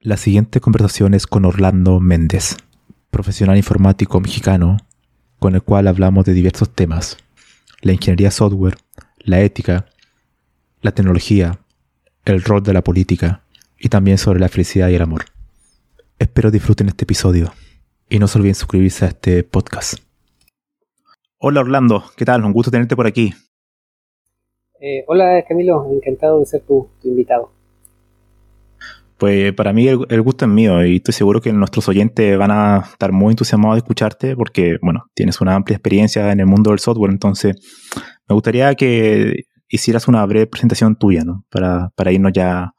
[0.00, 2.56] La siguiente conversación es con Orlando Méndez,
[3.10, 4.76] profesional informático mexicano,
[5.40, 7.16] con el cual hablamos de diversos temas,
[7.82, 8.76] la ingeniería software,
[9.18, 9.86] la ética,
[10.82, 11.58] la tecnología,
[12.24, 13.42] el rol de la política
[13.76, 15.24] y también sobre la felicidad y el amor.
[16.20, 17.52] Espero disfruten este episodio.
[18.08, 19.98] Y no se olviden suscribirse a este podcast.
[21.38, 22.44] Hola Orlando, ¿qué tal?
[22.44, 23.34] Un gusto tenerte por aquí.
[24.80, 27.57] Eh, hola Camilo, encantado de ser tu, invitado.
[29.18, 32.84] Pues para mí el, gusto es mío y estoy seguro que nuestros oyentes van a
[32.92, 36.78] estar muy entusiasmados de escucharte porque, bueno, tienes una amplia experiencia en el mundo del
[36.78, 37.56] software, entonces
[38.28, 41.44] me gustaría que hicieras una breve presentación tuya, ¿no?
[41.50, 42.74] Para, para irnos ya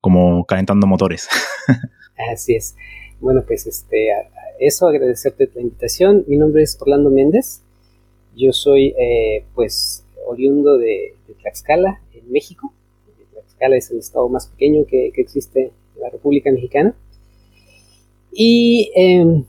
[0.00, 1.28] como calentando motores.
[2.32, 2.74] Así es.
[3.20, 4.08] Bueno, pues este,
[4.58, 6.24] eso, agradecerte la invitación.
[6.26, 7.62] Mi nombre es Orlando Méndez.
[8.36, 12.72] Yo soy, eh, pues, oriundo de, Tlaxcala, en México.
[13.32, 15.70] Tlaxcala es el estado más pequeño que, existe en
[16.02, 16.94] la República Mexicana.
[18.32, 19.44] Y em,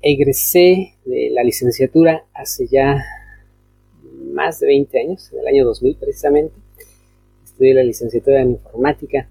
[0.00, 3.04] egresé de la licenciatura hace ya
[4.32, 6.54] más de 20 años, en el año 2000 precisamente.
[7.44, 9.28] Estudié la licenciatura en informática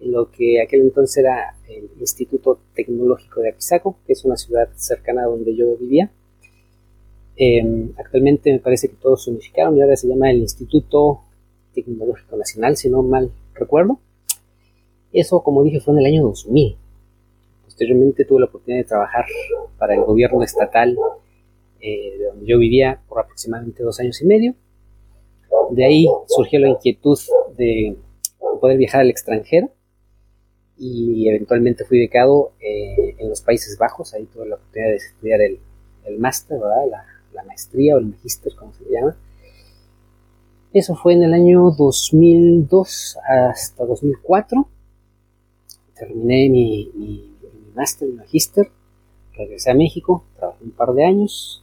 [0.00, 4.68] en lo que aquel entonces era el Instituto Tecnológico de Apizaco, que es una ciudad
[4.74, 6.10] cercana a donde yo vivía.
[7.36, 11.20] Em, actualmente me parece que todos se unificaron y ahora se llama el Instituto
[11.72, 14.00] Tecnológico Nacional, si no mal recuerdo.
[15.12, 16.76] Eso, como dije, fue en el año 2000.
[17.64, 19.24] Posteriormente tuve la oportunidad de trabajar
[19.78, 20.96] para el gobierno estatal
[21.80, 24.54] eh, de donde yo vivía por aproximadamente dos años y medio.
[25.70, 27.18] De ahí surgió la inquietud
[27.56, 27.96] de
[28.60, 29.70] poder viajar al extranjero
[30.78, 35.40] y eventualmente fui becado eh, en los Países Bajos, ahí tuve la oportunidad de estudiar
[35.40, 35.58] el,
[36.04, 39.16] el máster, La, la, maestría o el magíster, como se llama.
[40.72, 44.66] Eso fue en el año 2002 hasta 2004.
[46.02, 48.70] Terminé mi, mi, mi máster y magíster,
[49.34, 51.62] regresé a México, trabajé un par de años.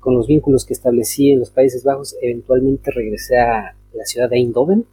[0.00, 4.36] Con los vínculos que establecí en los Países Bajos, eventualmente regresé a la ciudad de
[4.36, 4.86] Eindhoven,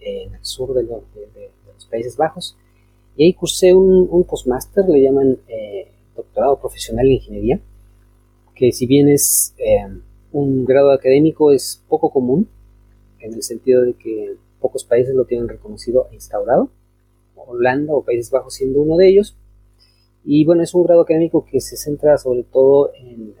[0.00, 2.56] en el sur de, de los Países Bajos
[3.16, 7.60] y ahí cursé un, un postmaster, le llaman eh, doctorado profesional en ingeniería,
[8.54, 9.86] que si bien es eh,
[10.32, 12.48] un grado académico es poco común,
[13.20, 16.70] en el sentido de que pocos países lo tienen reconocido e instaurado,
[17.36, 19.36] Holanda o Países Bajos siendo uno de ellos.
[20.24, 23.34] Y bueno, es un grado académico que se centra sobre todo en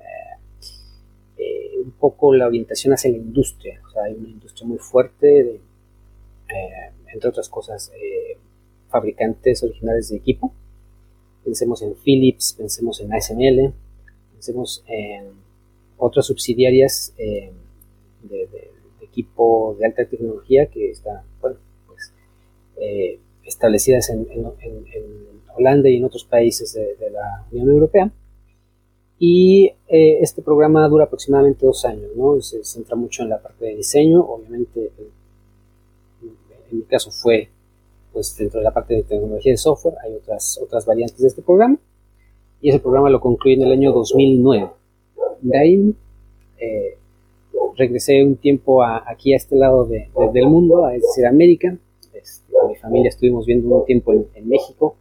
[1.38, 3.80] eh, un poco la orientación hacia la industria.
[4.04, 5.60] Hay una industria muy fuerte, de,
[7.12, 7.92] entre otras cosas,
[8.88, 10.52] fabricantes originales de equipo.
[11.44, 13.72] Pensemos en Philips, pensemos en ASML,
[14.32, 15.32] pensemos en
[15.96, 17.52] otras subsidiarias eh,
[18.22, 18.70] de,
[19.00, 22.12] equipo de alta tecnología que están bueno, pues,
[22.76, 24.26] eh, establecidas en,
[25.54, 28.10] Holanda y en otros países de, la Unión Europea.
[29.18, 32.40] Y eh, este programa dura aproximadamente dos años, ¿no?
[32.40, 34.90] Se centra mucho en la parte de diseño, obviamente
[36.72, 37.48] en mi caso fue
[38.12, 41.42] pues dentro de la parte de tecnología de software hay otras, otras variantes de este
[41.42, 41.78] programa
[42.60, 44.70] y ese programa lo concluí en el año 2009.
[45.40, 45.94] De ahí
[46.58, 46.96] eh,
[47.76, 51.76] regresé un tiempo aquí a este lado del mundo, es decir, América.
[52.52, 54.96] Con mi familia estuvimos viendo un tiempo en, México,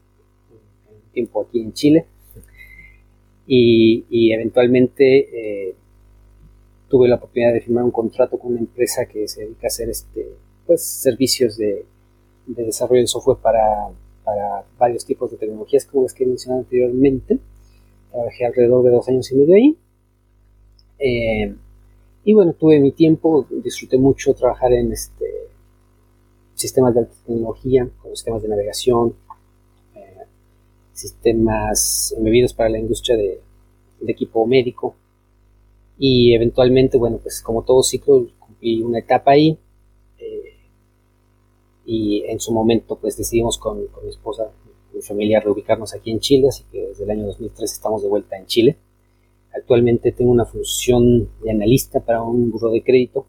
[0.89, 2.05] un tiempo aquí en Chile
[3.45, 5.75] y, eventualmente eh,
[6.87, 9.89] tuve la oportunidad de firmar un contrato con una empresa que se dedica a hacer
[9.89, 10.27] este,
[10.65, 11.85] pues, servicios de
[12.45, 13.89] de desarrollo de software para,
[14.23, 17.39] para varios tipos de tecnologías, como las que he mencionado anteriormente.
[18.11, 19.77] Trabajé alrededor de dos años y medio ahí.
[20.99, 21.55] Eh,
[22.23, 25.25] y bueno, tuve mi tiempo, disfruté mucho trabajar en este,
[26.61, 29.15] sistemas de alta tecnología, con sistemas de navegación,
[29.95, 30.25] eh,
[30.93, 33.41] sistemas embebidos para la industria de,
[34.07, 34.95] equipo médico.
[35.99, 39.57] Y eventualmente, bueno, pues como todo ciclo, cumplí una etapa ahí.
[40.17, 40.55] Eh,
[41.85, 44.49] y en su momento, pues decidimos con, con mi esposa,
[44.93, 48.37] mi familia, reubicarnos aquí en Chile, así que desde el año 2003 estamos de vuelta
[48.37, 48.77] en Chile.
[49.53, 53.25] Actualmente tengo una función de analista para un buro de crédito.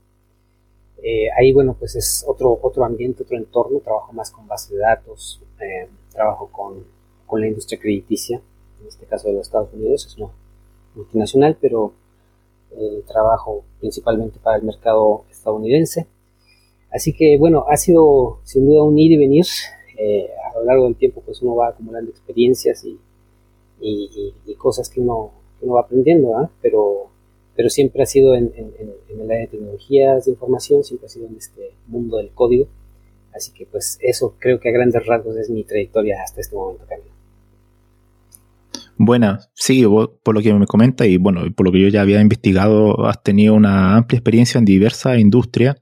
[1.02, 3.80] Eh, ahí, bueno, pues es otro, otro ambiente, otro entorno.
[3.80, 6.84] Trabajo más con base de datos, eh, trabajo con,
[7.26, 8.40] con, la industria crediticia,
[8.80, 10.06] en este caso de los Estados Unidos.
[10.06, 10.30] Es una
[10.94, 11.92] multinacional, pero
[12.72, 16.06] eh, trabajo principalmente para el mercado estadounidense.
[16.90, 19.46] Así que, bueno, ha sido sin duda un ir y venir.
[20.52, 22.98] a lo largo del tiempo, pues uno va acumulando experiencias y,
[23.80, 25.32] y cosas que uno
[25.62, 27.06] uno va aprendiendo, pero,
[27.54, 31.36] pero siempre ha sido en, el área de tecnologías de información, siempre ha sido en
[31.36, 32.68] este mundo del código.
[33.34, 36.84] Así que pues eso creo que a grandes rasgos es mi trayectoria hasta este momento,
[36.86, 37.12] Camilo.
[38.98, 42.20] Buena, sí, por lo que me comenta y bueno, por lo que yo ya había
[42.20, 45.76] investigado, has tenido una amplia experiencia en diversas industrias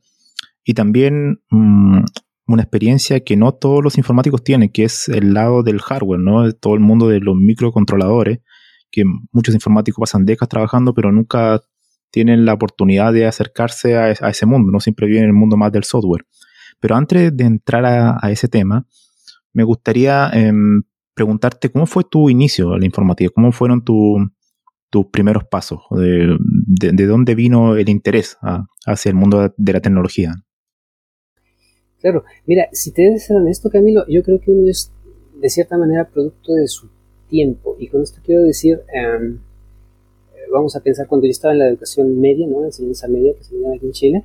[0.65, 2.05] y también mm,
[2.47, 6.53] una experiencia que no todos los informáticos tienen, que es el lado del hardware, ¿no?
[6.53, 8.41] Todo el mundo de los microcontroladores
[8.91, 11.61] que muchos informáticos pasan décadas trabajando, pero nunca
[12.11, 15.73] tienen la oportunidad de acercarse a, ese mundo, no siempre viven en el mundo más
[15.73, 16.27] del software.
[16.81, 18.87] Pero antes de entrar a, ese tema,
[19.53, 20.83] me gustaría em,
[21.15, 26.37] preguntarte cómo fue tu inicio a la informática, cómo fueron tus primeros pasos, de,
[26.67, 28.39] de, dónde vino el interés
[28.87, 30.35] hacia el mundo de la tecnología.
[32.01, 34.91] Claro, mira, si te debes ser honesto, Camilo, yo creo que uno es
[35.41, 36.89] de cierta manera producto de su
[37.31, 37.77] tiempo.
[37.79, 39.39] Y con esto quiero decir, em,
[40.53, 42.61] vamos a pensar cuando yo estaba en la educación media, ¿no?
[42.61, 44.25] La enseñanza media que se llama aquí en Chile,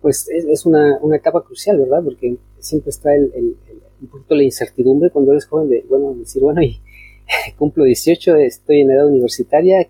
[0.00, 2.02] pues es, una, una, etapa crucial, ¿verdad?
[2.02, 3.56] Porque siempre está el,
[4.00, 6.80] un poquito la incertidumbre cuando eres joven de, bueno, decir, bueno, y
[7.58, 9.88] cumplo 18, estoy en edad universitaria,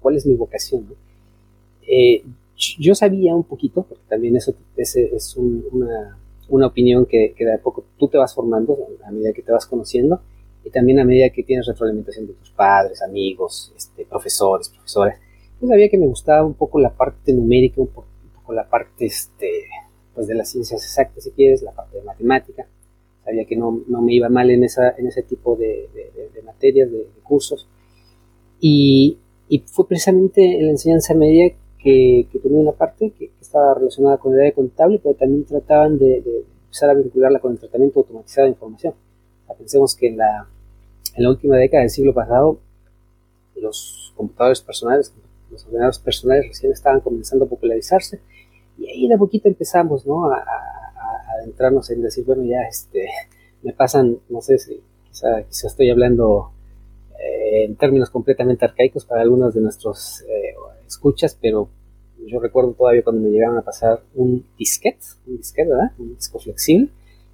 [0.00, 0.86] ¿cuál es mi vocación?
[1.86, 2.22] Eh,
[2.78, 8.08] yo sabía un poquito, porque también eso es una, opinión que de a poco tú
[8.08, 10.20] te vas formando a medida que te vas conociendo,
[10.68, 15.18] y también a medida que tienes retroalimentación de tus padres, amigos, este, profesores, profesoras,
[15.60, 18.06] yo sabía que me gustaba un poco la parte numérica, un poco,
[18.52, 19.64] la parte este,
[20.14, 22.66] pues de las ciencias exactas, si quieres, la parte de matemática.
[23.24, 25.88] Sabía que no, no me iba mal en, esa, en ese tipo de,
[26.34, 27.66] de, materias, de, cursos.
[28.60, 29.18] Y,
[29.48, 34.34] y, fue precisamente en la enseñanza media que, que una parte que, estaba relacionada con
[34.34, 36.22] el área contable, pero también trataban de,
[36.64, 38.94] empezar a vincularla con el tratamiento automatizado de información.
[39.58, 40.48] pensemos que en la,
[41.16, 42.58] en la última década del siglo pasado,
[43.56, 45.12] los computadores personales,
[45.50, 48.20] los ordenadores personales recién estaban comenzando a popularizarse
[48.78, 50.30] y ahí de a poquito empezamos ¿no?
[50.30, 50.44] a,
[51.40, 53.06] adentrarnos en decir, bueno, ya este,
[53.62, 56.52] me pasan, no sé si quizá, estoy hablando
[57.18, 60.54] eh, en términos completamente arcaicos para algunos de nuestros eh,
[60.86, 61.68] escuchas, pero
[62.26, 65.92] yo recuerdo todavía cuando me llegaron a pasar un disquete, un disquete, ¿verdad?
[65.98, 66.88] Un disco flexible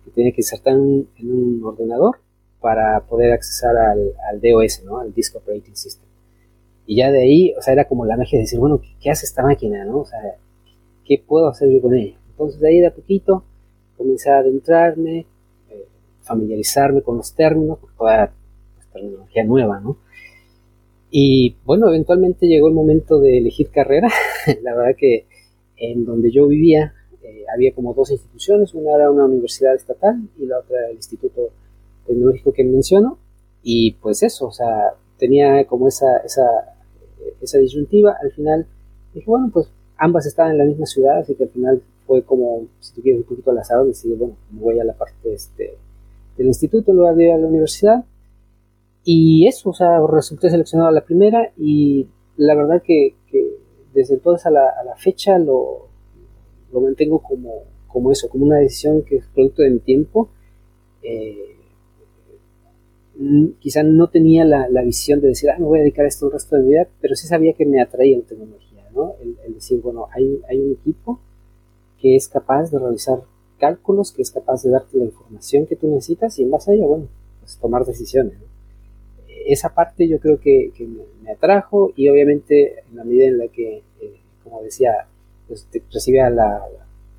[0.05, 2.19] que tenía que insertar en un ordenador
[2.65, 4.99] para poder accesar al, DOS, ¿no?
[4.99, 6.09] Al Disk Operating System.
[6.87, 9.27] Y ya de ahí, o sea, era como la magia de decir, bueno, ¿qué, hace
[9.27, 9.99] esta máquina, no?
[9.99, 10.19] O sea,
[11.05, 12.17] ¿qué puedo hacer yo con ella?
[12.31, 13.45] Entonces de ahí de a poquito
[13.99, 15.27] comencé a adentrarme,
[15.69, 15.89] eh,
[16.23, 18.33] familiarizarme con los términos, porque toda
[18.77, 19.99] pues, tecnología nueva, ¿no?
[21.11, 24.09] Y bueno, eventualmente llegó el momento de elegir carrera.
[24.63, 25.27] la verdad que
[25.77, 30.47] en donde yo vivía eh, había como dos instituciones, una era una universidad estatal y
[30.47, 31.53] la otra el Instituto
[32.07, 33.19] tecnológico que menciono
[33.63, 36.43] y pues eso, o sea, tenía como esa, esa,
[37.41, 38.67] esa disyuntiva, al final
[39.15, 42.67] dije, bueno, pues ambas estaban en la misma ciudad, así que al final fue como,
[42.81, 45.77] si tú quieres, un poquito al azar, decidí, bueno, me voy a la parte este,
[46.37, 48.05] del instituto en lugar de ir a la universidad,
[49.05, 52.07] y eso, o sea, resulté seleccionado a la primera, y
[52.37, 53.15] la verdad que,
[53.95, 55.87] desde entonces a la, a la fecha lo,
[56.73, 60.29] lo mantengo como, como eso, como una decisión que es producto de mi tiempo,
[61.03, 61.54] eh,
[63.61, 66.33] quizá no tenía la, visión de decir, ah, me voy a dedicar a esto el
[66.33, 69.15] resto de mi vida, pero sí sabía que me atraía la tecnología, ¿no?
[69.23, 71.21] El, decir, bueno, hay, hay, un equipo
[72.01, 73.23] que es capaz de realizar
[73.59, 76.75] cálculos, que es capaz de darte la información que tú necesitas y en base a
[76.75, 77.09] ella, bueno,
[77.41, 78.35] pues tomar decisiones,
[79.47, 80.73] Esa parte yo creo que,
[81.23, 85.07] me, atrajo y obviamente en la medida en la que, eh, como decía,
[85.47, 86.63] pues recibía la,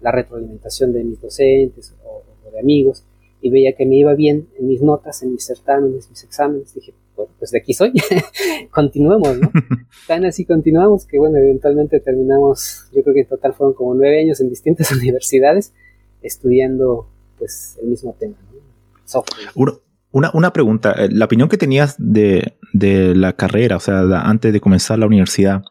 [0.02, 3.04] retroalimentación de mis docentes o de amigos,
[3.46, 6.96] y veía que me iba bien en mis notas, en mis certámenes, mis exámenes, dije,
[7.16, 7.94] bueno, pues de aquí soy,
[8.72, 9.52] continuemos, ¿no?
[10.08, 14.20] Tan así continuamos que, bueno, eventualmente terminamos, yo creo que en total fueron como nueve
[14.20, 15.76] años en distintas universidades
[16.24, 18.62] estudiando, pues, el mismo tema, ¿no?
[19.04, 19.50] Software.
[20.12, 24.54] Una, una pregunta, eh, la opinión que tenías de, de la carrera, o sea, antes
[24.54, 25.62] de comenzar la universidad,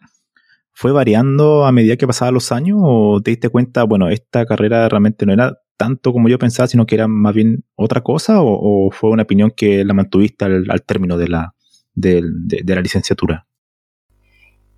[0.71, 4.89] ¿fue variando a medida que pasaban los años o te diste cuenta, bueno, esta carrera
[4.89, 8.91] realmente no era tanto como yo pensaba, sino que era más bien otra cosa o,
[8.91, 11.55] fue una opinión que la mantuviste al, término de la,
[11.95, 12.23] de,
[12.67, 13.47] la licenciatura?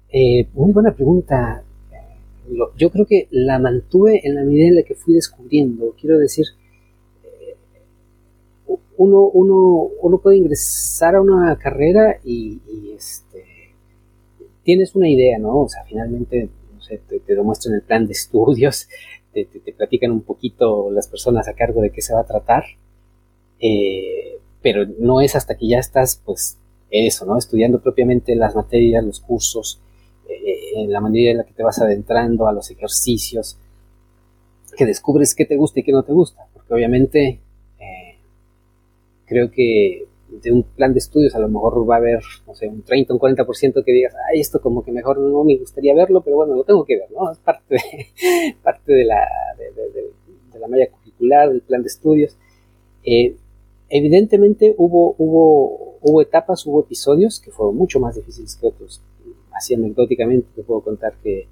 [0.09, 1.63] Eh, muy buena pregunta.
[2.77, 5.95] Yo creo que la mantuve en la medida en la que fui descubriendo.
[6.01, 6.47] Quiero decir,
[7.25, 7.57] eh,
[8.97, 12.61] uno, uno, uno puede ingresar a una carrera y,
[12.97, 13.45] este,
[14.63, 15.63] tienes una idea, ¿no?
[15.63, 18.89] O sea, finalmente no sé, te, te el plan de estudios,
[19.45, 22.65] te, platican un poquito las personas a cargo de qué se va a tratar,
[23.61, 26.59] eh, pero no es hasta que ya estás, pues,
[26.91, 27.37] eso, ¿no?
[27.39, 29.81] Estudiando propiamente las materias, los cursos,
[30.29, 33.59] eh, en la manera en la que te vas adentrando a los ejercicios,
[34.77, 37.41] que descubres qué te gusta y qué no te gusta, porque obviamente
[37.79, 38.17] eh,
[39.27, 42.69] creo que de un plan de estudios a lo mejor va a haber, no sé,
[42.69, 46.21] un 30, un 40% que digas, ay, esto como que mejor no me gustaría verlo,
[46.21, 47.31] pero bueno, lo tengo que ver, ¿no?
[47.31, 49.27] Es parte de, parte de la,
[49.59, 52.37] de, la malla curricular, del plan de estudios.
[53.05, 53.37] Eh,
[53.89, 59.01] evidentemente hubo, hubo, hubo etapas, hubo episodios que fueron mucho más difíciles que otros.
[59.53, 61.47] Así anecdóticamente te puedo contar que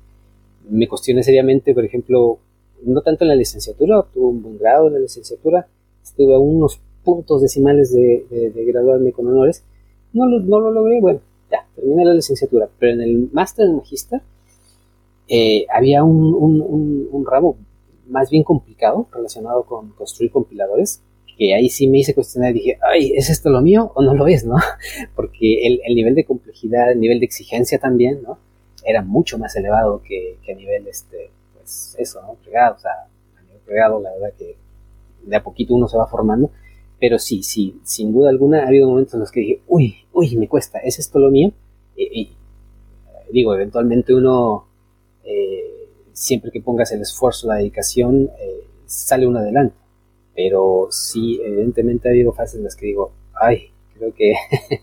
[0.68, 2.38] me cuestioné seriamente, por ejemplo,
[2.82, 5.66] no tanto en la licenciatura, obtuve un buen grado en la licenciatura,
[6.02, 9.62] estuve a unos puntos decimales de, graduarme con honores.
[10.12, 11.20] No lo, no lo, logré, bueno,
[11.50, 14.22] ya, terminé la licenciatura, pero en el máster en magista
[15.28, 17.56] eh, había un, un, un, ramo
[18.06, 21.00] más bien complicado relacionado con construir compiladores,
[21.36, 24.14] que ahí sí me hice cuestionar y dije, ay, ¿es esto lo mío o no
[24.14, 24.56] lo es, no?
[25.16, 28.38] Porque el, el nivel de complejidad, el nivel de exigencia también, ¿no?
[28.84, 32.34] Era mucho más elevado que, que a nivel, este, pues eso, ¿no?
[32.34, 32.92] Pregado, o sea,
[33.36, 34.56] a nivel pregado, la verdad que
[35.24, 36.50] de a poquito uno se va formando
[37.00, 40.36] pero sí, sí, sin duda alguna ha habido momentos en los que dije, uy, uy,
[40.36, 41.52] me cuesta, ¿es esto lo mío?
[41.96, 42.30] Y,
[43.30, 44.66] digo, eventualmente uno,
[45.24, 49.76] eh, siempre que pongas el esfuerzo, la dedicación, eh, sale uno adelante.
[50.34, 54.34] Pero sí, evidentemente ha habido fases en las que digo, ay, creo que,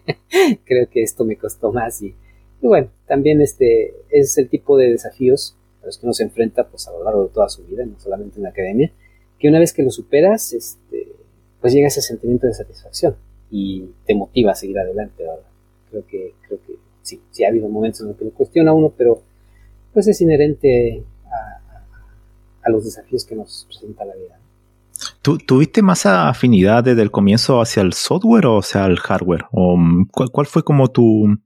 [0.66, 2.02] creo que esto me costó más.
[2.02, 2.16] Y,
[2.62, 6.88] bueno, también este es el tipo de desafíos a los que uno se enfrenta pues,
[6.88, 8.92] a lo largo de toda su vida, no solamente en la academia,
[9.40, 11.08] que una vez que lo superas, este,
[11.62, 13.16] pues llega ese sentimiento de satisfacción
[13.52, 15.24] y te motiva a seguir adelante,
[15.90, 18.94] Creo que, creo que sí, sí ha habido momentos en los que lo cuestiona uno,
[18.98, 19.22] pero
[19.94, 21.04] pues es inherente
[22.64, 24.40] a, los desafíos que nos presenta la vida.
[25.22, 29.46] ¿Tú, ¿Tuviste más afinidad desde el comienzo hacia el software o hacia el hardware?
[29.52, 31.38] ¿O mm, cuál, fue como tu,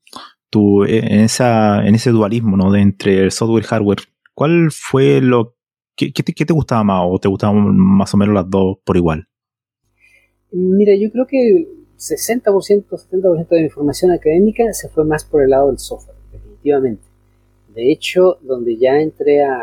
[0.51, 2.72] tu en, esa, en ese dualismo ¿no?
[2.72, 4.00] de entre el software y hardware?
[4.36, 5.55] ¿Cuál fue lo
[5.95, 8.98] que, te, qué te gustaba más o te gustaban más o menos las dos por
[8.98, 9.27] igual?
[10.51, 15.49] Mira, yo creo que 60%, 70% de mi formación académica se fue más por el
[15.49, 17.03] lado del software, definitivamente.
[17.73, 19.59] De hecho, donde ya entré a,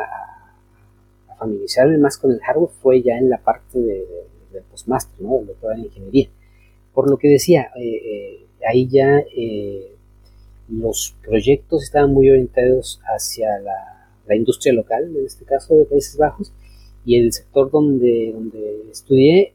[1.39, 4.07] familiarizarme más con el hardware fue ya en la parte de,
[4.53, 5.39] del postmaster, ¿no?
[5.39, 6.29] del doctorado en ingeniería.
[6.95, 9.97] Por lo que decía, eh, eh, ahí ya eh,
[10.69, 16.17] los proyectos estaban muy orientados hacia la, la, industria local, en este caso de Países
[16.17, 16.53] Bajos,
[17.05, 19.55] y el sector donde, donde estudié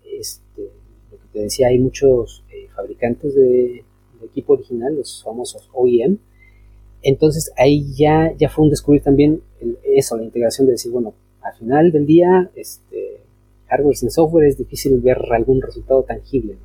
[1.42, 3.84] decía, hay muchos eh, fabricantes de,
[4.24, 6.18] equipo original, los famosos OEM.
[7.02, 9.42] Entonces ahí ya, ya fue un descubrir también
[9.84, 13.22] eso, la integración de decir, bueno, al final del día, este,
[13.68, 16.58] hardware sin software es difícil ver algún resultado tangible.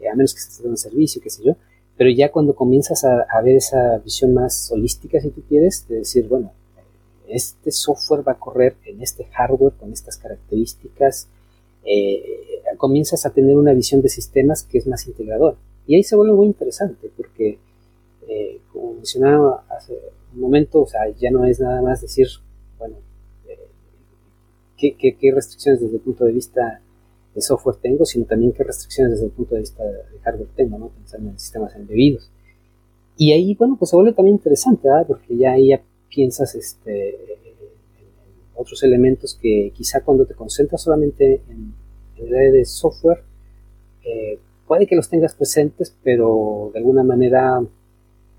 [0.00, 1.56] Eh, a menos que se un servicio, qué sé yo.
[1.96, 6.26] Pero ya cuando comienzas a, ver esa visión más holística, si tú quieres, de decir,
[6.26, 6.52] bueno,
[7.28, 11.28] este software va a correr en este hardware con estas características,
[11.84, 12.22] eh,
[12.84, 15.56] comienzas a tener una visión de sistemas que es más integradora.
[15.86, 17.58] Y ahí se vuelve muy interesante porque,
[18.28, 19.98] eh, como mencionaba hace
[20.34, 22.26] un momento, o sea, ya no es nada más decir,
[22.78, 22.96] bueno,
[23.48, 26.82] eh, ¿qué, restricciones desde el punto de vista
[27.34, 30.78] de software tengo, sino también qué restricciones desde el punto de vista de hardware tengo,
[30.78, 30.90] ¿no?
[30.90, 32.30] Pensando en sistemas embebidos.
[33.16, 35.06] Y ahí, bueno, pues se vuelve también interesante, ¿verdad?
[35.06, 37.16] Porque ya ahí ya piensas este,
[38.54, 41.82] otros elementos que quizá cuando te concentras solamente en,
[42.16, 43.22] de software,
[44.04, 47.62] eh, puede que los tengas presentes, pero de alguna manera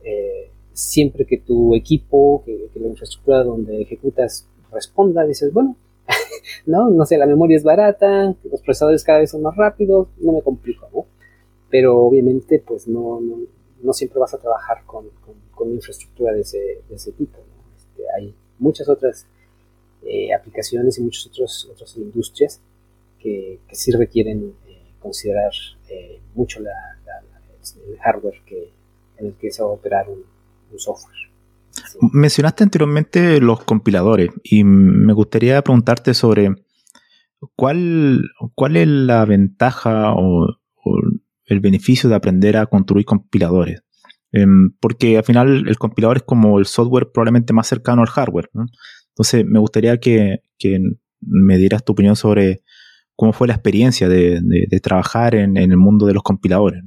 [0.04, 5.76] eh, siempre que tu equipo, que, la infraestructura donde ejecutas responda, dices, bueno,
[6.66, 10.34] no, no sé, la memoria es barata, los procesadores cada vez son más rápidos, no
[10.34, 11.06] me complico, ¿no?
[11.70, 13.22] Pero obviamente, pues no,
[13.82, 15.06] no, siempre vas a trabajar con,
[15.54, 17.38] con, infraestructura de ese, de ese tipo.
[17.76, 19.26] Este, hay muchas otras
[20.04, 22.62] eh, aplicaciones y muchas otras industrias
[23.26, 25.52] que, sí requieren eh, considerar
[26.36, 26.72] mucho la,
[27.88, 28.72] el hardware que,
[29.18, 30.24] en el que se va a operar un,
[30.78, 31.16] software.
[32.12, 36.54] Mencionaste anteriormente los compiladores y me gustaría preguntarte sobre
[37.56, 40.58] cuál, cuál es la ventaja o,
[41.46, 43.84] el beneficio de aprender a construir compiladores.
[44.34, 48.50] Em, porque al final el compilador es como el software probablemente más cercano al hardware.
[49.10, 50.42] Entonces me gustaría que,
[51.22, 52.64] me dieras tu opinión sobre
[53.16, 56.84] cómo fue la experiencia de, trabajar en, el mundo de los compiladores.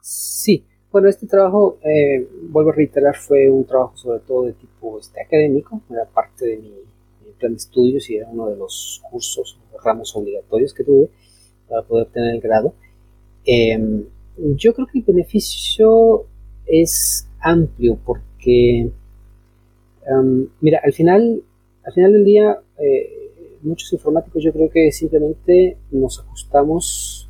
[0.00, 4.98] Sí, bueno, este trabajo, eh, vuelvo a reiterar, fue un trabajo sobre todo de tipo
[4.98, 6.72] este, académico, era parte de mi,
[7.38, 11.10] plan de estudios y era uno de los cursos, ramos obligatorios que tuve
[11.68, 12.72] para poder obtener el grado.
[13.44, 14.04] Em,
[14.56, 16.24] yo creo que el beneficio
[16.64, 18.90] es amplio porque,
[20.06, 21.42] em, mira, al final,
[21.84, 23.15] al final del día, eh,
[23.66, 27.28] muchos informáticos yo creo que simplemente nos ajustamos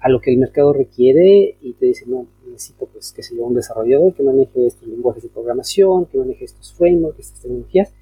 [0.00, 3.54] a lo que el mercado requiere y te dice, no, necesito, pues, que yo, un
[3.54, 7.92] desarrollador que maneje estos lenguajes de programación, que maneje estos frameworks, estas tecnologías,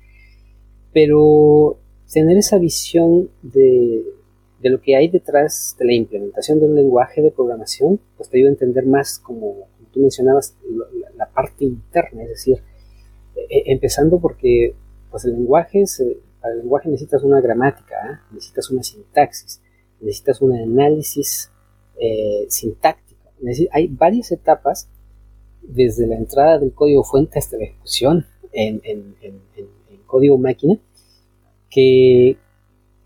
[0.93, 1.77] pero
[2.11, 4.03] tener esa visión de,
[4.61, 8.39] de lo que hay detrás de la implementación de un lenguaje de programación, pues te
[8.39, 10.57] ayuda a entender más, como, tú mencionabas,
[11.17, 12.63] la, parte interna, es decir,
[13.37, 14.75] e, e, empezando porque
[15.11, 15.85] pues el lenguaje,
[16.41, 18.21] para el lenguaje necesitas una gramática, ¿ah?
[18.33, 19.61] necesitas una sintaxis,
[20.01, 21.51] necesitas un análisis
[21.99, 23.21] eh, sintáctico.
[23.73, 24.89] hay varias etapas
[25.63, 28.81] desde la entrada del código fuente hasta la ejecución en,
[30.07, 30.77] código máquina
[31.69, 32.37] que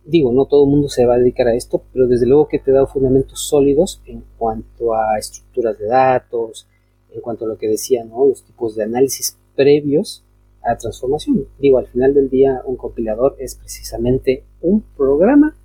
[0.07, 2.59] digo, no todo el mundo se va a dedicar a esto, pero desde luego que
[2.59, 6.67] te da fundamentos sólidos en cuanto a estructuras de datos,
[7.11, 8.27] en cuanto a lo que decía, ¿no?
[8.27, 10.24] Los tipos de análisis previos
[10.65, 11.47] a transformación.
[11.59, 15.57] Digo, al final del día, un compilador es precisamente un programa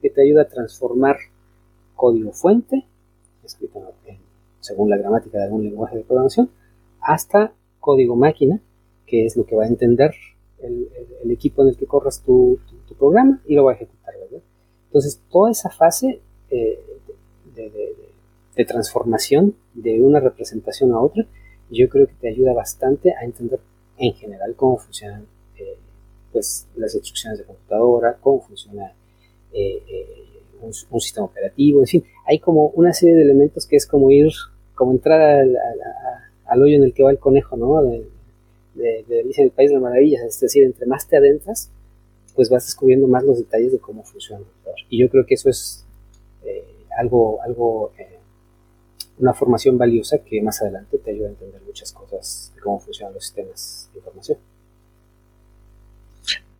[0.00, 1.16] que te ayuda a transformar
[1.94, 2.84] código fuente,
[3.44, 3.80] escrito
[4.60, 6.50] según la gramática de algún lenguaje de programación,
[7.00, 8.60] hasta código máquina,
[9.06, 10.14] que es lo que va a entender
[10.60, 10.88] el,
[11.30, 12.58] equipo en el que corras tu,
[12.98, 14.14] programa y lo va a ejecutar.
[14.86, 16.78] Entonces, toda esa fase eh,
[17.56, 21.26] de, transformación de una representación a otra,
[21.70, 23.58] yo creo que te ayuda bastante a entender
[23.98, 25.26] en general cómo funcionan
[25.58, 25.76] eh,
[26.32, 28.92] pues, las instrucciones de computadora, cómo funciona
[29.52, 29.82] eh,
[30.60, 34.32] un, sistema operativo, en fin, hay como una serie de elementos que es como ir,
[34.74, 35.46] como entrar
[36.46, 37.82] al, hoyo en el que va el conejo, ¿no?
[37.82, 38.06] De,
[38.74, 41.70] de, de el País de las Maravillas, es decir, entre más te adentras,
[42.34, 44.44] pues vas descubriendo más los detalles de cómo funciona.
[44.88, 45.84] Y yo creo que eso es
[46.44, 46.64] eh,
[46.98, 48.13] algo, algo eh,
[49.18, 53.14] una formación valiosa que más adelante te ayuda a entender muchas cosas de cómo funcionan
[53.14, 54.38] los sistemas de información.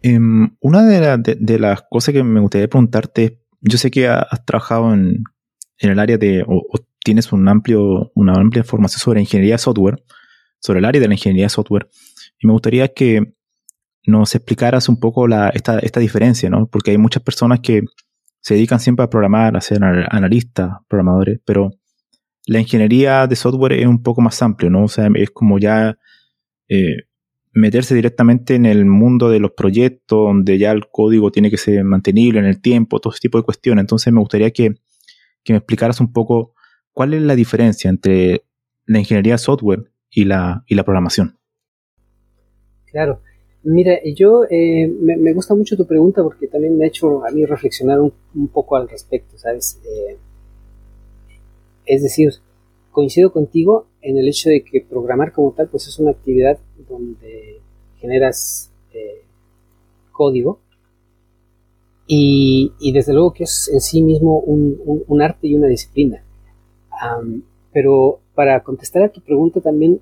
[0.02, 3.32] Em, una de, las cosas que me gustaría preguntarte es
[3.64, 5.24] yo sé que has trabajado en,
[5.78, 6.62] el área de, o,
[7.02, 10.04] tienes un amplio, una amplia formación sobre ingeniería de software,
[10.60, 11.88] sobre el área de la ingeniería de software,
[12.38, 13.34] y me gustaría que
[14.06, 16.66] nos explicaras un poco la, esta, esta diferencia, ¿no?
[16.66, 17.82] Porque hay muchas personas que
[18.40, 21.70] se dedican siempre a programar, a ser analistas, programadores, pero
[22.46, 24.84] la ingeniería de software es un poco más amplio, ¿no?
[24.84, 25.98] O sea, es como ya
[26.68, 27.04] eh,
[27.52, 31.84] meterse directamente en el mundo de los proyectos, donde ya el código tiene que ser
[31.84, 33.82] mantenible en el tiempo, todo ese tipo de cuestiones.
[33.82, 34.74] Entonces me gustaría que,
[35.48, 36.54] me explicaras un poco
[36.92, 38.44] cuál es la diferencia entre
[38.86, 41.38] la ingeniería software y la, y la programación.
[42.86, 43.20] Claro.
[43.62, 47.46] Mira, yo eh, me, gusta mucho tu pregunta porque también me ha hecho a mí
[47.46, 48.12] reflexionar un,
[48.48, 49.80] poco al respecto, ¿sabes?
[49.84, 50.18] Eh,
[51.86, 52.32] es decir,
[52.90, 57.60] coincido contigo en el hecho de que programar como tal pues es una actividad donde
[57.98, 59.22] generas eh,
[60.12, 60.60] código
[62.06, 66.22] y, desde luego que es en sí mismo un, arte y una disciplina.
[67.72, 70.00] pero para contestar a tu pregunta también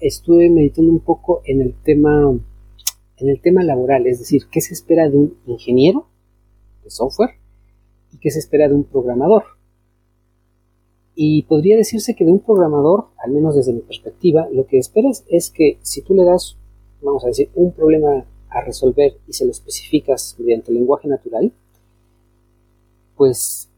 [0.00, 2.32] estuve meditando un poco en el tema
[3.18, 6.06] en el tema laboral, es decir, qué se espera de un ingeniero
[6.82, 7.36] de software
[8.12, 9.44] y qué se espera de un programador.
[11.14, 15.24] Y podría decirse que de un programador, al menos desde mi perspectiva, lo que esperas
[15.28, 16.56] es que si tú le das,
[17.02, 21.52] vamos a decir, un problema a resolver y se lo especificas mediante el lenguaje natural,
[23.16, 23.68] pues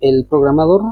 [0.00, 0.82] el programador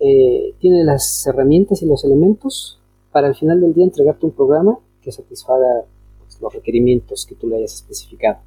[0.00, 2.78] eh, tiene las herramientas y los elementos
[3.12, 5.84] para al final del día entregarte un programa que satisfaga
[6.18, 8.38] pues, los requerimientos que tú le hayas especificado.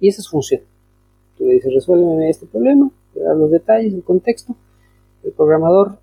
[0.00, 0.62] Y esa es función.
[1.38, 4.56] Tú le dices, resuélveme este problema, le das los detalles, el contexto.
[5.22, 5.98] El programador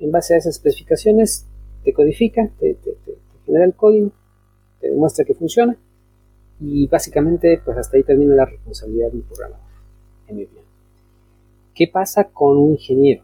[0.00, 1.46] en base a esas especificaciones
[1.84, 2.76] te codifica, te,
[3.46, 4.12] genera el código,
[4.80, 5.76] te demuestra que funciona
[6.60, 9.66] y básicamente pues hasta ahí termina la responsabilidad de un programador,
[10.28, 10.64] en mi opinión.
[11.74, 13.22] ¿Qué pasa con un ingeniero?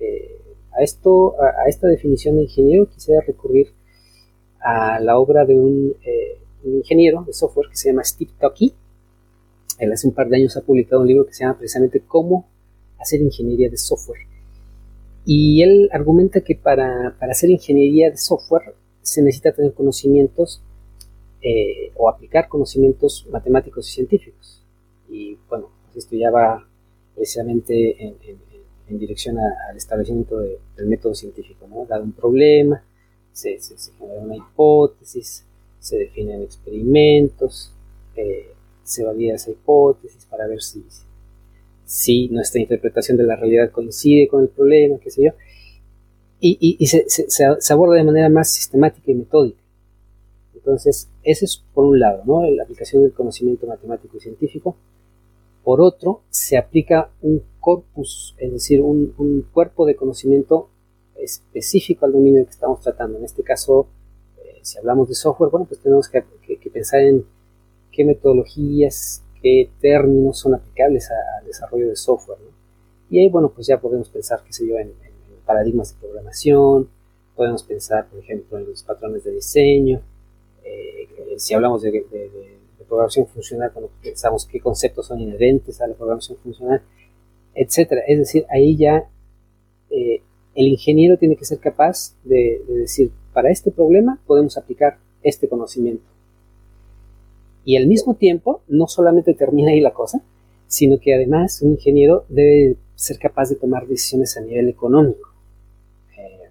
[0.00, 0.40] Eh,
[0.72, 3.68] a, esto, a, esta definición de ingeniero quisiera recurrir
[4.60, 8.74] a la obra de un, eh, ingeniero de software que se llama Steve Toki.
[9.78, 12.46] Él hace un par de años ha publicado un libro que se llama precisamente Cómo
[12.98, 14.31] hacer ingeniería de software.
[15.24, 20.62] Y él argumenta que para, hacer ingeniería de software se necesita tener conocimientos
[21.40, 24.62] eh, o aplicar conocimientos matemáticos y científicos.
[25.08, 26.66] Y bueno, esto ya va
[27.14, 28.16] precisamente en,
[28.98, 31.66] dirección al establecimiento del método científico.
[31.66, 31.86] ¿no?
[31.86, 32.84] Dado un problema,
[33.32, 33.58] se,
[33.98, 35.46] genera una hipótesis,
[35.78, 37.72] se definen experimentos,
[38.16, 38.50] eh,
[38.84, 41.04] se valida esa hipótesis para ver si, si
[42.30, 45.32] nuestra interpretación de la realidad coincide con el problema, qué sé yo,
[46.44, 49.62] y, se, se, aborda de manera más sistemática y metódica.
[50.54, 52.42] Entonces, ese es por un lado, ¿no?
[52.50, 54.76] la aplicación del conocimiento matemático y científico,
[55.64, 60.68] por otro, se aplica un corpus, es decir, un, cuerpo de conocimiento
[61.14, 63.18] específico al dominio que estamos tratando.
[63.18, 63.86] En este caso,
[64.38, 66.24] eh, si hablamos de software, bueno, pues tenemos que,
[66.72, 67.24] pensar en
[67.92, 72.38] qué metodologías, qué términos son aplicables al desarrollo de software.
[73.10, 74.92] Y ahí, bueno, pues ya podemos pensar, qué sé yo, en,
[75.44, 76.88] paradigmas de programación,
[77.34, 80.00] podemos pensar, por ejemplo, en los patrones de diseño.
[80.64, 82.04] Eh, si hablamos de
[82.92, 86.82] programación funcional, cuando pensamos qué conceptos son inherentes a la programación funcional,
[87.54, 88.02] etcétera.
[88.06, 89.08] Es decir, ahí ya
[89.88, 90.20] eh,
[90.54, 96.04] el ingeniero tiene que ser capaz de, decir, para este problema podemos aplicar este conocimiento.
[97.64, 100.22] Y al mismo tiempo, no solamente termina ahí la cosa,
[100.66, 105.30] sino que además un ingeniero debe ser capaz de tomar decisiones a nivel económico.
[106.18, 106.50] Eh,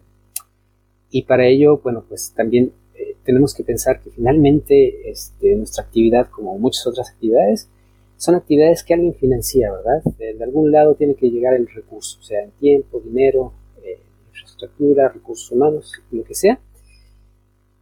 [1.10, 2.72] y para ello, bueno, pues también
[3.24, 7.68] tenemos que pensar que finalmente este, nuestra actividad, como muchas otras actividades,
[8.18, 10.04] son actividades que alguien financia, ¿verdad?
[10.18, 15.52] De, algún lado tiene que llegar el recurso, sea en tiempo, dinero, eh, infraestructura, recursos
[15.52, 16.60] humanos, lo que sea.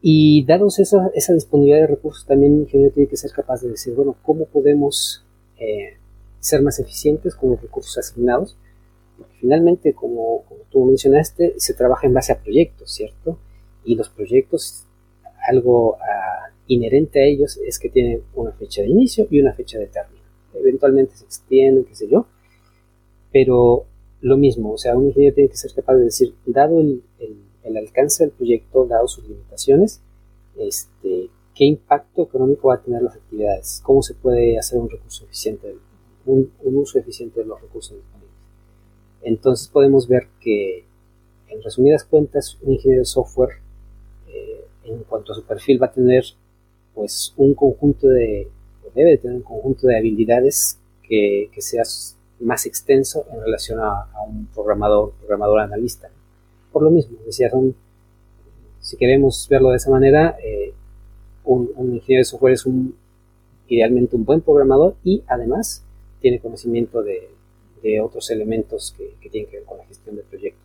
[0.02, 3.70] Y dados esa, esa, disponibilidad de recursos, también el ingeniero tiene que ser capaz de
[3.70, 5.26] decir, bueno, ¿cómo podemos
[5.58, 5.98] eh,
[6.40, 8.58] ser más eficientes con los recursos asignados?
[9.18, 13.38] Porque finalmente, como, como tú mencionaste, se trabaja en base a proyectos, ¿cierto?
[13.84, 14.86] Y los proyectos
[15.50, 19.80] algo ah, inherente a ellos es que tienen una fecha de inicio y una fecha
[19.80, 20.24] de término.
[20.54, 22.28] Eventualmente se extienden, qué sé yo,
[23.32, 23.86] pero
[24.22, 26.82] lo mismo, o sea, un ingeniero tiene que ser capaz de decir, dado
[27.70, 30.02] el, alcance del proyecto, dado sus limitaciones,
[30.58, 35.26] este, qué impacto económico va a tener las actividades, cómo se puede hacer un recurso
[35.26, 35.76] eficiente,
[36.26, 38.36] un, uso eficiente de los recursos disponibles.
[39.22, 40.86] Entonces podemos ver que,
[41.48, 43.60] en resumidas cuentas, un ingeniero de software
[44.90, 46.24] en cuanto a su perfil va a tener
[46.94, 48.50] pues un conjunto de,
[48.94, 51.84] debe tener un conjunto de habilidades que, sea
[52.40, 56.10] más extenso en relación a, un programador, programador analista.
[56.72, 57.50] Por lo mismo, decía,
[58.80, 60.74] si queremos verlo de esa manera, eh,
[61.44, 62.96] un, ingeniero de software es un,
[63.68, 65.84] idealmente un buen programador y además
[66.22, 67.30] tiene conocimiento de,
[68.04, 70.62] otros elementos que, que tienen que ver con la gestión de proyectos.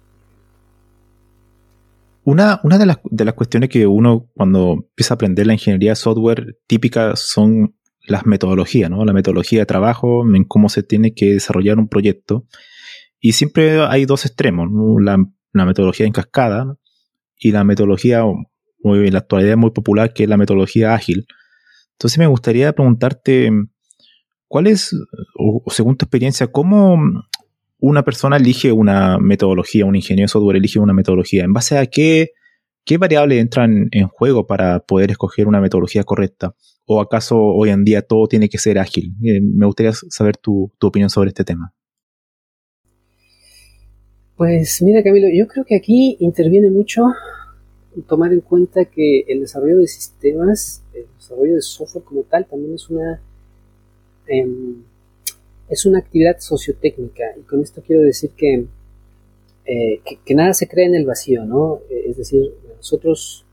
[2.24, 5.90] Una, una de, las, de las cuestiones que uno cuando empieza a aprender la ingeniería
[5.90, 9.04] de software típica son las metodologías, ¿no?
[9.04, 12.46] La metodología de trabajo, en cómo se tiene que desarrollar un proyecto.
[13.20, 14.68] Y siempre hay dos extremos,
[15.00, 16.76] la, metodología en cascada
[17.38, 18.24] y la metodología,
[18.82, 21.26] muy, en la actualidad muy popular, que es la metodología ágil.
[21.92, 23.50] Entonces me gustaría preguntarte,
[24.48, 24.94] ¿cuál es,
[25.36, 26.98] o según tu experiencia, cómo
[27.86, 31.44] una persona elige una metodología, un ingeniero de software elige una metodología.
[31.44, 32.30] ¿En base a qué,
[32.84, 36.54] qué variables entran en juego para poder escoger una metodología correcta?
[36.86, 39.14] ¿O acaso hoy en día todo tiene que ser ágil?
[39.22, 41.74] Eh, me gustaría saber tu, opinión sobre este tema.
[44.36, 47.04] Pues mira Camilo, yo creo que aquí interviene mucho
[48.08, 52.74] tomar en cuenta que el desarrollo de sistemas, el desarrollo de software como tal, también
[52.74, 53.20] es una...
[54.26, 54.82] Em,
[55.68, 58.66] es una actividad sociotécnica y con esto quiero decir que,
[59.64, 61.80] eh, que, nada se crea en el vacío, ¿no?
[61.88, 63.46] Eh, es decir, nosotros,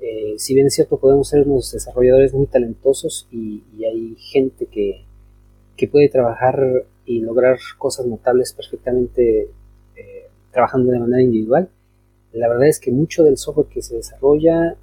[0.00, 5.02] eh, si bien es cierto, podemos ser unos desarrolladores muy talentosos y, hay gente que,
[5.76, 9.48] que, puede trabajar y lograr cosas notables perfectamente
[10.52, 11.68] trabajando de manera individual,
[12.32, 14.76] la verdad es que mucho del software que se desarrolla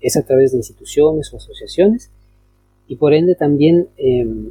[0.00, 2.10] es a través de instituciones o asociaciones
[2.88, 4.50] y por ende también em,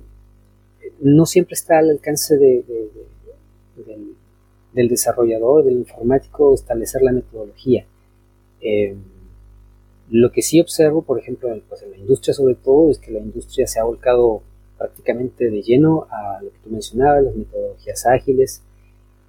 [1.02, 2.63] no siempre está al alcance de,
[4.73, 7.86] del, desarrollador, del informático, establecer la metodología.
[8.62, 8.95] Eh,
[10.10, 13.19] lo que sí observo, por ejemplo, pues en la industria sobre todo, es que la
[13.19, 14.41] industria se ha volcado
[14.78, 18.62] prácticamente de lleno a lo que tú mencionabas, las metodologías ágiles,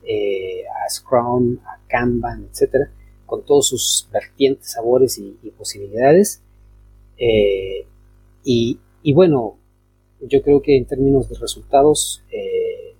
[0.03, 2.91] eh, a Scrum, a Kanban, etcétera,
[3.27, 6.43] con todos sus vertientes, sabores y, posibilidades.
[7.19, 7.87] Eh,
[8.43, 8.79] y,
[9.13, 9.57] bueno,
[10.21, 12.95] yo creo que en términos de resultados, eh,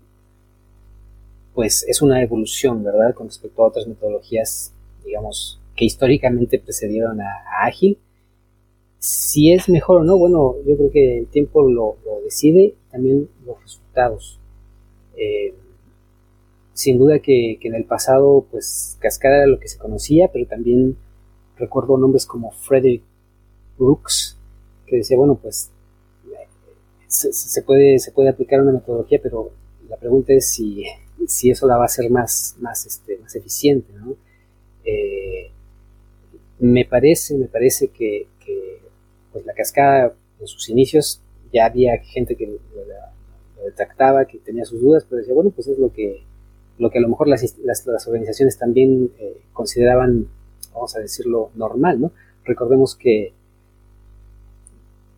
[1.55, 3.15] pues es una evolución, ¿verdad?
[3.15, 4.73] Con respecto a otras metodologías,
[5.05, 7.99] digamos, que históricamente precedieron a, Ágil.
[8.99, 13.61] Si es mejor o no, bueno, yo creo que el tiempo lo, decide, también los
[13.63, 14.39] resultados.
[16.81, 20.97] Sin duda que, en el pasado, pues Cascada era lo que se conocía, pero también
[21.59, 23.03] recuerdo nombres como Frederick
[23.77, 24.39] Brooks,
[24.87, 25.71] que decía, bueno, pues
[27.07, 29.51] se, puede, se puede aplicar una metodología, pero
[29.91, 30.85] la pregunta es si,
[31.27, 34.17] si eso la va a hacer más, más, este, más eficiente, ¿no?
[34.83, 35.51] Eh,
[36.61, 38.27] me parece, me parece que,
[39.33, 41.21] pues la cascada en sus inicios
[41.53, 42.59] ya había gente que lo,
[43.67, 46.25] detractaba, que tenía sus dudas, pero decía, bueno, pues es lo que,
[46.81, 47.45] lo que a lo mejor las,
[48.07, 50.29] organizaciones también eh, consideraban,
[50.73, 52.13] vamos a decirlo, normal, ¿no?
[52.45, 53.35] Recordemos que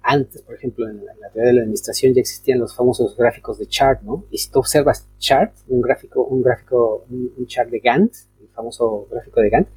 [0.02, 3.66] antes, por ejemplo, en la, teoría de la administración ya existían los famosos gráficos de
[3.66, 4.24] chart, ¿no?
[4.32, 9.06] Y si tú observas chart, un gráfico, un gráfico, un, chart de Gantt, el famoso
[9.08, 9.68] gráfico de Gantt,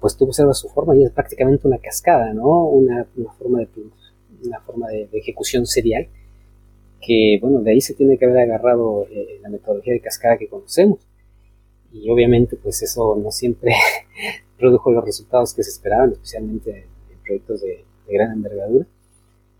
[0.00, 2.64] pues tú observas su forma y es prácticamente una cascada, ¿no?
[2.64, 3.06] Una,
[3.38, 3.68] forma de
[4.44, 6.08] una forma de, ejecución serial
[7.02, 10.48] que, bueno, de ahí se tiene que haber agarrado eh, la metodología de cascada que
[10.48, 11.07] conocemos.
[11.92, 13.72] Y obviamente, pues eso no siempre
[14.58, 18.86] produjo los resultados que se esperaban, especialmente en proyectos de gran envergadura.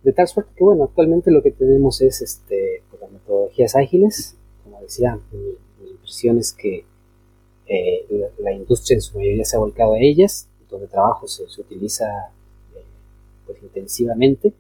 [0.03, 4.37] De tal suerte que, bueno, actualmente lo que tenemos es este, pues, las metodologías ágiles.
[4.65, 6.85] Como decía, mi, impresión es que
[7.67, 12.07] eh, la, industria en su mayoría se ha volcado a ellas, donde trabajo se, utiliza
[12.75, 12.85] eh,
[13.47, 14.53] pues, intensivamente.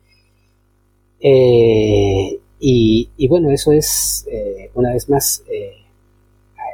[1.20, 4.26] Eh, y, bueno, eso es,
[4.74, 5.44] una vez más,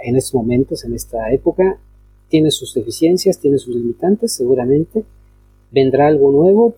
[0.05, 1.79] en estos momentos, en esta época,
[2.29, 5.05] tiene sus deficiencias, tiene sus limitantes, seguramente.
[5.71, 6.75] Vendrá algo nuevo,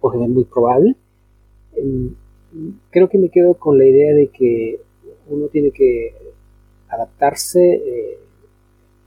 [0.00, 0.96] pues es muy probable,
[2.90, 4.80] creo que me quedo con la idea de que
[5.28, 6.14] uno tiene que
[6.88, 8.18] adaptarse eh,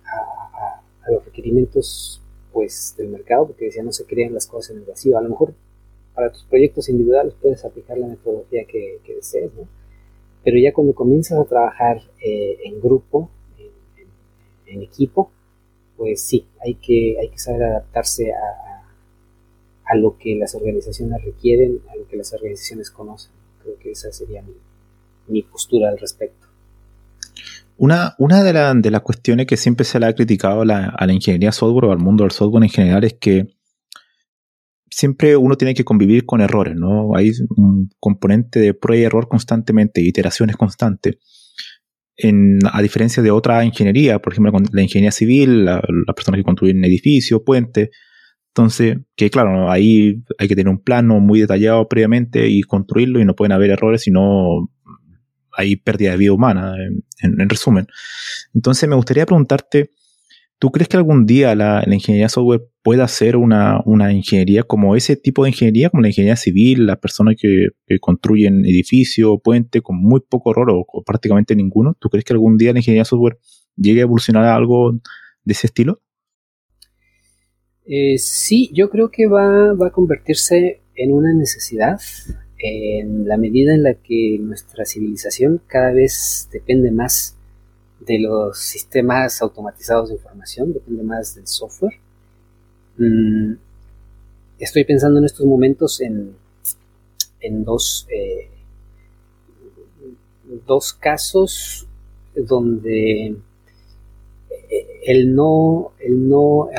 [0.06, 2.22] a, los requerimientos
[2.54, 5.18] pues del mercado, porque decía no se crean las cosas en el vacío.
[5.18, 5.54] A lo mejor
[6.14, 9.52] para tus proyectos individuales puedes aplicar la metodología que, desees,
[10.44, 13.30] Pero ya cuando comienzas a trabajar eh, en grupo,
[14.72, 15.32] en, equipo,
[15.98, 18.72] pues sí, hay que, hay que saber adaptarse a,
[19.92, 23.32] a lo que las organizaciones requieren, a lo que las organizaciones conocen.
[23.62, 24.42] Creo que esa sería
[25.28, 26.48] mi, postura al respecto.
[27.78, 31.52] Una, una de, de, las cuestiones que siempre se le ha criticado a la, ingeniería
[31.52, 33.48] software o al mundo del software en general es que
[34.90, 37.16] siempre uno tiene que convivir con errores, ¿no?
[37.16, 41.18] Hay un componente de prueba y error constantemente, iteraciones constantes.
[42.18, 45.82] En, a diferencia de otra ingeniería, por ejemplo, la ingeniería civil, las
[46.16, 47.90] personas que construyen edificios, puentes,
[48.54, 53.26] entonces, que claro, ahí hay que tener un plano muy detallado previamente y construirlo y
[53.26, 54.70] no pueden haber errores, sino
[55.54, 56.76] hay pérdida de vida humana,
[57.22, 57.88] en, resumen.
[58.54, 59.92] Entonces, me gustaría preguntarte,
[60.62, 63.82] ¿tú crees que algún día la, ingeniería software pueda ser una,
[64.14, 67.70] ingeniería como ese tipo de ingeniería, como la ingeniería civil, las personas que,
[68.00, 71.98] construyen edificios, puentes, con muy poco error o, prácticamente ninguno?
[72.00, 73.40] ¿Tú crees que algún día la ingeniería software
[73.76, 76.00] llegue a evolucionar a algo de ese estilo?
[77.88, 82.00] Eh, sí, yo creo que va, a convertirse en una necesidad
[82.60, 87.41] en la medida en la que nuestra civilización cada vez depende más
[88.06, 91.94] de los sistemas automatizados de información, depende más del software.
[92.98, 93.54] Mm,
[94.60, 96.36] estoy pensando en estos momentos en,
[97.40, 98.50] en dos, eh,
[100.68, 101.88] dos casos
[102.36, 103.28] donde
[104.70, 106.70] eh, el no, el no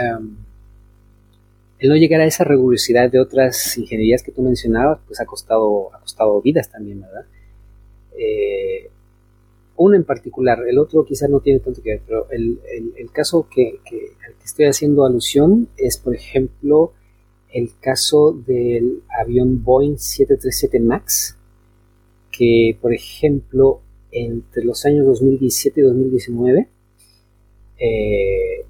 [1.82, 5.92] el no llegar a esa rigurosidad de otras ingenierías que tú mencionabas, pues ha costado,
[5.92, 7.26] ha costado vidas también, ¿verdad?
[8.16, 8.91] Eh,
[9.76, 12.58] uno en particular, el otro quizás no tiene tanto que ver, pero el,
[13.12, 13.80] caso que,
[14.26, 16.92] al que estoy haciendo alusión es, por ejemplo,
[17.52, 21.36] el caso del avión Boeing 737 MAX,
[22.30, 23.80] que, por ejemplo,
[24.10, 26.68] entre los años 2017 y 2019,
[27.78, 28.66] eh,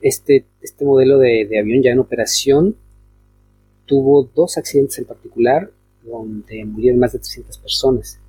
[0.00, 2.76] este, este modelo de, avión ya en operación
[3.86, 5.70] tuvo dos accidentes en particular
[6.02, 8.20] donde murieron más de 300 personas.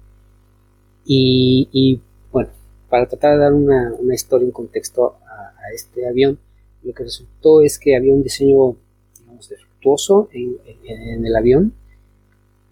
[1.05, 2.49] Y, bueno,
[2.89, 6.39] para tratar de dar una, historia, en contexto a, este avión,
[6.83, 8.75] lo que resultó es que había un diseño,
[9.19, 11.73] digamos, defectuoso en, el avión.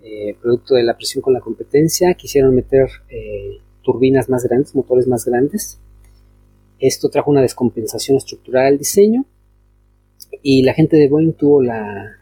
[0.01, 5.07] eh, producto de la presión con la competencia, quisieron meter eh, turbinas más grandes, motores
[5.07, 5.79] más grandes.
[6.79, 9.25] Esto trajo una descompensación estructural al diseño
[10.41, 12.17] y la gente de Boeing tuvo la,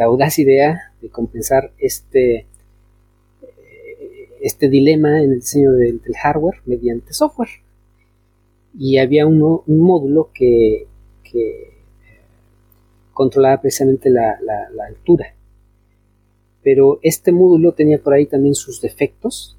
[0.00, 2.46] audaz idea de compensar este,
[4.46, 7.48] este dilema en el diseño del, hardware mediante software.
[8.78, 10.86] Y había un módulo que,
[13.12, 14.38] controlaba precisamente la
[14.86, 15.36] altura
[16.66, 19.56] pero este módulo tenía por ahí también sus defectos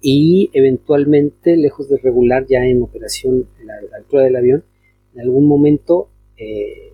[0.00, 4.64] y eventualmente, lejos de regular ya en operación la, altura del avión,
[5.14, 6.92] en algún momento eh,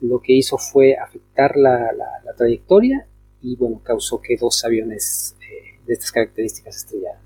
[0.00, 1.90] lo que hizo fue afectar la,
[2.38, 3.06] trayectoria
[3.42, 5.41] y bueno, causó que dos aviones eh,
[5.86, 7.22] de estas características estrellaran.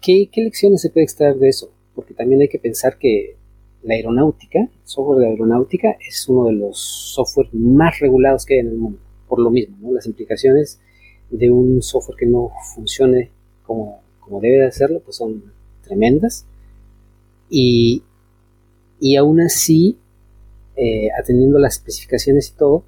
[0.00, 1.70] ¿Qué, ¿Qué lecciones se puede extraer de eso?
[1.94, 3.36] Porque también hay que pensar que
[3.82, 8.60] la aeronáutica, el software de aeronáutica, es uno de los softwares más regulados que hay
[8.60, 8.98] en el mundo
[9.28, 10.78] por lo mismo, las implicaciones
[11.30, 13.30] de un software que no funcione
[13.64, 14.00] como,
[14.40, 15.52] debe de hacerlo, pues son
[15.82, 16.46] tremendas.
[17.50, 18.02] Y,
[19.00, 19.98] y aún así,
[20.76, 22.84] eh, atendiendo las especificaciones y todo,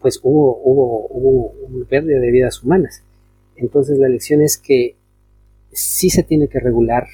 [0.00, 3.02] pues hubo, hubo, hubo una pérdida de vidas humanas.
[3.56, 4.96] Entonces la lección es que
[5.72, 7.06] sí se tiene que regular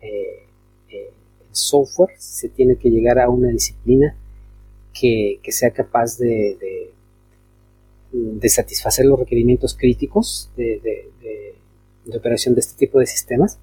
[0.00, 0.44] eh,
[0.90, 4.16] eh, el software, se tiene que llegar a una disciplina
[4.92, 6.90] que, sea capaz de,
[8.12, 11.04] de satisfacer los requerimientos críticos de,
[12.16, 13.58] operación de este tipo de sistemas,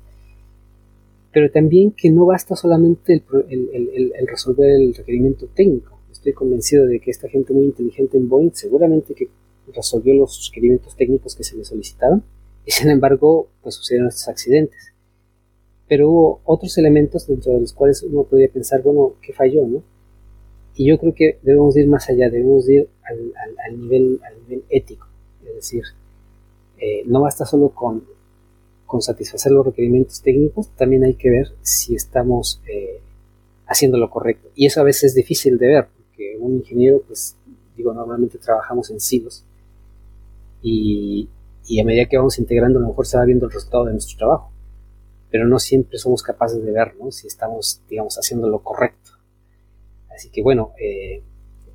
[1.34, 6.00] pero también que no basta solamente el, resolver el requerimiento técnico.
[6.12, 9.30] Estoy convencido de que esta gente muy inteligente en Boeing seguramente que
[9.73, 12.23] resolvió los requerimientos técnicos que se le solicitaron
[12.65, 14.91] y sin embargo pues sucedieron estos accidentes.
[15.88, 19.67] Pero hubo otros elementos dentro de los cuales uno podría pensar, bueno, ¿qué falló?
[19.67, 19.84] No?
[20.75, 25.08] Y yo creo que debemos ir más allá, debemos ir al, nivel, al nivel ético.
[25.47, 25.84] Es decir,
[26.80, 28.04] eh, no basta solo con,
[28.86, 32.99] con, satisfacer los requerimientos técnicos, también hay que ver si estamos eh,
[33.67, 34.49] haciendo lo correcto.
[34.56, 37.38] Y eso a veces es difícil de ver, porque un ingeniero, pues
[37.78, 39.45] digo, normalmente trabajamos en silos
[40.67, 41.30] y,
[41.67, 43.93] y a medida que vamos integrando, a lo mejor se va viendo el resultado de
[43.93, 44.51] nuestro trabajo.
[45.30, 47.12] Pero no siempre somos capaces de ver ¿no?
[47.12, 49.12] si estamos, digamos, haciendo lo correcto.
[50.10, 51.21] Así que bueno, eh,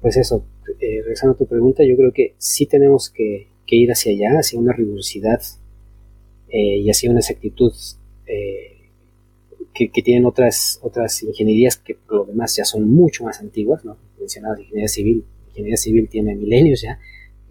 [0.01, 0.45] pues eso,
[0.81, 4.59] eh, regresando a tu pregunta, yo creo que sí tenemos que, ir hacia allá, hacia
[4.59, 5.41] una rigurosidad
[6.49, 7.73] eh, y hacia una exactitud
[9.73, 13.97] que, tienen otras, otras ingenierías que por lo demás ya son mucho más antiguas, ¿no?
[14.19, 16.99] Mencionadas ingeniería civil, ingeniería civil tiene milenios ya,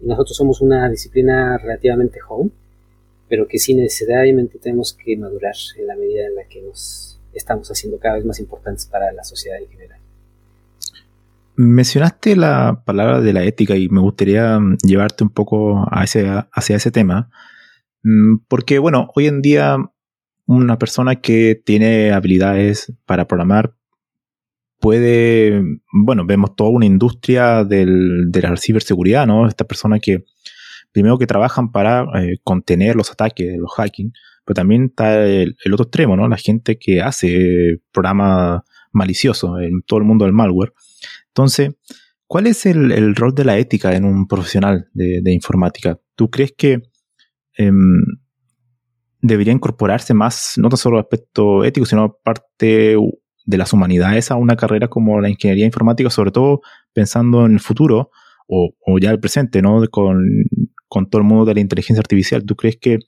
[0.02, 2.52] nosotros somos una disciplina relativamente joven,
[3.28, 7.70] pero que sí necesariamente tenemos que madurar en la medida en la que nos estamos
[7.70, 10.00] haciendo cada vez más importantes para la sociedad en general.
[11.56, 16.76] Mencionaste la palabra de la ética y me gustaría mm, llevarte un poco a hacia
[16.76, 17.30] ese tema,
[18.02, 19.76] mm, porque bueno, hoy en día
[20.46, 23.74] una persona que tiene habilidades para programar
[24.80, 25.62] puede,
[25.92, 29.46] bueno, vemos toda una industria del, de la ciberseguridad, ¿no?
[29.46, 30.24] Estas personas que
[30.92, 34.12] primero que trabajan para eh, contener los ataques, los hacking,
[34.44, 36.26] pero también está el, el, otro extremo, ¿no?
[36.28, 38.62] La gente que hace programas
[38.92, 40.72] maliciosos en todo el mundo del malware
[41.30, 41.70] entonces,
[42.26, 45.98] ¿cuál es el, rol de la ética en un profesional de, informática?
[46.14, 46.82] ¿Tú crees que
[47.56, 48.02] em,
[49.20, 52.96] debería incorporarse más, no tan solo aspecto ético, sino parte
[53.44, 56.60] de las humanidades a una carrera como la ingeniería informática, sobre todo
[56.92, 58.10] pensando en el futuro
[58.46, 59.80] o, ya el presente, ¿no?
[59.90, 60.24] Con,
[60.88, 62.44] todo el mundo de la inteligencia artificial.
[62.44, 62.98] ¿Tú crees que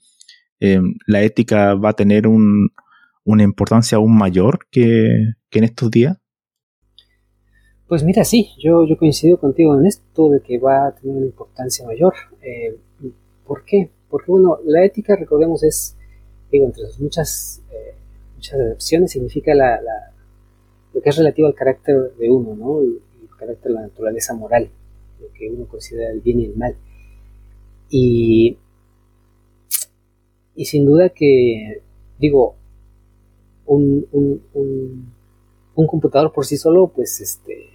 [0.61, 5.09] em, la ética va a tener una importancia aún mayor que
[5.51, 6.17] en estos días?
[7.93, 11.27] Pues mira, sí, yo, yo coincido contigo en esto de que va a tener una
[11.27, 12.15] importancia mayor.
[12.41, 12.77] Eh,
[13.47, 13.91] ¿Por qué?
[14.09, 15.95] Porque bueno, la ética, recordemos, es,
[16.51, 17.95] digo, entre muchas, eh,
[18.35, 19.79] muchas opciones, significa la,
[20.93, 22.81] lo que es relativo al carácter de uno, ¿no?
[22.81, 23.01] El,
[23.39, 24.71] carácter de la naturaleza moral,
[25.21, 26.77] lo que uno considera el bien y el mal.
[27.91, 28.57] Y,
[30.55, 31.83] y sin duda que,
[32.21, 32.55] digo,
[33.67, 35.13] un, un, un,
[35.75, 37.73] un computador por sí solo, pues este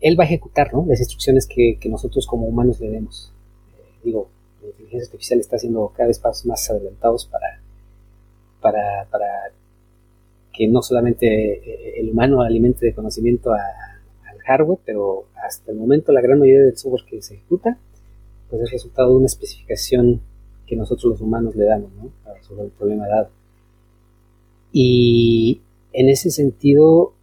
[0.00, 0.84] él va a ejecutar ¿no?
[0.88, 3.32] las instrucciones que, nosotros como humanos le demos.
[3.76, 4.28] Eh, digo,
[4.62, 7.60] la inteligencia artificial está haciendo cada vez pasos más adelantados para,
[8.60, 9.26] para, para
[10.60, 16.12] que no solamente eh, el humano alimente de conocimiento al hardware, pero hasta el momento
[16.12, 17.78] la gran mayoría del software que se ejecuta
[18.50, 20.20] pues es resultado de una especificación
[20.66, 22.10] que nosotros los humanos le damos ¿no?
[22.22, 23.30] para resolver el problema dado.
[24.70, 25.62] Y
[25.94, 27.14] en ese sentido,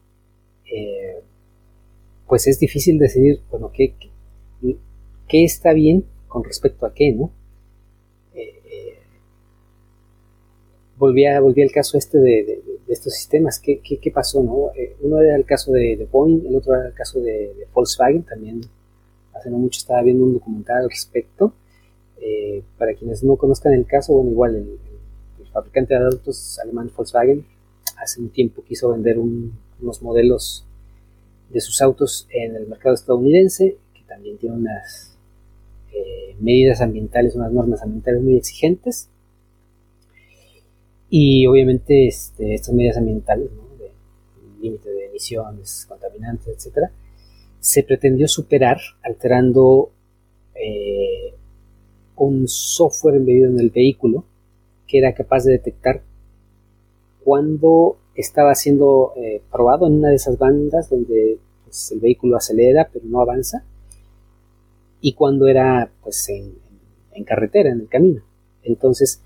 [0.73, 1.21] eh,
[2.27, 3.93] pues es difícil decidir, bueno, qué,
[5.27, 7.29] qué está bien con respecto a qué, ¿no?
[10.97, 14.41] volvía, volvía al caso este de, estos sistemas, ¿Qué, ¿Qué, pasó?
[14.41, 14.71] No?
[14.75, 18.61] Eh, uno era el caso de, Boeing, el otro era el caso de, Volkswagen, también
[19.33, 21.53] hace no mucho estaba viendo un documental al respecto.
[22.19, 24.79] Eh, para quienes no conozcan el caso, bueno, igual el,
[25.51, 27.43] fabricante de autos alemán Volkswagen
[27.97, 30.65] hace un tiempo quiso vender unos modelos
[31.49, 35.17] de sus autos en el mercado estadounidense, que también tiene unas
[35.93, 39.09] eh, medidas ambientales, unas normas ambientales muy exigentes
[41.09, 43.63] y obviamente este, estas medidas ambientales, ¿no?
[43.77, 43.91] de
[44.61, 46.91] límite de emisiones, contaminantes, etcétera,
[47.59, 49.91] se pretendió superar alterando
[50.55, 51.33] eh,
[52.15, 54.25] un software embebido en el vehículo
[54.87, 56.01] que era capaz de detectar
[57.23, 62.89] cuando estaba siendo eh, probado en una de esas bandas donde pues, el vehículo acelera
[62.91, 63.63] pero no avanza
[65.01, 66.53] y cuando era pues en,
[67.13, 68.21] en carretera, en el camino.
[68.63, 69.21] Entonces,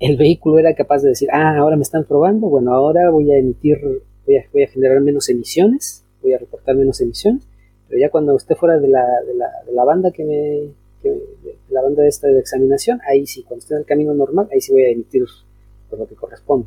[0.00, 3.38] el vehículo era capaz de decir, ah, ahora me están probando, bueno, ahora voy a
[3.38, 3.78] emitir,
[4.26, 7.46] voy a, voy a generar menos emisiones, voy a reportar menos emisiones,
[7.88, 10.70] pero ya cuando esté fuera de la, de la, de la banda que me,
[11.02, 11.14] que,
[11.70, 14.60] la banda de esta de examinación, ahí sí, cuando esté en el camino normal, ahí
[14.60, 15.24] sí voy a emitir
[15.90, 16.66] lo que corresponde.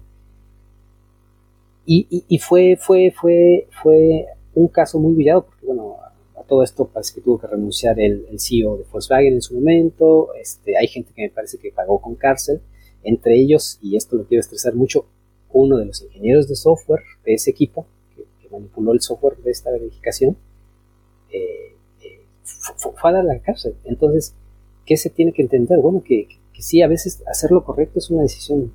[1.86, 4.26] Y, y, fue, fue, fue, fue
[4.56, 5.96] un caso muy brillado, porque bueno,
[6.36, 9.56] a todo esto parece que tuvo que renunciar el, el CEO de Volkswagen en su
[9.56, 12.60] momento, este, hay gente que me parece que pagó con cárcel,
[13.08, 15.06] entre ellos, y esto lo quiero estresar mucho,
[15.54, 17.86] uno de los ingenieros de software de ese equipo,
[18.16, 20.36] que, manipuló el software de esta verificación,
[21.32, 22.20] eh, eh,
[22.76, 23.76] fue, a dar la cárcel.
[23.86, 24.34] Entonces,
[24.86, 25.80] ¿qué se tiene que entender?
[25.80, 28.74] Bueno, que, que, sí, a veces hacer lo correcto es una decisión,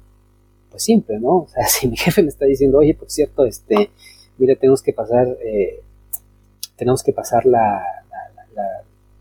[0.71, 1.37] pues simple, ¿no?
[1.45, 3.91] O sea, si mi jefe me está diciendo, oye, por cierto, este,
[4.39, 5.81] mire, tenemos que pasar, eh,
[6.77, 8.02] tenemos que pasar la,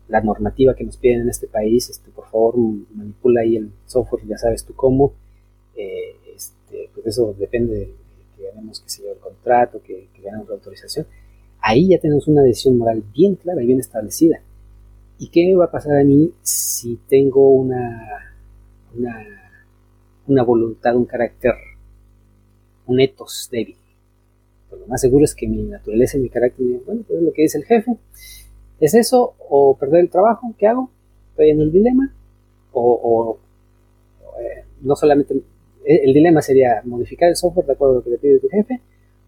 [0.08, 2.56] la normativa que nos piden en este país, este, por favor
[2.94, 5.12] manipula ahí el software, ya sabes tú cómo,
[5.74, 7.94] eh, este, pues eso depende de
[8.36, 11.06] que ganemos, que se el contrato, que, que ganemos la autorización.
[11.60, 14.42] Ahí ya tenemos una decisión moral bien clara y bien establecida.
[15.18, 18.34] ¿Y qué va a pasar a mí si tengo una,
[18.96, 19.26] una,
[20.26, 21.54] una voluntad, un carácter,
[22.86, 23.76] un etos débil?
[24.68, 27.32] Pues lo más seguro es que mi naturaleza y mi carácter, bueno, pues es lo
[27.32, 27.96] que dice el jefe,
[28.82, 30.52] ¿Es eso o perder el trabajo?
[30.58, 30.90] ¿Qué hago?
[31.30, 32.12] Estoy en el dilema.
[32.72, 33.38] O,
[34.40, 35.34] eh, no solamente
[35.84, 38.48] eh, el dilema sería modificar el software de acuerdo a lo que le pide tu
[38.48, 38.80] jefe,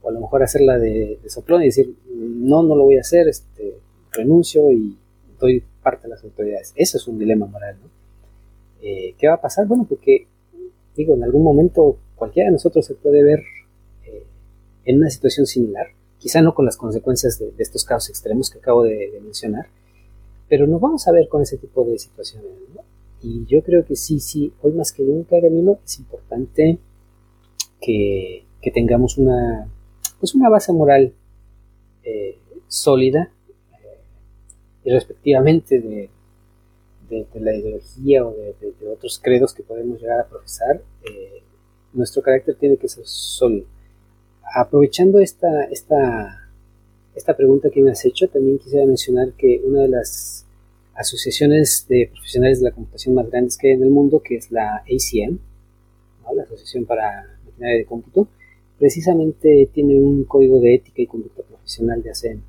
[0.03, 3.03] o a lo mejor hacerla de, de soplón y decir, no, no lo voy a
[3.03, 3.77] hacer, este,
[4.11, 4.99] renuncio y
[5.39, 6.73] doy parte de las autoridades.
[6.75, 7.89] Eso es un dilema moral, ¿no?
[8.83, 9.69] Eh, ¿Qué va a pasar?
[9.69, 10.27] Bueno, porque,
[10.97, 13.45] digo, en algún momento cualquiera de nosotros se puede ver
[14.85, 15.87] en una situación similar
[16.19, 19.67] quizá no con las consecuencias de, estos casos extremos que acabo de, mencionar,
[20.49, 22.51] pero nos vamos a ver con ese tipo de situaciones.
[23.23, 26.79] Y yo creo que sí, sí, hoy más que nunca, Camilo, es importante
[27.81, 29.69] que, tengamos una,
[30.19, 31.13] pues una base moral
[32.03, 33.31] eh, sólida
[33.73, 34.01] eh,
[34.85, 36.09] y respectivamente de,
[37.35, 38.55] la ideología o de,
[38.91, 41.43] otros credos que podemos llegar a profesar, eh,
[41.93, 43.67] nuestro carácter tiene que ser sólido
[44.53, 46.51] aprovechando esta, esta,
[47.15, 50.45] esta pregunta que me has hecho, también quisiera mencionar que una de las
[50.95, 54.51] asociaciones de profesionales de la computación más grandes que hay en el mundo, que es
[54.51, 55.39] la ACM,
[56.35, 58.29] la Asociación para Maquinaria de Cómputo,
[58.79, 62.41] precisamente tiene un código de ética y conducta profesional de ACM.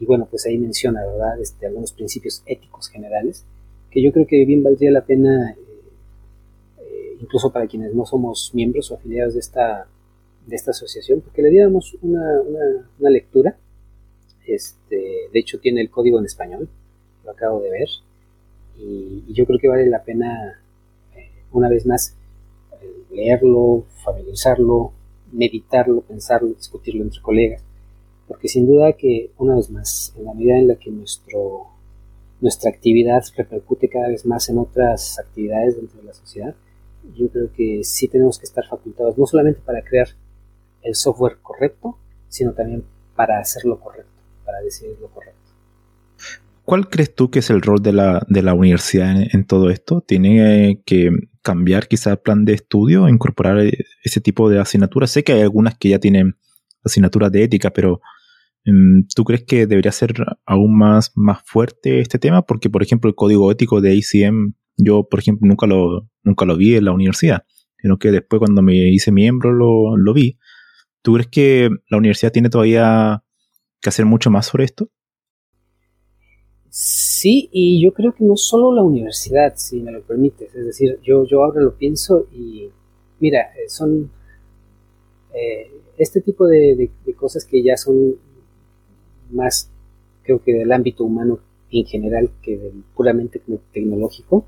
[0.00, 3.44] Y bueno, pues ahí menciona, ¿verdad?, este, algunos principios éticos generales,
[3.90, 5.56] que yo creo que bien valdría la pena, eh,
[6.78, 9.86] eh, incluso para quienes no somos miembros o afiliados de esta
[10.46, 12.40] de esta asociación, porque le diéramos una,
[12.98, 13.56] una, lectura.
[14.46, 16.68] Este, de hecho, tiene el código en español,
[17.24, 17.88] lo acabo de ver,
[18.78, 20.60] y, yo creo que vale la pena,
[21.14, 22.16] eh, una vez más,
[23.10, 24.92] leerlo, familiarizarlo,
[25.32, 27.62] meditarlo, pensarlo, discutirlo entre colegas,
[28.26, 31.66] porque sin duda que, una vez más, en la medida en la que nuestro,
[32.40, 36.54] nuestra actividad repercute cada vez más en otras actividades dentro de la sociedad,
[37.16, 40.08] yo creo que sí tenemos que estar facultados, no solamente para crear
[40.82, 42.84] el software correcto, sino también
[43.16, 44.10] para hacer lo correcto,
[44.44, 45.40] para decidir lo correcto.
[46.64, 50.02] ¿Cuál crees tú que es el rol de la, de la universidad en, todo esto?
[50.02, 51.10] ¿Tiene que
[51.42, 53.58] cambiar quizá el plan de estudio, incorporar
[54.04, 55.10] ese tipo de asignaturas?
[55.10, 56.36] Sé que hay algunas que ya tienen
[56.84, 58.00] asignaturas de ética, pero
[58.66, 60.14] mm, ¿tú crees que debería ser
[60.46, 62.42] aún más, más fuerte este tema?
[62.42, 66.56] Porque, por ejemplo, el código ético de ACM, yo, por ejemplo, nunca lo, nunca lo
[66.56, 67.42] vi en la universidad,
[67.82, 70.38] sino que después cuando me hice miembro lo, lo vi.
[71.02, 73.22] ¿Tú crees que la universidad tiene todavía
[73.80, 74.88] que hacer mucho más sobre esto?
[76.68, 80.54] Sí, y yo creo que no solo la universidad, si me lo permites.
[80.54, 82.70] Es decir, yo, yo ahora lo pienso y
[83.18, 84.10] mira, eh, son
[85.34, 88.16] eh, este tipo de, cosas que ya son
[89.30, 89.70] más,
[90.22, 91.38] creo que del ámbito humano
[91.70, 93.40] en general que del puramente
[93.72, 94.46] tecnológico.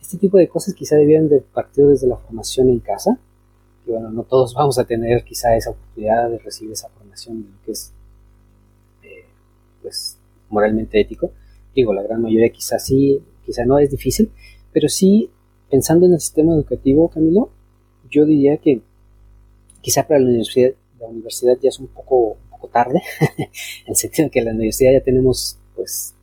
[0.00, 3.20] Este tipo de cosas quizá debieran de partir desde la formación en casa,
[3.90, 7.62] bueno, no todos vamos a tener quizá esa oportunidad de recibir esa formación de lo
[7.64, 7.92] que es
[9.02, 9.24] eh,
[9.82, 10.18] pues
[10.48, 11.30] moralmente ético,
[11.74, 14.30] digo, la gran mayoría quizás sí, quizá no es difícil,
[14.72, 15.30] pero sí,
[15.70, 17.50] pensando en el sistema educativo, Camilo,
[18.10, 18.82] yo diría que
[19.80, 23.02] quizá para la universidad, la universidad ya es un poco, poco tarde,
[23.38, 23.48] en
[23.86, 26.14] el sentido de que la universidad ya tenemos, pues,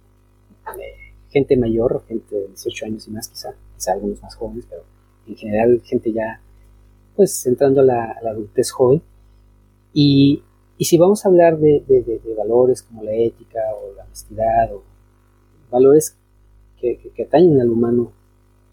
[0.80, 4.84] eh, gente mayor, gente de 18 años y más, quizá, quizá algunos más jóvenes, pero
[5.28, 6.42] en general gente ya,
[7.18, 9.02] pues, entrando a la, adultez joven.
[9.94, 10.44] Y,
[10.78, 14.74] y, si vamos a hablar de, de, de valores como la ética o la honestidad
[14.74, 14.84] o
[15.72, 16.16] valores
[16.80, 18.12] que, que, atañen al humano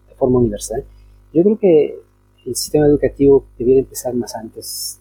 [0.07, 0.85] de forma universal,
[1.33, 1.99] yo creo que
[2.45, 4.99] el sistema educativo debiera empezar más antes,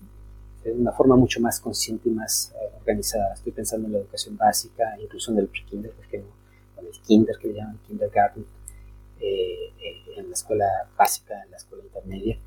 [0.65, 3.35] de una forma mucho más consciente y más eh, organizada.
[3.35, 7.49] Estoy pensando en la educación básica, incluso en el pre-kinder, porque en el kinder que
[7.49, 8.47] le llaman kindergarten,
[9.21, 10.67] eh, eh, en la escuela
[10.97, 12.39] básica, en la escuela intermedia.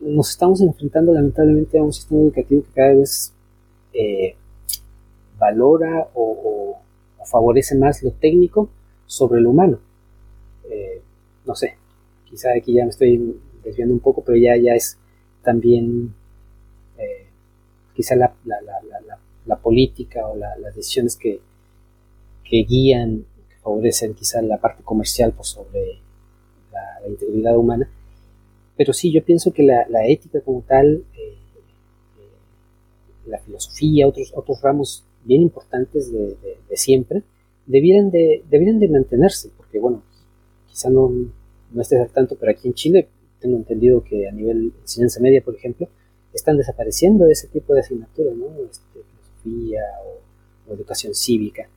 [0.00, 3.32] Nos estamos enfrentando lamentablemente a un sistema educativo que cada vez
[5.38, 6.78] valora o
[7.26, 8.68] favorece más lo técnico
[9.06, 9.78] sobre lo humano.
[10.70, 11.02] Eh,
[11.44, 11.76] no sé,
[12.28, 14.98] quizá aquí ya me estoy desviando un poco, pero ya, ya es
[15.42, 16.14] también
[16.98, 17.26] eh,
[17.94, 18.32] quizá la,
[19.62, 21.40] política o las decisiones que,
[22.44, 25.98] que guían, que favorecen quizá la parte comercial por sobre
[26.72, 27.88] la, integridad humana.
[28.76, 31.34] Pero sí, yo pienso que la, ética como tal, eh,
[33.26, 36.36] la filosofía, otros, otros ramos bien importantes de,
[36.74, 37.22] siempre,
[37.66, 40.02] debieran de, debieran de mantenerse, porque bueno,
[40.68, 41.10] quizá no,
[41.72, 43.08] no estés al tanto, pero aquí en Chile
[43.40, 45.88] tengo entendido que a nivel enseñanza media, por ejemplo,
[46.32, 48.46] están desapareciendo ese tipo de asignaturas, ¿no?
[48.70, 49.00] Este,
[49.44, 51.68] filosofía o, educación cívica.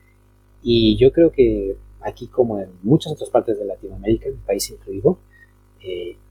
[0.62, 5.12] Y yo creo que aquí, como en muchas otras partes de Latinoamérica, el país incluido,
[5.12, 5.19] eh,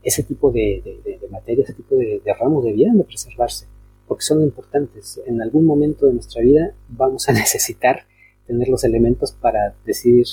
[0.10, 3.66] ese tipo de, de, materias, ese tipo de, ramos debieran de preservarse
[4.07, 5.22] porque son importantes.
[5.26, 8.05] En algún momento de nuestra vida vamos a necesitar
[8.47, 10.26] tener los elementos para decidir,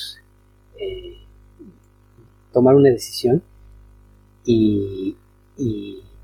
[0.79, 1.18] eh,
[2.53, 3.43] tomar una decisión
[4.45, 5.16] y,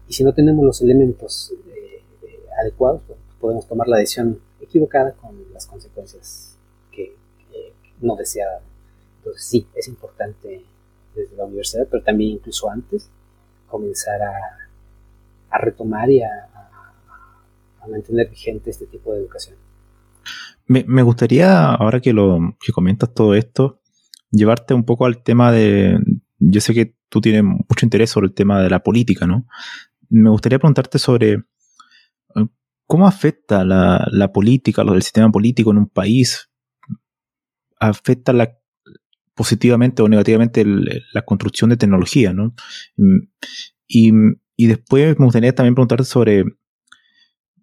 [0.09, 2.03] si no tenemos los elementos eh,
[2.61, 6.57] adecuados, pues, podemos tomar la decisión equivocada con las consecuencias
[6.91, 7.15] que,
[8.01, 8.63] no deseadas.
[9.19, 10.65] Entonces sí, es importante
[11.15, 13.09] desde la universidad, pero también incluso antes,
[13.73, 16.29] comenzar a, retomar y a,
[17.81, 19.57] a mantener vigente este tipo de educación.
[20.67, 23.81] Me, gustaría, ahora que lo que comentas todo esto,
[24.31, 25.99] llevarte un poco al tema de.
[26.39, 29.47] Yo sé que tú tienes mucho interés sobre el tema de la política, ¿no?
[30.09, 32.47] Me gustaría preguntarte sobre eh,
[32.87, 36.51] cómo afecta la, la política, el sistema político en un país,
[37.79, 38.57] afecta la,
[39.35, 42.55] positivamente o negativamente la construcción de tecnología, ¿no?
[43.87, 44.13] Y,
[44.57, 46.45] y después me gustaría también preguntarte sobre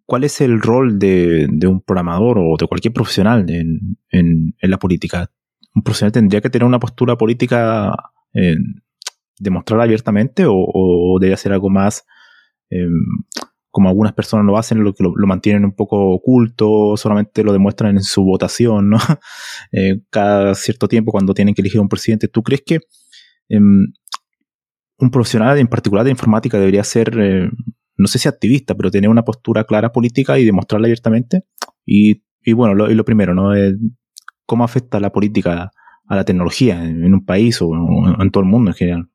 [0.10, 5.30] ¿cuál es el rol de, un programador o de cualquier profesional en, la política?
[5.76, 7.94] ¿Un profesional tendría que tener una postura política
[8.34, 8.56] eh,
[9.38, 12.08] demostrada abiertamente o, debe ser algo más
[12.72, 12.92] em,
[13.72, 17.98] como algunas personas lo hacen, lo que lo, mantienen un poco oculto, solamente lo demuestran
[17.98, 18.98] en su votación, ¿no?
[19.72, 22.28] Eh, cada cierto tiempo cuando tienen que elegir un presidente.
[22.28, 22.80] ¿Tú crees que
[23.50, 23.94] em,
[24.98, 27.50] un profesional en particular de informática debería ser eh,
[28.00, 31.44] no sé si activista, pero tener una postura clara política y demostrarla abiertamente.
[31.86, 33.52] Y, bueno, lo, lo primero, ¿no?
[34.46, 35.72] ¿Cómo afecta la política
[36.08, 37.72] a la tecnología en, un país o
[38.20, 39.10] en, todo el mundo en general?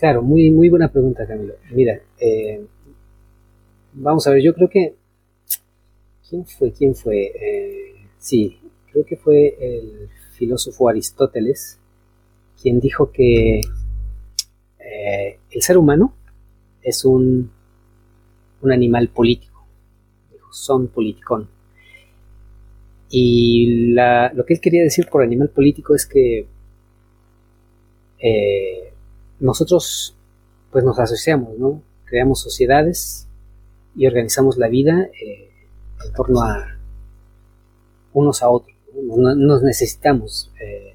[0.00, 1.56] Claro, muy, muy buena pregunta, Camilo.
[1.72, 2.64] Mira, eh,
[3.92, 4.94] vamos a ver, yo creo que...
[6.26, 6.72] ¿Quién fue?
[6.72, 7.24] ¿Quién fue?
[7.26, 8.58] Eh, sí,
[8.90, 11.78] creo que fue el filósofo Aristóteles
[12.62, 13.60] quien dijo que
[14.78, 16.14] eh, el ser humano
[16.82, 17.50] es un,
[18.62, 19.66] un animal político,
[20.50, 21.46] son politicón.
[23.10, 26.46] Y lo que él quería decir por animal político es que
[29.40, 30.16] nosotros
[30.70, 31.82] pues nos asociamos, ¿no?
[32.04, 33.26] Creamos sociedades
[33.96, 35.50] y organizamos la vida eh,
[36.04, 36.76] en torno a
[38.12, 38.76] unos a otros.
[38.94, 40.94] Nos necesitamos eh,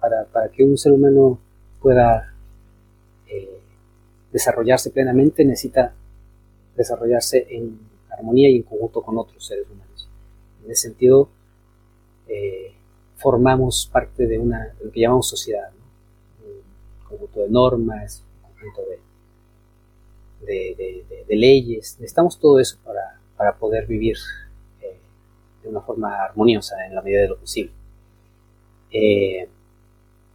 [0.00, 1.38] para, para, que un ser humano
[1.80, 2.32] pueda
[4.32, 5.94] desarrollarse plenamente necesita
[6.74, 7.78] desarrollarse en
[8.10, 10.08] armonía y en conjunto con otros seres humanos.
[10.64, 11.28] En ese sentido,
[12.28, 12.72] eh,
[13.16, 15.81] formamos parte de, una, lo que llamamos sociedad, un
[17.12, 19.00] conjunto de normas, un conjunto de,
[21.28, 21.96] leyes.
[21.98, 24.16] Necesitamos todo eso para, para poder vivir
[24.82, 24.98] eh,
[25.62, 27.72] de una forma armoniosa en la medida de lo posible.
[28.90, 29.48] Eh,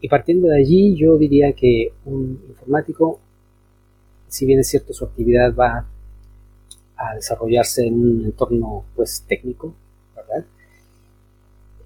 [0.01, 3.19] y partiendo de allí, yo diría que un informático,
[4.27, 5.85] si bien es cierto su actividad va
[6.95, 9.73] a desarrollarse en un entorno pues técnico.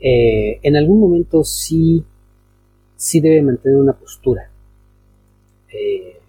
[0.03, 2.03] Eh, en algún momento sí,
[2.95, 4.50] sí debe mantener una postura.
[5.73, 6.19] Eh,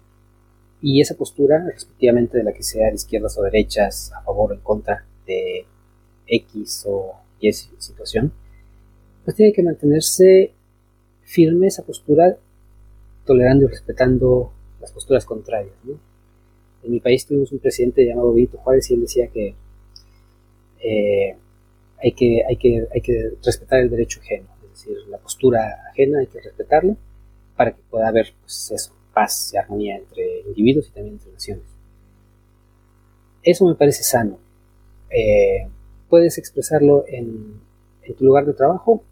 [0.81, 4.53] y esa postura, respectivamente de la que sea de izquierdas o derechas, a favor o
[4.53, 5.65] en contra de
[6.27, 8.33] X o Y situación,
[9.23, 10.51] pues tiene que mantenerse
[11.23, 12.37] firme esa postura,
[13.25, 15.73] tolerando y respetando las posturas contrarias.
[16.83, 19.55] En mi país tuvimos un presidente llamado Benito Juárez y él decía que
[20.83, 21.35] eh,
[22.01, 26.19] hay que, hay, que, hay que respetar el derecho ajeno, es decir, la postura ajena
[26.19, 26.97] hay que respetarla
[27.55, 31.65] para que pueda haber pues, eso, paz y armonía entre individuos y también entre naciones.
[33.43, 34.37] Eso me parece sano.
[35.09, 35.67] Eh,
[36.09, 37.61] puedes expresarlo en,
[38.17, 39.03] tu lugar de trabajo.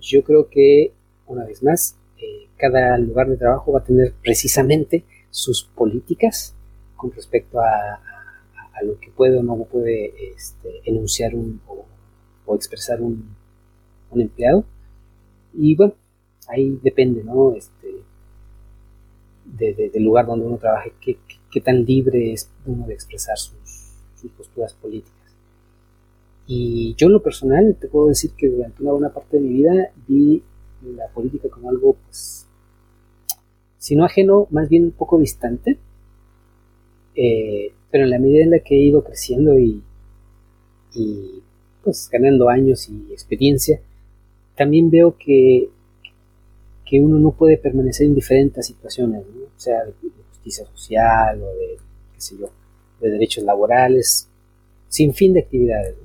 [0.00, 0.92] Yo creo que,
[1.26, 6.54] una vez más, eh, cada lugar de trabajo va a tener precisamente sus políticas
[6.96, 8.00] con respecto a,
[8.82, 11.60] lo que puede o no puede este, enunciar un,
[12.44, 13.36] o expresar un,
[14.14, 14.64] empleado.
[15.52, 15.94] Y bueno,
[16.48, 17.54] ahí depende, ¿no?
[17.54, 18.03] Este,
[19.44, 23.54] del lugar donde uno trabaje, qué, tan libre es uno de expresar sus,
[24.36, 25.12] posturas políticas.
[26.46, 29.54] Y yo en lo personal te puedo decir que durante una buena parte de mi
[29.54, 30.42] vida vi
[30.82, 32.46] la política como algo, pues,
[33.78, 35.78] si no ajeno, más bien un poco distante.
[37.14, 39.82] Eh, pero en la medida en la que he ido creciendo y,
[40.94, 41.42] y
[41.82, 43.80] pues ganando años y experiencia,
[44.56, 45.68] también veo que,
[47.00, 49.94] uno no puede permanecer indiferente a situaciones, o sea, de,
[50.30, 51.78] justicia social o de,
[52.14, 52.50] qué sé yo,
[53.00, 54.28] de derechos laborales,
[54.88, 55.96] sin fin de actividades.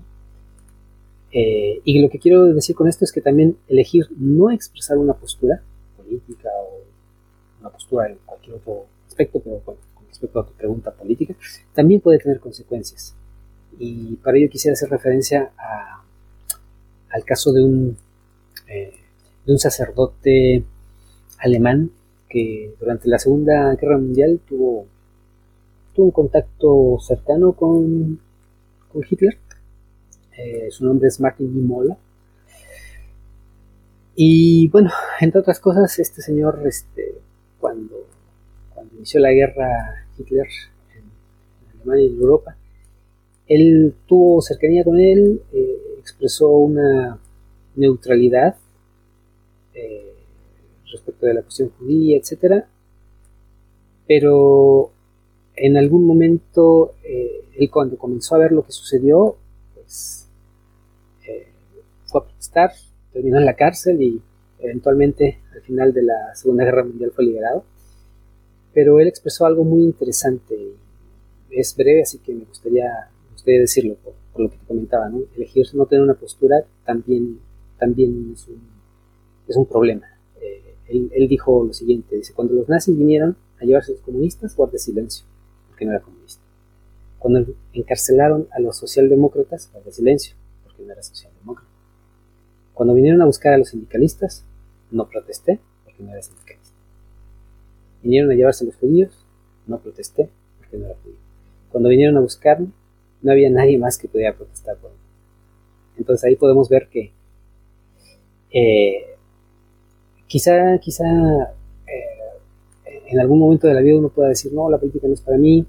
[1.31, 5.13] Eh, y lo que quiero decir con esto es que también elegir no expresar una
[5.13, 5.61] postura
[5.95, 6.81] política o
[7.59, 9.75] una postura en cualquier otro aspecto, pero con
[10.07, 11.35] respecto a tu pregunta política,
[11.73, 13.15] también puede tener consecuencias.
[13.77, 15.51] Y para ello quisiera hacer referencia
[17.09, 17.97] al caso de un,
[18.67, 18.93] eh,
[19.45, 20.63] de un sacerdote
[21.39, 21.91] alemán
[22.29, 24.85] que durante la Segunda Guerra Mundial tuvo,
[25.95, 28.19] tuvo un contacto cercano con,
[28.91, 29.37] con Hitler.
[30.37, 31.97] Eh, su nombre es Martin Niemöller.
[34.15, 37.15] Y bueno, entre otras cosas, este señor, este,
[37.59, 38.05] cuando,
[38.73, 40.47] cuando inició la guerra Hitler
[40.95, 42.55] en Alemania y en Europa,
[43.47, 47.17] él tuvo cercanía con él, eh, expresó una
[47.75, 48.55] neutralidad
[49.73, 50.08] eh,
[50.91, 52.65] respecto de la cuestión judía, etc.
[54.07, 54.91] Pero
[55.55, 59.37] en algún momento, eh, él cuando comenzó a ver lo que sucedió,
[59.75, 60.25] pues
[62.05, 62.71] fue a protestar,
[63.13, 64.19] terminó en la cárcel y
[64.57, 67.63] eventualmente al final de la Segunda Guerra Mundial fue liberado.
[68.73, 70.55] Pero él expresó algo muy interesante.
[71.51, 73.09] Es breve, así que me gustaría
[73.39, 75.19] gustaría decirlo por, lo que te comentaba, ¿no?
[75.35, 77.39] Elegir no tener una postura también,
[77.77, 78.61] también es, un,
[79.47, 80.07] es un problema.
[80.89, 84.79] Él, dijo lo siguiente, dice, cuando los nazis vinieron a llevarse a los comunistas, guardé
[84.79, 85.25] silencio,
[85.67, 86.41] porque no era comunista.
[87.19, 91.69] Cuando encarcelaron a los socialdemócratas, guardé silencio, porque no era socialdemócrata.
[92.73, 94.45] Cuando vinieron a buscar a los sindicalistas,
[94.89, 96.75] no protesté, porque no era sindicalista.
[98.01, 99.25] Vinieron a llevarse a los judíos,
[99.67, 101.17] no protesté, porque no era judío.
[101.71, 102.69] Cuando vinieron a buscarme,
[103.21, 104.97] no había nadie más que pudiera protestar por él.
[105.97, 107.11] Entonces ahí podemos ver que
[108.51, 109.17] eh,
[110.29, 111.03] quizá, quizá
[111.87, 115.21] eh, en algún momento de la vida uno pueda decir, no, la política no es
[115.21, 115.65] para mí,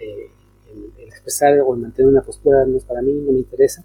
[0.00, 0.30] eh,
[0.72, 3.84] el, expresar o el mantener una postura no es para mí, no me interesa,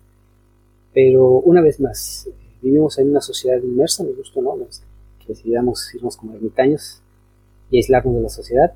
[0.93, 2.29] pero una vez más,
[2.61, 4.55] vivimos en una sociedad inmersa, me gusta no,
[5.19, 7.01] que decidamos irnos como ermitaños
[7.71, 8.73] y aislarnos de la sociedad,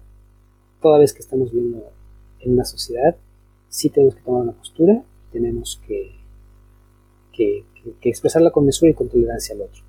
[0.81, 1.91] toda vez que estamos viviendo
[2.39, 3.15] en una sociedad,
[3.69, 6.15] sí tenemos que tomar una postura, tenemos que,
[7.31, 7.63] que,
[8.01, 9.83] expresarla con mesura y con tolerancia al otro.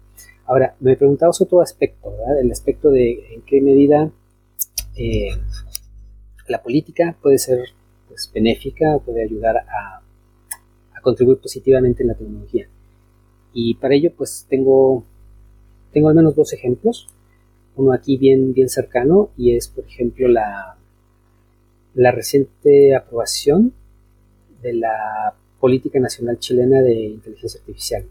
[0.49, 2.41] Ahora, me preguntabas otro aspecto, ¿verdad?
[2.41, 4.11] El aspecto de en qué medida
[4.97, 5.29] eh,
[6.49, 7.59] la política puede ser
[8.09, 10.01] pues, benéfica, puede ayudar a,
[10.95, 12.67] a, contribuir positivamente en la tecnología.
[13.53, 15.05] Y para ello, pues tengo,
[15.93, 17.09] tengo al menos dos ejemplos.
[17.77, 20.79] Uno aquí bien, bien cercano y es, por ejemplo, la,
[21.95, 23.75] la reciente aprobación
[24.63, 28.07] de la Política Nacional Chilena de Inteligencia Artificial.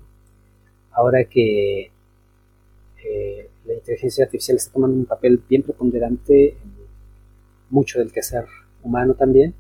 [0.91, 1.96] ahora que
[3.65, 6.77] la inteligencia artificial está tomando un papel bien preponderante en
[7.69, 8.45] mucho del quehacer
[8.83, 9.53] humano también,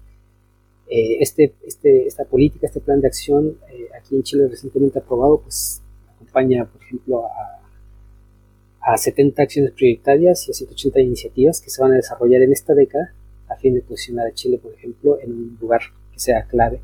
[0.89, 5.41] eh, este, este, esta política, este plan de acción eh, aquí en Chile recientemente aprobado,
[5.41, 5.81] pues
[6.15, 11.91] acompaña, por ejemplo, a, a 70 acciones prioritarias y a 180 iniciativas que se van
[11.91, 13.13] a desarrollar en esta década
[13.49, 15.81] a fin de posicionar a Chile, por ejemplo, en un lugar
[16.13, 16.79] que sea clave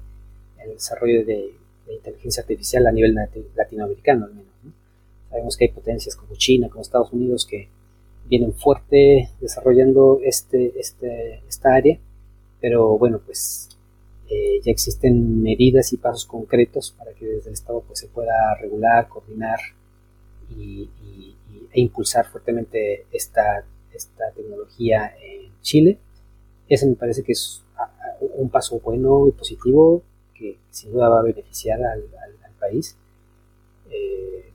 [0.57, 1.51] en el desarrollo de,
[1.93, 3.13] inteligencia artificial a nivel
[3.55, 4.52] latinoamericano al menos.
[5.33, 7.67] Sabemos que hay potencias como China, como Estados Unidos que
[8.25, 11.97] vienen fuerte desarrollando este, este, esta área,
[12.61, 13.67] pero bueno, pues
[14.29, 18.53] eh, ya existen medidas y pasos concretos para que desde el Estado pues, se pueda
[18.61, 19.57] regular, coordinar
[20.55, 20.87] y,
[21.71, 25.97] e impulsar fuertemente esta, esta tecnología en Chile.
[26.69, 27.63] Ese me parece que es
[28.35, 30.03] un paso bueno y positivo
[30.35, 32.03] que sin duda va a beneficiar al,
[32.59, 32.95] país.
[33.89, 34.52] Eh,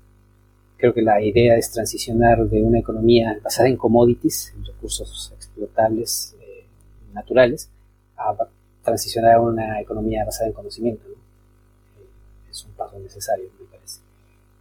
[0.79, 6.37] creo que la idea es transicionar de una economía basada en commodities, en recursos explotables
[6.41, 6.65] eh,
[7.13, 7.69] naturales,
[8.17, 8.35] a
[8.83, 11.05] transicionar a una economía basada en conocimiento.
[11.09, 12.07] Eh,
[12.51, 14.01] es un paso necesario, me parece.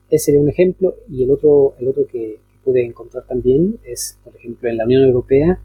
[0.10, 0.96] Ese sería un ejemplo.
[1.08, 5.06] Y el otro, el otro que, pude encontrar también es, por ejemplo, en la Unión
[5.06, 5.58] Europea,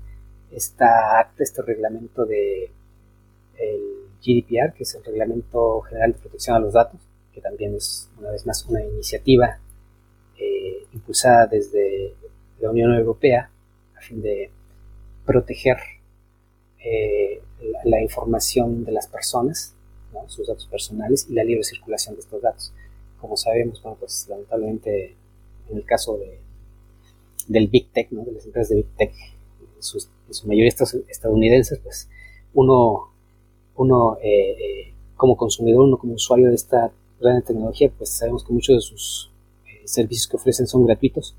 [0.53, 2.71] está acta, este reglamento de
[3.59, 3.81] el
[4.25, 7.01] GDPR, que es el Reglamento General de Protección a los Datos,
[7.33, 9.59] que también es, una vez más, una iniciativa
[10.43, 12.15] eh, impulsada desde
[12.61, 13.51] la Unión Europea
[13.97, 14.51] a fin de
[15.25, 15.77] proteger
[16.85, 17.41] eh,
[17.85, 19.75] la, información de las personas,
[20.27, 22.73] sus datos personales y la libre circulación de estos datos.
[23.21, 25.15] Como sabemos, bueno, pues lamentablemente
[25.71, 26.39] en el caso de,
[27.47, 29.13] del Big Tech, de las empresas de Big Tech,
[29.77, 30.73] en, su mayoría
[31.09, 32.09] estadounidenses, pues
[32.55, 33.13] uno,
[33.77, 36.91] uno eh, como consumidor, uno como usuario de esta
[37.21, 39.32] gran tecnología, pues sabemos que muchos de sus
[39.85, 41.35] servicios que ofrecen son gratuitos,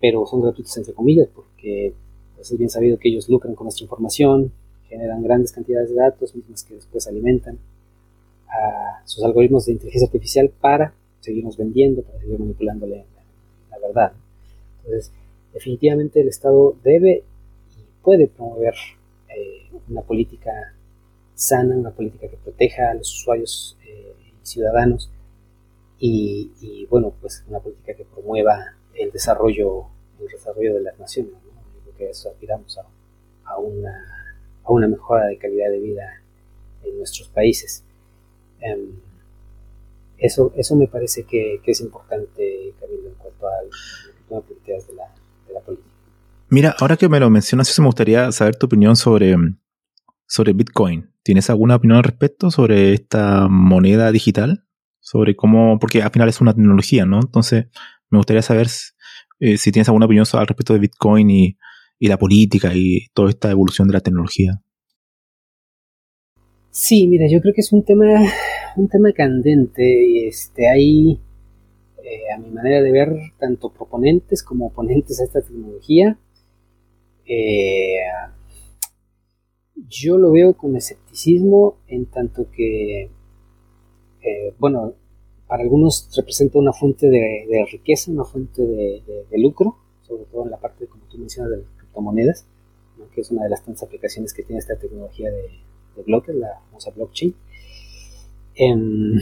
[0.00, 1.94] pero son gratuitos entre comillas, porque
[2.34, 4.52] pues, es bien sabido que ellos lucran con nuestra información,
[4.88, 7.58] generan grandes cantidades de datos, mismos que después alimentan
[8.48, 13.04] a sus algoritmos de inteligencia artificial para seguirnos vendiendo, para seguir manipulándole
[13.70, 14.12] la, verdad.
[14.78, 15.10] Entonces,
[15.52, 17.24] definitivamente el Estado debe
[17.70, 18.74] y puede promover
[19.28, 20.52] eh, una política
[21.34, 25.10] sana, una política que proteja a los usuarios eh, y ciudadanos
[26.06, 29.86] y, bueno, pues una política que promueva el desarrollo,
[30.20, 31.32] el desarrollo de las naciones.
[31.32, 31.82] ¿no?
[31.82, 32.86] creo que eso aspiramos a,
[33.44, 34.24] a una
[34.64, 36.22] a una mejora de calidad de vida
[36.82, 37.84] en nuestros países.
[38.60, 38.92] Em,
[40.18, 45.14] eso, eso me parece que, es importante, Camilo, en cuanto a las políticas de la,
[45.46, 45.88] de la política.
[46.48, 49.36] Mira, ahora que me lo mencionas, eso me gustaría saber tu opinión sobre,
[50.26, 51.10] sobre Bitcoin.
[51.22, 54.64] ¿Tienes alguna opinión al respecto sobre esta moneda digital?
[55.04, 57.20] Sobre cómo, porque al final es una tecnología, ¿no?
[57.20, 57.66] Entonces,
[58.08, 58.68] me gustaría saber
[59.38, 61.58] eh, si tienes alguna opinión al respecto de Bitcoin y,
[61.98, 64.62] y la política y toda esta evolución de la tecnología.
[66.70, 68.18] Sí, mira, yo creo que es un tema,
[68.76, 71.20] un tema candente y este, hay,
[72.02, 76.18] eh, a mi manera de ver, tanto proponentes como oponentes a esta tecnología.
[77.26, 77.96] Eh,
[79.86, 83.10] yo lo veo con escepticismo en tanto que,
[84.24, 84.94] eh, bueno,
[85.46, 90.50] para algunos representa una fuente de, riqueza, una fuente de, de, lucro, sobre todo en
[90.50, 91.66] la parte, como tú mencionas, del
[92.02, 92.44] monedas,
[93.14, 96.90] que es una de las tantas aplicaciones que tiene esta tecnología de, bloques, la famosa
[96.90, 97.34] blockchain.
[98.56, 99.20] Em,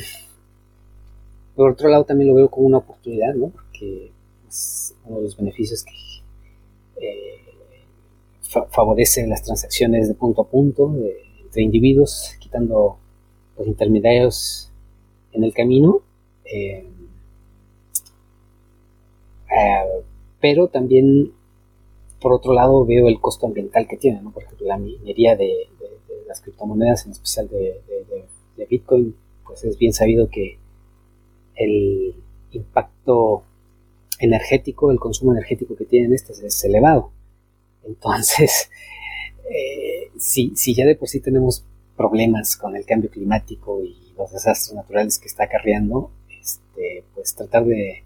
[1.54, 3.50] por otro lado, también lo veo como una oportunidad, ¿no?
[3.50, 4.10] porque
[4.48, 7.40] es uno de los beneficios que eh,
[8.70, 10.94] favorece las transacciones de punto a punto
[11.42, 12.98] entre individuos, quitando
[13.58, 14.71] los intermediarios
[15.32, 16.00] en el camino.
[16.44, 16.86] Em,
[19.50, 20.02] eh,
[20.40, 21.32] pero también
[22.22, 25.68] por otro lado veo el costo ambiental que tiene, por ejemplo, la minería de,
[26.26, 27.80] las criptomonedas, en especial de,
[28.70, 29.14] Bitcoin,
[29.44, 30.56] pues es bien sabido que
[31.56, 32.14] el
[32.52, 33.42] impacto
[34.20, 37.10] energético, el consumo energético que tienen estas es elevado.
[37.84, 38.70] Entonces,
[39.50, 41.64] eh, si, ya de por sí tenemos
[41.96, 46.10] problemas con el cambio climático y los desastres naturales que está acarreando,
[46.40, 48.02] este, pues tratar de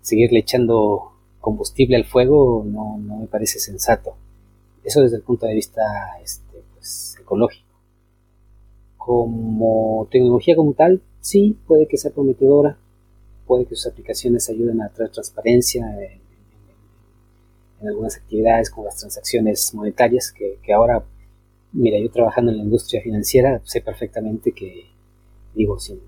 [0.00, 4.16] seguirle echando combustible al fuego no, me parece sensato.
[4.82, 5.82] Eso desde el punto de vista
[6.22, 7.64] este, pues, ecológico.
[8.96, 12.78] Como tecnología como tal, sí, puede que sea prometedora,
[13.46, 16.24] puede que sus aplicaciones ayuden a traer transparencia en,
[17.86, 21.04] algunas actividades como las transacciones monetarias, que, ahora,
[21.72, 24.86] mira, yo trabajando en la industria financiera sé perfectamente que,
[25.54, 26.00] digo, sin,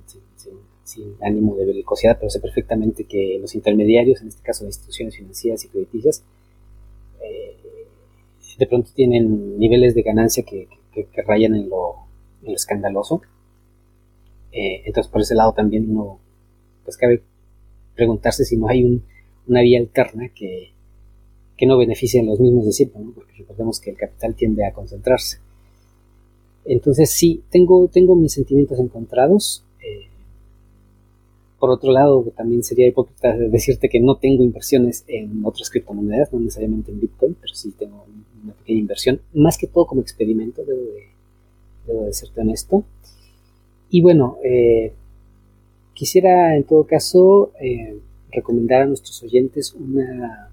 [1.21, 5.65] ánimo de belicosidad, pero sé perfectamente que los intermediarios, en este caso las instituciones financieras
[5.65, 6.23] y crediticias,
[7.23, 7.57] eh,
[8.59, 10.69] de pronto tienen niveles de ganancia que,
[11.27, 11.97] rayan en lo,
[12.45, 13.21] escandaloso.
[14.53, 16.19] Eh, entonces, por ese lado también uno,
[16.85, 17.23] pues cabe
[17.95, 19.03] preguntarse si no hay
[19.47, 20.73] una vía alterna que,
[21.67, 25.39] no beneficie a los mismos de siempre, porque recordemos que el capital tiende a concentrarse.
[26.67, 29.65] Entonces sí, tengo, tengo mis sentimientos encontrados.
[29.81, 30.07] Eh,
[31.59, 36.41] por otro lado, también sería hipócrita decirte que no tengo inversiones en otras criptomonedas, no
[36.41, 38.05] necesariamente en Bitcoin, pero sí tengo
[38.45, 41.03] una pequeña inversión, más que todo como experimento, debo de,
[41.87, 42.85] debo de serte honesto.
[43.91, 44.93] Y bueno, eh,
[45.95, 47.99] quisiera en todo caso eh,
[48.31, 50.51] recomendar a nuestros oyentes una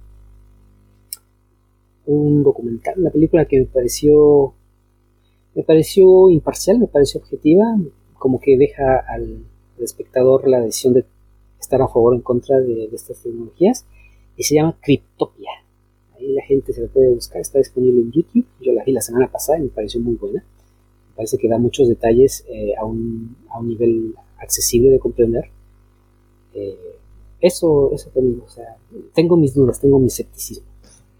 [2.06, 4.54] un documental, una película que me pareció
[5.56, 7.66] me pareció imparcial, me pareció objetiva,
[8.18, 9.46] como que deja al,
[9.80, 11.04] espectador la decisión de
[11.60, 13.86] estar a favor o en contra de, estas tecnologías
[14.38, 15.50] y se llama Cryptopia.
[16.16, 18.46] Ahí la gente se la puede buscar, está disponible en YouTube.
[18.62, 20.40] Yo la vi la semana pasada y me pareció muy buena.
[21.10, 25.46] Me parece que da muchos detalles eh, a, un, a, un, nivel accesible de comprender.
[26.54, 26.96] Eh,
[27.42, 28.78] eso, eso también, o sea,
[29.14, 30.73] tengo mis dudas, tengo mi escepticismo.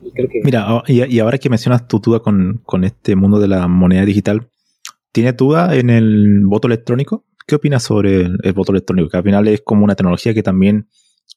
[0.06, 0.42] Y creo que...
[0.44, 4.50] Mira, y, ahora que mencionas tu duda con, con este mundo de la moneda digital,
[5.12, 7.26] ¿tienes duda en el voto electrónico?
[7.46, 9.10] ¿Qué opinas sobre el, voto electrónico?
[9.10, 10.88] Que al final es como una tecnología que también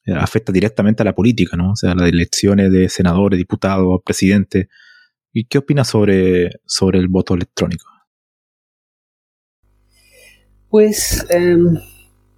[0.05, 1.71] eh, afecta directamente a la política, ¿no?
[1.71, 4.67] O sea, las elecciones de senadores, diputados, presidentes.
[5.33, 7.85] ¿Y qué opinas sobre, sobre el voto electrónico?
[10.69, 11.77] Pues, em,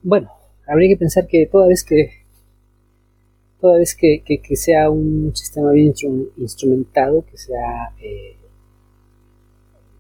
[0.02, 0.30] bueno,
[0.68, 2.19] habría que pensar que toda vez que
[3.60, 4.24] toda vez que,
[4.56, 5.94] sea un sistema bien
[6.38, 8.36] instrumentado, que sea eh,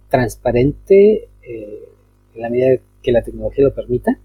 [0.10, 1.90] transparente, eh,
[2.36, 4.20] en la medida que la tecnología lo permita,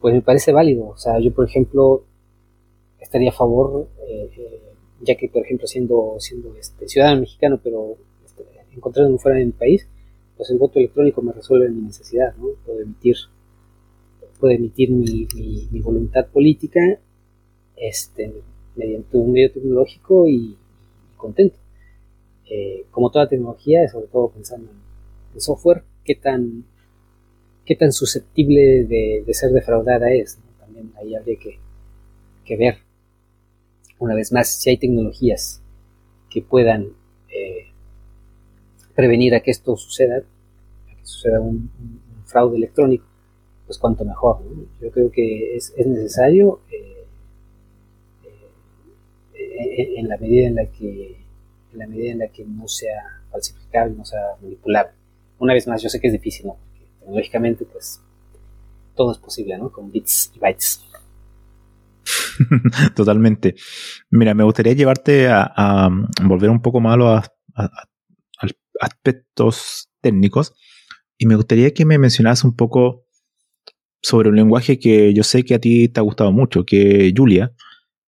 [0.00, 0.88] pues me parece válido.
[0.88, 2.04] O sea, yo por ejemplo
[3.00, 4.30] estaría a favor, eh,
[5.00, 9.52] ya que por ejemplo siendo, siendo este, ciudadano mexicano, pero este, encontrándome fuera de mi
[9.52, 9.86] país,
[10.36, 12.48] pues el voto electrónico me resuelve mi necesidad, ¿no?
[12.66, 13.16] Puedo emitir,
[14.40, 15.26] puedo emitir mi,
[15.80, 16.80] voluntad política
[17.76, 18.32] este,
[18.76, 20.56] mediante un medio tecnológico y,
[21.16, 21.56] contento.
[22.50, 24.70] Eh, como toda tecnología, sobre todo pensando
[25.32, 26.64] en software, qué tan
[27.64, 30.38] qué tan susceptible de, ser defraudada es.
[30.58, 31.36] También ahí habría
[32.44, 32.78] que, ver,
[33.98, 35.62] una vez más, si hay tecnologías
[36.30, 36.88] que puedan
[37.30, 37.66] eh,
[38.94, 41.70] prevenir a que esto suceda, a que suceda un,
[42.26, 43.04] fraude electrónico,
[43.66, 44.42] pues cuanto mejor.
[44.80, 47.03] Yo creo que es, necesario eh, eh,
[49.56, 51.24] en la medida en la que
[51.72, 54.92] en la medida en la que no sea falsificable, no sea manipulable.
[55.38, 56.56] Una vez más, yo sé que es difícil, ¿no?
[57.00, 58.00] tecnológicamente, pues
[58.94, 59.70] todo es posible, ¿no?
[59.70, 60.80] Con bits y bytes.
[62.94, 63.54] Totalmente.
[64.10, 65.88] Mira, me gustaría llevarte a,
[66.22, 70.54] volver un poco más a los aspectos técnicos
[71.16, 73.04] y me gustaría que me mencionaras un poco
[74.02, 77.52] sobre un lenguaje que yo sé que a ti te ha gustado mucho, que Julia.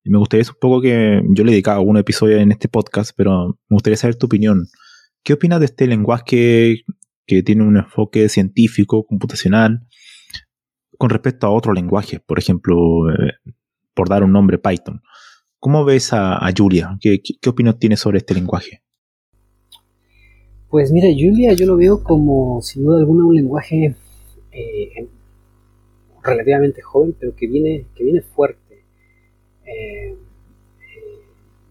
[0.06, 3.58] Me gustaría un poco que yo le he dedicado algún episodio en este podcast, pero
[3.68, 4.66] me gustaría saber tu opinión.
[5.22, 6.84] ¿Qué opinas de este lenguaje
[7.26, 9.86] que tiene un enfoque científico, computacional,
[10.96, 13.32] con respecto a otro lenguaje, por ejemplo, eh,
[13.94, 15.02] por dar un nombre Python.
[15.58, 16.96] ¿Cómo ves a, Julia?
[17.00, 18.82] ¿Qué, qué, opinión tienes sobre este lenguaje?
[20.68, 23.96] Pues mira, Julia yo lo veo como, sin duda alguna, un lenguaje
[24.52, 25.08] eh,
[26.22, 28.65] relativamente joven, pero que viene, que viene fuerte.
[29.66, 30.16] Eh,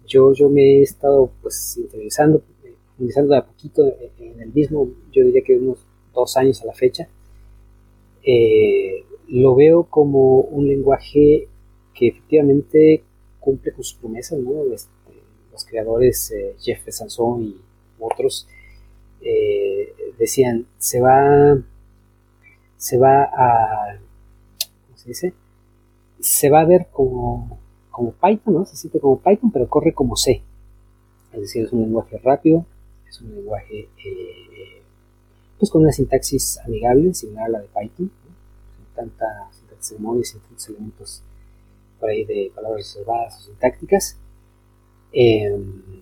[0.07, 2.43] yo, yo me he estado pues interesando
[2.97, 3.83] Iniciando de a poquito
[4.19, 5.79] en el mismo, yo diría que unos
[6.13, 7.09] dos años a la fecha,
[8.23, 11.49] eh, lo veo como un lenguaje
[11.93, 13.03] que efectivamente
[13.41, 14.39] cumple con sus promesas,
[14.73, 14.89] este,
[15.51, 16.87] los creadores eh, Jeff
[17.41, 17.57] y
[17.99, 18.47] otros
[19.21, 21.57] eh, decían se va
[22.77, 23.97] se va a
[24.85, 25.33] ¿cómo se dice?
[26.19, 27.59] se va a ver como
[27.95, 28.65] como Python, ¿no?
[28.65, 30.43] Se siente como Python, pero corre como C.
[31.31, 32.65] Es decir, es un lenguaje rápido,
[33.07, 34.81] es un lenguaje eh,
[35.57, 38.11] pues con una sintaxis amigable, similar a la de Python,
[38.75, 41.23] sin tanta sintaxis de sin tantos elementos
[41.97, 44.17] por ahí de palabras reservadas o sintácticas.
[45.13, 46.01] Em,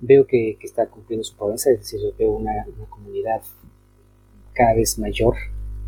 [0.00, 2.52] veo que, está cumpliendo su promesa, es decir, veo una,
[2.88, 3.42] comunidad
[4.54, 5.34] cada vez mayor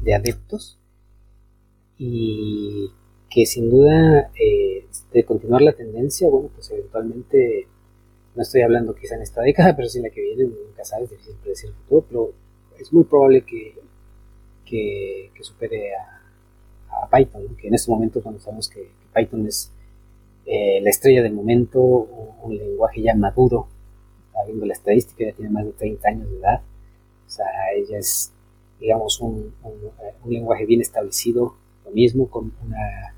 [0.02, 0.78] de adeptos
[1.96, 2.90] y
[3.30, 7.66] que sin duda eh, de continuar la tendencia, bueno, pues eventualmente
[8.34, 11.04] no estoy hablando quizá en esta década, pero sí en la que viene, nunca sabes,
[11.04, 12.32] es difícil predecir el futuro, pero
[12.78, 13.74] es muy probable que,
[14.64, 16.14] que, supere a,
[17.10, 19.70] Python, que en este momento cuando sabemos que, Python es
[20.44, 23.68] eh, la estrella del momento, un, lenguaje ya maduro,
[24.46, 26.60] viendo la estadística, ya tiene más de 30 años de edad,
[27.26, 28.32] o sea, ella es,
[28.78, 31.54] digamos, un, un lenguaje bien establecido,
[31.84, 33.14] lo mismo, con una,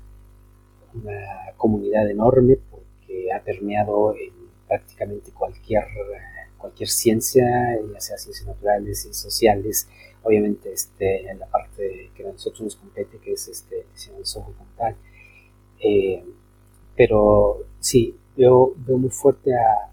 [0.93, 4.33] una comunidad enorme, porque ha permeado en
[4.67, 5.83] prácticamente cualquier,
[6.57, 7.43] cualquier ciencia,
[7.93, 9.87] ya sea ciencias naturales y sociales,
[10.23, 14.55] obviamente este, en la parte que a nosotros nos compete, que es este, de software
[14.57, 14.95] como tal.
[15.83, 16.23] Eh,
[16.95, 19.87] pero sí, yo veo muy fuerte a,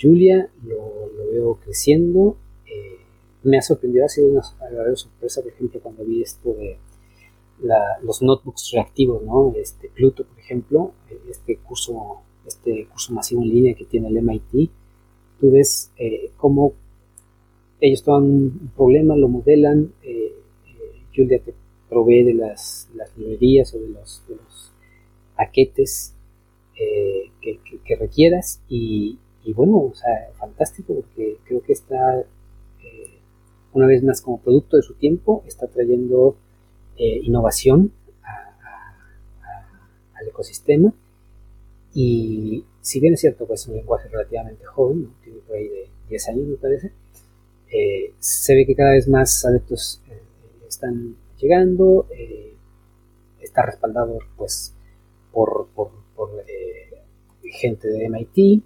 [0.00, 2.36] Julia, lo, veo creciendo.
[2.64, 2.96] Eh,
[3.42, 6.78] me ha sorprendido, ha sido una agradable sorpresa, por ejemplo, cuando vi esto de
[8.02, 9.52] los notebooks reactivos, ¿no?
[9.56, 10.92] Este Pluto, por ejemplo,
[11.28, 14.70] este curso, este curso masivo en línea que tiene el MIT,
[15.40, 16.74] tú ves eh, cómo
[17.80, 20.34] ellos toman un problema, lo modelan, eh,
[20.66, 21.54] eh, Julia te
[21.88, 24.22] provee de las, librerías o de los,
[25.36, 26.14] paquetes
[26.76, 29.18] que, requieras y,
[29.54, 32.24] bueno, o sea, fantástico porque creo que está,
[33.72, 36.36] una vez más como producto de su tiempo, está trayendo
[37.02, 37.90] eh, innovación
[40.12, 40.92] al ecosistema.
[41.94, 45.88] Y si bien es cierto, pues es un lenguaje relativamente joven, tiene por ahí de
[46.10, 46.92] 10 años me parece,
[47.72, 50.20] eh, se ve que cada vez más adeptos eh,
[50.68, 52.06] están llegando,
[53.40, 54.74] está respaldado pues
[55.32, 55.90] por, por,
[57.42, 58.62] gente de MIT,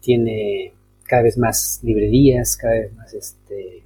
[0.00, 0.72] tiene
[1.04, 3.84] cada vez más librerías, cada vez más este,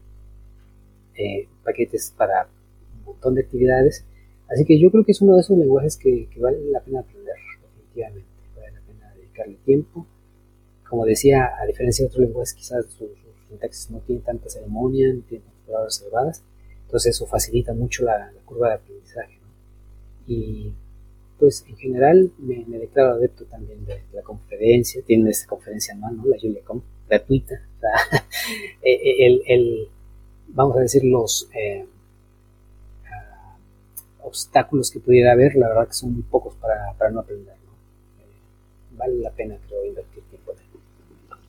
[1.63, 2.49] paquetes para
[3.23, 4.05] montón de actividades.
[4.49, 7.35] Así que yo creo que es uno de esos lenguajes que, vale la pena aprender,
[7.63, 8.29] definitivamente.
[8.57, 10.07] Vale la pena dedicarle tiempo.
[10.89, 13.09] Como decía, a diferencia de otros lenguajes, quizás su,
[13.49, 16.45] sintaxis no tiene tanta ceremonia, no tiene tantas palabras elevadas.
[16.85, 19.39] Entonces eso facilita mucho la, curva de aprendizaje.
[20.27, 20.73] Y
[21.39, 25.03] pues en general me, declaro adepto también de, la conferencia.
[25.03, 26.27] Tienen esta conferencia anual, ¿no?
[26.27, 27.55] la JuliaCon, gratuita.
[27.83, 28.21] O sea,
[28.83, 29.89] eh, eh, el, el,
[30.49, 31.49] vamos a decir, los...
[31.53, 31.85] Eh,
[34.33, 37.55] obstáculos que pudiera haber, la verdad que son muy pocos para, no aprender.
[38.19, 38.27] Eh,
[38.97, 40.53] vale la pena, creo, invertir tiempo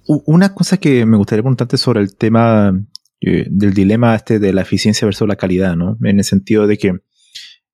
[0.06, 2.74] en Una cosa que me gustaría preguntarte sobre el tema
[3.22, 5.98] eh, del dilema este de la eficiencia versus la calidad, ¿no?
[6.04, 6.92] En el sentido de que,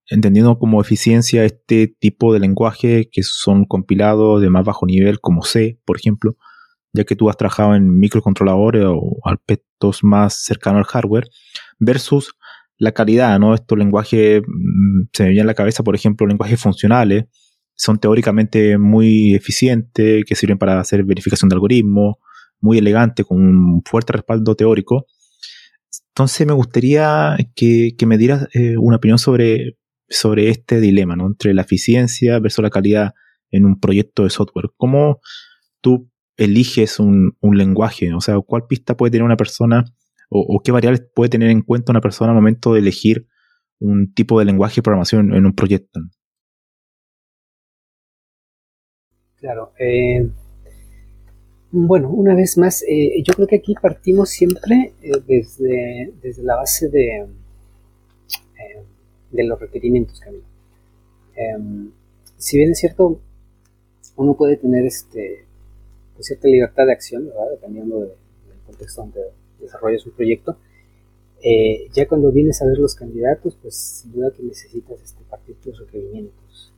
[0.07, 5.41] entendiendo como eficiencia este tipo de lenguaje que son compilados de más bajo nivel, como
[5.41, 6.37] C, por ejemplo,
[6.93, 11.27] ya que tú has trabajado en microcontroladores o aspectos más cercanos al hardware,
[11.79, 12.35] versus
[12.79, 13.53] la calidad, ¿no?
[13.53, 17.25] Estos lenguajes, mm, se me viene a la cabeza, por ejemplo, lenguajes funcionales,
[17.75, 22.15] son teóricamente muy eficientes, que sirven para hacer verificación de algoritmos,
[22.61, 25.05] muy elegantes, con un fuerte respaldo teórico.
[26.09, 29.77] Entonces me gustaría que, me dieras eh, una opinión sobre,
[30.09, 31.27] sobre este dilema, ¿no?
[31.27, 33.13] Entre la eficiencia versus la calidad
[33.51, 34.71] en un proyecto de software.
[34.77, 35.19] ¿Cómo
[35.81, 38.13] tú eliges un, un lenguaje?
[38.13, 39.85] O sea, ¿cuál pista puede tener una persona
[40.29, 43.27] o, qué variables puede tener en cuenta una persona al momento de elegir
[43.79, 45.99] un tipo de lenguaje de programación en un proyecto?
[49.37, 49.71] Claro.
[49.79, 50.29] Eh,
[51.71, 56.57] bueno, una vez más, eh, yo creo que aquí partimos siempre eh, desde, desde, la
[56.57, 57.27] base de,
[59.31, 60.45] de los requerimientos, Camilo.
[61.35, 61.91] Em,
[62.37, 63.21] si bien es cierto,
[64.17, 65.45] uno puede tener este,
[66.15, 67.51] pues, cierta libertad de acción, ¿verdad?
[67.51, 68.11] dependiendo del
[68.65, 69.21] contexto donde,
[69.59, 70.57] desarrollas un proyecto,
[71.41, 75.55] eh, ya cuando vienes a ver los candidatos, pues sin duda que necesitas este, partir
[75.55, 76.73] tus requerimientos.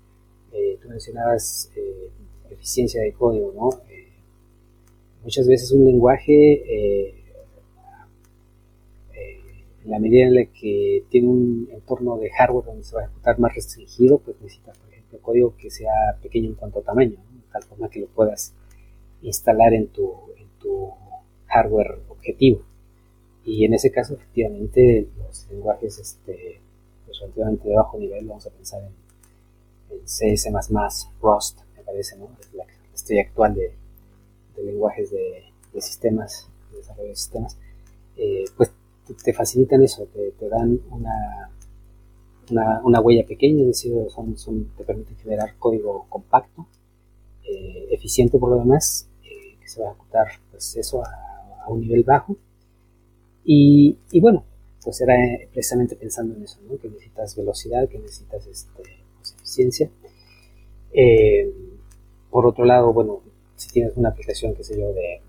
[0.53, 2.09] Eh, tú mencionabas eh,
[2.51, 3.69] eficiencia de código, ¿no?
[5.23, 7.13] muchas veces un lenguaje,
[9.83, 13.05] en la medida en la que tiene un entorno de hardware donde se va a
[13.05, 17.11] ejecutar más restringido, pues necesitas, por ejemplo, código que sea pequeño en cuanto a tamaño,
[17.11, 18.53] de tal forma que lo puedas
[19.21, 20.11] instalar en tu
[21.47, 22.61] hardware objetivo.
[23.45, 26.61] Y en ese caso, efectivamente, los lenguajes este,
[27.05, 30.51] pues, relativamente de bajo nivel, vamos a pensar en, en C, C++,
[31.21, 32.29] Rust, me parece, ¿no?
[32.39, 33.73] Es la estrella actual de,
[34.63, 35.43] lenguajes de,
[35.81, 37.57] sistemas, de desarrollo de sistemas,
[38.15, 38.71] eh, pues
[39.23, 41.49] te, facilitan eso, te, dan una,
[42.83, 46.67] una, huella pequeña, es decir, son, son, te permiten generar código compacto,
[47.43, 51.81] eh, eficiente por lo demás, eh, que se va a ejecutar pues eso a un
[51.81, 52.37] nivel bajo
[53.43, 54.45] y, bueno,
[54.83, 55.15] pues era
[55.51, 56.77] precisamente pensando en eso, ¿no?
[56.77, 58.83] que necesitas velocidad, que necesitas este,
[59.17, 59.89] pues, eficiencia.
[60.93, 61.51] Eh,
[62.29, 63.21] por otro lado, bueno,
[63.55, 65.21] si tienes una aplicación, qué sé yo, de,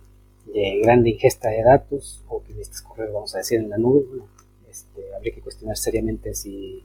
[0.83, 4.27] grande ingesta de datos o que necesitas correr, vamos a decir, en la nube, bueno,
[4.71, 6.83] este, habría que cuestionar seriamente si,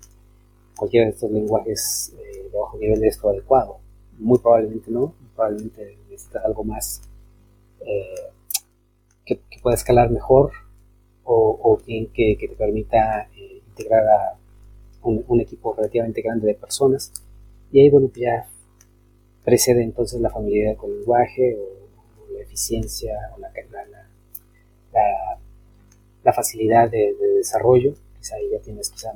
[0.78, 3.80] cualquiera de estos lenguajes eh, de bajo nivel es lo adecuado.
[4.18, 7.02] Muy probablemente no, probablemente necesitas algo más
[7.82, 8.32] eh,
[9.26, 10.52] que, pueda escalar mejor
[11.30, 14.38] o, bien que, te permita eh, integrar a
[15.04, 17.12] un, equipo relativamente grande de personas.
[17.72, 18.48] Y ahí, bueno, pues ya
[19.44, 23.52] precede entonces la familiaridad con el lenguaje o, la eficiencia o la,
[26.34, 27.94] facilidad de, desarrollo.
[28.20, 29.14] Quizá ahí ya tienes quizá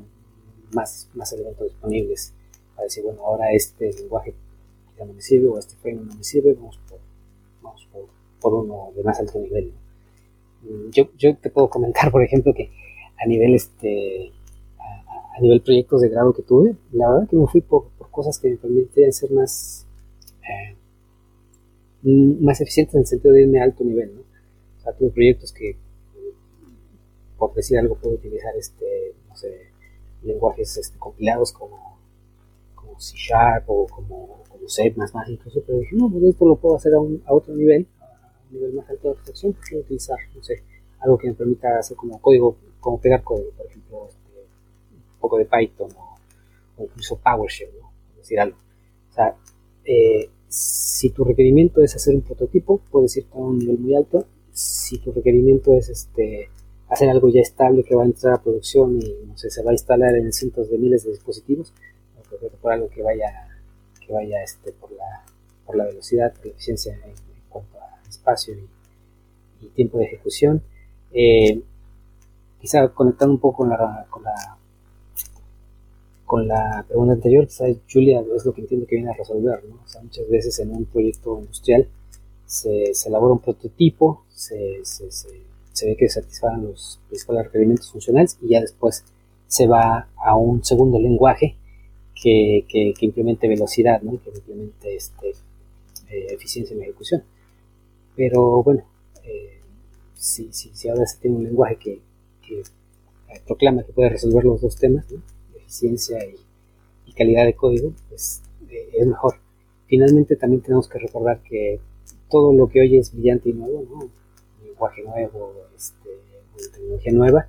[0.72, 2.34] más, más elementos disponibles
[2.76, 4.34] para decir, bueno, ahora este lenguaje
[4.97, 6.99] ya no me sirve o este frame no me sirve, vamos por,
[7.62, 7.88] vamos
[8.39, 9.74] por, uno de más alto nivel.
[10.64, 12.72] Mm, yo, yo te puedo comentar, por ejemplo, que
[13.24, 14.32] a nivel este
[14.80, 18.49] a, nivel proyectos de grado que tuve, la verdad que me fui por, cosas que
[18.49, 19.88] me permitían ser más
[20.43, 20.76] eh,
[22.03, 24.22] mm, más eficientes en el sentido de irme a alto nivel, ¿no?
[24.22, 25.78] O sea, tuve proyectos que
[27.38, 29.72] por decir algo puedo utilizar este, no sé,
[30.22, 31.97] lenguajes este, compilados como,
[32.76, 34.93] como C Sharp o como, como C++,
[35.28, 37.88] incluso, pero dije, no, pues esto lo puedo hacer a, un, a otro nivel,
[38.51, 40.41] nivel más alto de abstracción, pues quiero utilizar, no
[41.01, 44.39] algo que me permita hacer como código, como pegar código, por ejemplo, este,
[44.93, 47.91] un poco de Python o, incluso PowerShell, ¿no?
[48.09, 48.57] Por decir algo.
[49.09, 49.35] O sea,
[49.83, 54.25] eh, si tu requerimiento es hacer un prototipo, puedes ir a un nivel muy alto.
[54.51, 56.49] Si tu requerimiento es este
[56.87, 59.71] hacer algo ya estable que va a entrar a producción y no sé, se va
[59.71, 61.73] a instalar en cientos de miles de dispositivos,
[62.61, 63.47] por algo que vaya,
[64.05, 65.23] que vaya este, por, la,
[65.65, 66.97] por la velocidad, la eficiencia
[68.22, 68.55] espacio
[69.59, 70.63] y, tiempo de ejecución.
[71.13, 71.61] Eh,
[72.59, 74.07] quizá conectando un poco con la,
[76.26, 79.76] con la pregunta anterior, quizá Julia es lo que entiendo que viene a resolver, ¿no?
[79.84, 81.88] O sea, muchas veces en un proyecto industrial
[82.45, 88.38] se, se elabora un prototipo, se, se, se ve que satisfagan los principales requerimientos funcionales
[88.41, 89.03] y ya después
[89.47, 91.57] se va a un segundo lenguaje
[92.15, 94.11] que, que, implemente velocidad, ¿no?
[94.22, 95.32] que implemente este,
[96.09, 97.24] eh, eficiencia en la ejecución.
[98.16, 98.84] Pero bueno,
[99.24, 99.59] eh,
[100.16, 102.01] si, si, ahora se tiene un lenguaje que,
[102.49, 102.64] eh,
[103.45, 105.05] proclama que puede resolver los dos temas,
[105.55, 106.36] eficiencia y,
[107.14, 108.41] calidad de código, pues
[108.93, 109.36] es mejor.
[109.86, 111.80] Finalmente también tenemos que recordar que
[112.30, 114.09] todo lo que hoy es brillante y nuevo, ¿no?
[114.66, 116.09] lenguaje nuevo, este,
[116.72, 117.47] tecnología nueva,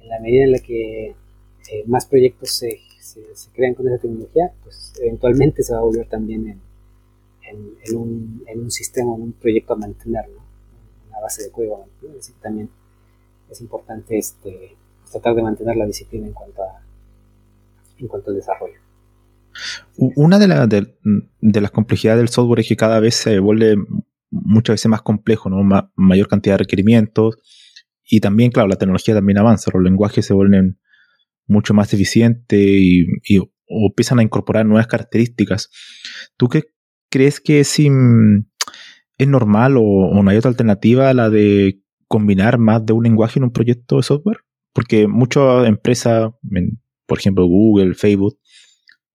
[0.00, 1.14] en la medida en la que
[1.70, 6.08] eh, más proyectos se, se, crean con esa tecnología, pues eventualmente se va a volver
[6.08, 6.60] también en,
[7.52, 10.24] en, un, en un, sistema, en un proyecto a mantener,
[11.08, 12.16] una base de código a mantener.
[12.40, 12.70] También
[13.50, 14.76] es importante este,
[15.10, 16.82] tratar de mantener la disciplina en cuanto, a,
[17.98, 18.80] en cuanto al desarrollo.
[19.96, 20.96] Una de, de,
[21.40, 23.76] de, las complejidades del software es que cada vez se vuelve
[24.30, 25.90] muchas veces más complejo, ¿no?
[25.94, 27.38] mayor cantidad de requerimientos.
[28.02, 30.78] Y también, claro, la tecnología también avanza, los lenguajes se vuelven
[31.46, 33.06] mucho más eficientes y,
[33.38, 35.70] o empiezan a incorporar nuevas características.
[36.36, 36.64] ¿Tú qué
[37.12, 42.84] crees que es, es normal o, no hay otra alternativa a la de combinar más
[42.84, 44.38] de un lenguaje en un proyecto de software?
[44.72, 46.32] Porque muchas empresas,
[47.06, 48.38] por ejemplo Google, Facebook,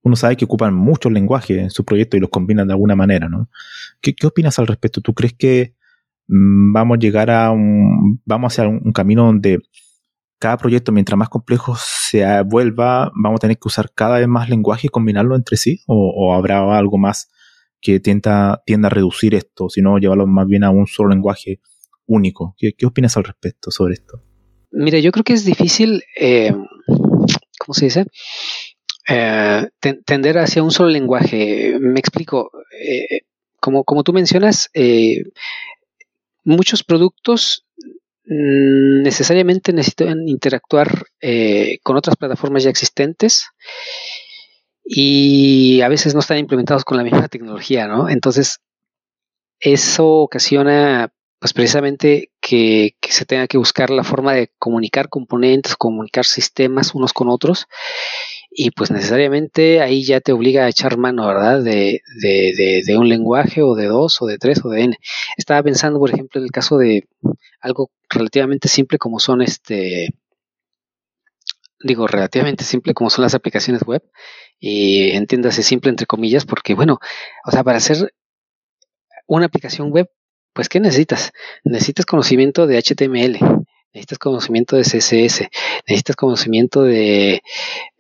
[0.04, 3.28] uno sabe que ocupan muchos lenguajes en su proyecto y los combinan de alguna manera,
[3.28, 3.50] ¿no?
[4.00, 5.02] ¿Qué, opinas al respecto?
[5.02, 5.76] ¿Tú crees que
[6.28, 9.60] mm, vamos a llegar a un, vamos hacia un, camino donde
[10.40, 14.50] cada proyecto, mientras más complejo se vuelva, vamos a tener que usar cada vez más
[14.50, 15.82] lenguaje y combinarlo entre sí?
[15.88, 17.30] ¿O, habrá algo más
[17.82, 21.60] que tienda, tienda a reducir esto, sino llevarlo más bien a un solo lenguaje
[22.06, 22.56] único?
[22.58, 24.24] ¿Qué, opinas al respecto sobre esto?
[24.72, 26.54] Mira, yo creo que es difícil, eh,
[27.58, 28.06] ¿cómo se dice?
[29.10, 29.70] Eh,
[30.06, 31.78] tender hacia un solo lenguaje.
[31.80, 32.52] Me explico.
[32.82, 33.22] Eh,
[33.60, 35.24] como, como, tú mencionas, eh,
[36.44, 37.64] muchos productos
[38.30, 41.06] necesariamente necesitan interactuar
[41.82, 43.46] con otras plataformas ya existentes
[44.88, 48.10] y a veces no están implementados con la misma tecnología, ¿no?
[48.10, 48.60] Entonces,
[49.60, 55.76] eso ocasiona pues precisamente que, que, se tenga que buscar la forma de comunicar componentes,
[55.76, 57.68] comunicar sistemas unos con otros
[58.50, 61.62] y pues necesariamente ahí ya te obliga a echar mano, ¿verdad?
[61.62, 64.98] De, de, de, un lenguaje o de dos o de tres o de n.
[65.38, 67.08] Estaba pensando, por ejemplo, en el caso de
[67.62, 70.10] algo relativamente simple como son este,
[71.84, 74.02] digo, relativamente simple como son las aplicaciones web
[74.60, 77.00] y entiéndase simple entre comillas porque bueno,
[77.46, 78.14] o sea, para hacer
[79.28, 80.10] una aplicación web,
[80.54, 81.32] pues ¿qué necesitas?
[81.64, 83.38] Necesitas conocimiento de HTML,
[83.94, 85.50] necesitas conocimiento de CSS,
[85.88, 87.42] necesitas conocimiento de,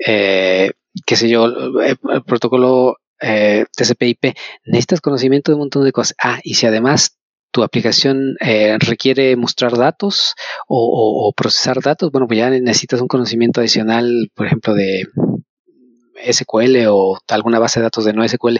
[0.05, 0.71] eh,
[1.05, 4.35] qué sé yo, el, protocolo eh, TCP/IP,
[4.65, 6.15] necesitas conocimiento de un montón de cosas.
[6.21, 7.17] Ah, y si además
[7.51, 10.35] tu aplicación eh, requiere mostrar datos
[10.67, 15.07] o, procesar datos, bueno, pues ya necesitas un conocimiento adicional, por ejemplo, de
[16.18, 18.57] SQL o alguna base de datos de no SQL.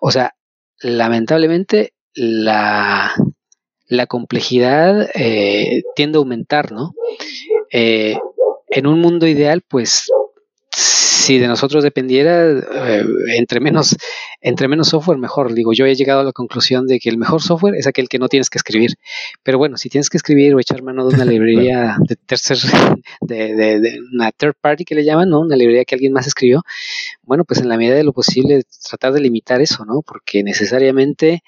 [0.00, 0.34] O sea,
[0.80, 3.14] lamentablemente la,
[3.86, 6.94] la complejidad eh, tiende a aumentar, ¿no?
[7.72, 8.16] Eh,
[8.70, 10.10] en un mundo ideal, pues
[11.28, 13.04] si de nosotros dependiera, eh,
[13.36, 13.94] entre, menos,
[14.40, 15.52] entre menos software, mejor.
[15.52, 18.18] Digo, yo he llegado a la conclusión de que el mejor software es aquel que
[18.18, 18.92] no tienes que escribir.
[19.42, 22.56] Pero bueno, si tienes que escribir o echar mano de una librería de tercer,
[23.20, 25.40] de, de, una third party que le llaman, ¿no?
[25.40, 26.62] Una librería que alguien más escribió,
[27.24, 30.00] bueno, pues en la medida de lo posible tratar de limitar eso, ¿no?
[30.00, 31.42] Porque necesariamente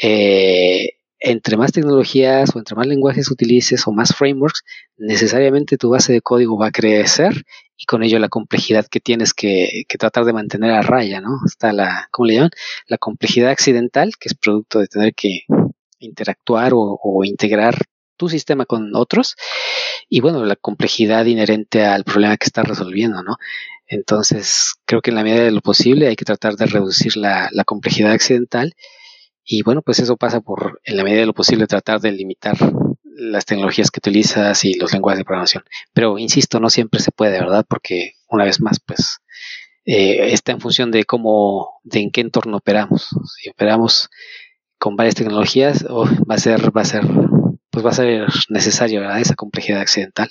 [0.00, 4.62] eh, entre más tecnologías o entre más lenguajes utilices o más frameworks,
[4.96, 7.44] necesariamente tu base de código va a crecer
[7.76, 11.40] y con ello la complejidad que tienes que, tratar de mantener a raya, ¿no?
[11.46, 12.50] Está la, ¿cómo le llaman?
[12.86, 15.44] La complejidad accidental, que es producto de tener que
[15.98, 17.76] interactuar o, o integrar
[18.16, 19.36] tu sistema con otros
[20.08, 23.36] y bueno, la complejidad inherente al problema que estás resolviendo, ¿no?
[23.86, 27.48] Entonces, creo que en la medida de lo posible hay que tratar de reducir la,
[27.52, 28.74] la complejidad accidental
[29.52, 32.56] y bueno, pues eso pasa por, en la medida de lo posible, tratar de limitar
[33.02, 35.64] las tecnologías que utilizas y los lenguajes de programación.
[35.92, 37.66] Pero insisto, no siempre se puede, ¿verdad?
[37.68, 39.18] Porque una vez más, pues
[39.84, 43.08] eh, está en función de cómo, de en qué entorno operamos.
[43.40, 44.08] Si operamos
[44.78, 47.02] con varias tecnologías, va a ser, va a ser,
[47.70, 49.18] pues va a ser necesario ¿verdad?
[49.18, 50.30] esa complejidad accidental.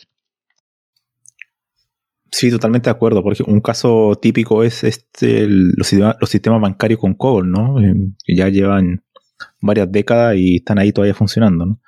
[2.32, 7.50] Sí, totalmente de acuerdo, porque un caso típico es este los, sistemas, bancarios con COBOL,
[7.50, 7.82] ¿no?
[7.82, 7.94] Eh,
[8.24, 9.04] que ya llevan
[9.62, 11.82] varias décadas y están ahí todavía funcionando, ¿no?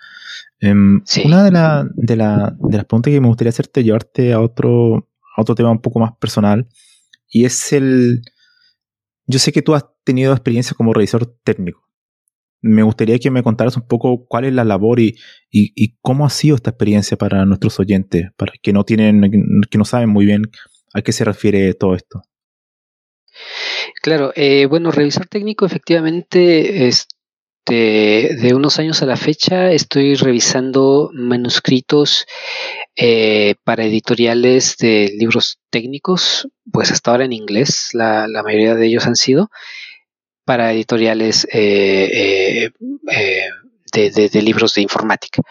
[0.60, 1.52] Em, una de,
[1.96, 6.00] de, las preguntas que me gustaría hacerte, llevarte a otro, a otro tema un poco
[6.00, 6.68] más personal,
[7.30, 8.22] y es el...
[9.26, 11.82] Yo sé que tú has tenido experiencia como revisor técnico
[12.62, 15.18] me gustaría que me contaras un poco cuál es la labor y,
[16.02, 19.22] cómo ha sido esta experiencia para nuestros oyentes, para que no tienen,
[19.70, 20.44] que no saben muy bien
[20.94, 22.22] a qué se refiere todo esto.
[24.02, 27.16] Claro, eh, bueno, revisar técnico efectivamente este,
[27.66, 32.26] de unos años a la fecha estoy revisando manuscritos
[32.96, 39.06] eh, para editoriales de libros técnicos, pues hasta ahora en inglés, la mayoría de ellos
[39.06, 39.50] han sido,
[40.46, 42.72] para editoriales eh, eh,
[43.10, 45.42] eh, de, libros de informática.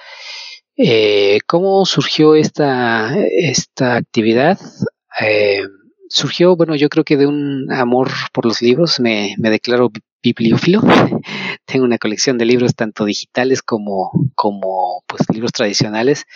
[1.47, 4.59] ¿Cómo surgió esta, esta actividad?
[6.11, 9.91] Surgió, bueno, yo creo que de un amor por los libros, me, declaro
[10.23, 10.83] bibliófilo.
[11.65, 16.27] Tengo una colección de libros tanto digitales como, como pues, libros tradicionales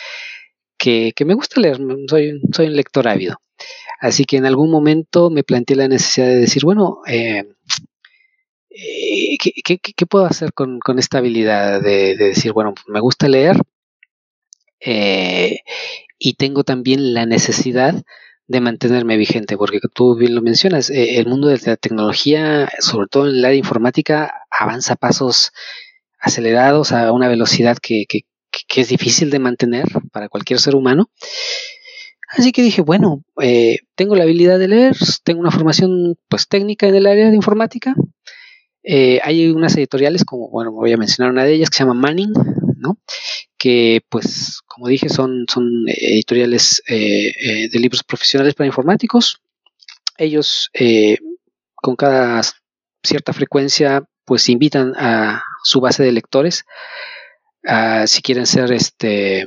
[0.79, 1.79] que, me gusta leer,
[2.09, 3.37] soy, soy un lector ávido.
[4.01, 7.45] Así que en algún momento me planteé la necesidad de decir, bueno, eh,
[9.39, 13.57] ¿qué, puedo hacer con, esta habilidad de, decir, bueno, me gusta leer
[14.81, 15.61] eh,
[16.19, 18.03] y tengo también la necesidad
[18.47, 19.57] de mantenerme vigente?
[19.57, 23.45] Porque tú bien lo mencionas, eh, el mundo de la tecnología, sobre todo en el
[23.45, 25.53] área informática, avanza a pasos
[26.19, 28.07] acelerados a una velocidad que,
[28.77, 31.11] es difícil de mantener para cualquier ser humano.
[32.37, 33.23] Así que dije, bueno,
[33.95, 37.95] tengo la habilidad de leer, tengo una formación pues técnica en el área de informática,
[38.87, 41.95] eh, hay unas editoriales, como, bueno, voy a mencionar una de ellas que se llama
[41.95, 42.35] Manning,
[42.85, 42.99] ¿no?
[43.59, 49.41] Que, pues, como dije, son, son editoriales eh, eh, de libros profesionales para informáticos.
[50.17, 50.71] Ellos,
[51.75, 52.41] con cada
[53.03, 56.65] cierta frecuencia, pues invitan a su base de lectores,
[57.65, 59.47] a, si quieren ser este,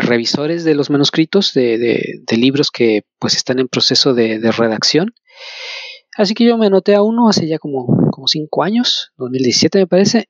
[0.00, 5.14] revisores de los manuscritos de, libros que pues están en proceso de, de redacción
[6.16, 9.86] Así que yo me anoté a uno hace ya como, como cinco años, 2017 me
[9.86, 10.28] parece.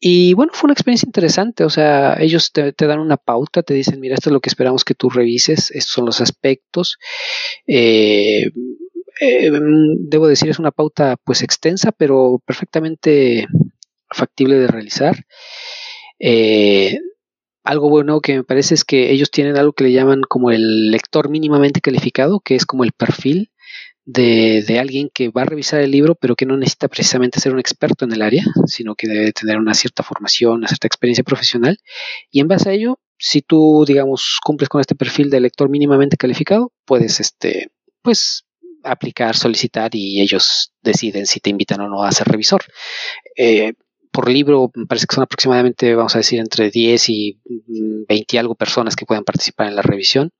[0.00, 1.64] Y bueno, fue una experiencia interesante.
[1.64, 4.84] O sea, ellos te, dan una pauta, te dicen, mira, esto es lo que esperamos
[4.84, 6.98] que tú revises, estos son los aspectos.
[7.66, 8.50] Eh,
[9.20, 9.50] eh,
[9.98, 13.46] debo decir, es una pauta pues extensa, pero perfectamente
[14.08, 15.26] factible de realizar.
[16.18, 16.98] Eh,
[17.62, 20.90] algo bueno que me parece es que ellos tienen algo que le llaman como el
[20.90, 23.50] lector mínimamente calificado, que es como el perfil
[24.12, 27.60] de, alguien que va a revisar el libro, pero que no necesita precisamente ser un
[27.60, 31.78] experto en el área, sino que debe tener una cierta formación, una cierta experiencia profesional.
[32.30, 36.16] Y en base a ello, si tú, digamos, cumples con este perfil de lector mínimamente
[36.16, 37.70] calificado, puedes, este,
[38.02, 38.46] pues,
[38.82, 42.62] aplicar, solicitar y ellos deciden si te invitan o no a ser revisor.
[43.36, 43.74] Eh,
[44.10, 47.40] por libro, me parece que son aproximadamente, vamos a decir, entre 10 y
[48.08, 50.30] 20 y algo personas que pueden participar en la revisión.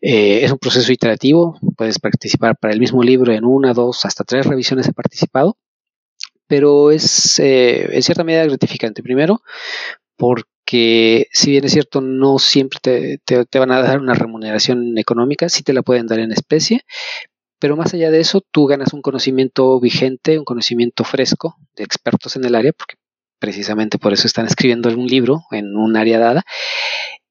[0.00, 4.24] Eh, es un proceso iterativo, puedes participar para el mismo libro en una, dos, hasta
[4.24, 5.56] tres revisiones he participado,
[6.46, 9.02] pero es eh, en cierta medida gratificante.
[9.02, 9.42] Primero,
[10.16, 12.78] porque si bien es cierto, no siempre
[13.24, 16.82] te, van a dar una remuneración económica, sí te la pueden dar en especie,
[17.58, 22.36] pero más allá de eso, tú ganas un conocimiento vigente, un conocimiento fresco de expertos
[22.36, 22.96] en el área, porque
[23.38, 26.42] precisamente por eso están escribiendo un libro en un área dada.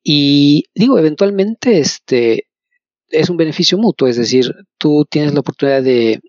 [0.04, 2.48] Y digo, eventualmente este,
[3.10, 6.22] es un beneficio mutuo, es decir, tú tienes la oportunidad de,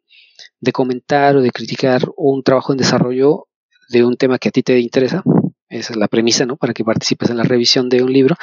[0.61, 3.47] de comentar o de criticar un trabajo en desarrollo
[3.89, 5.23] de un tema que a ti te interesa.
[5.69, 6.57] Esa es la premisa, ¿no?
[6.57, 8.37] Para que participes en la revisión de un libro.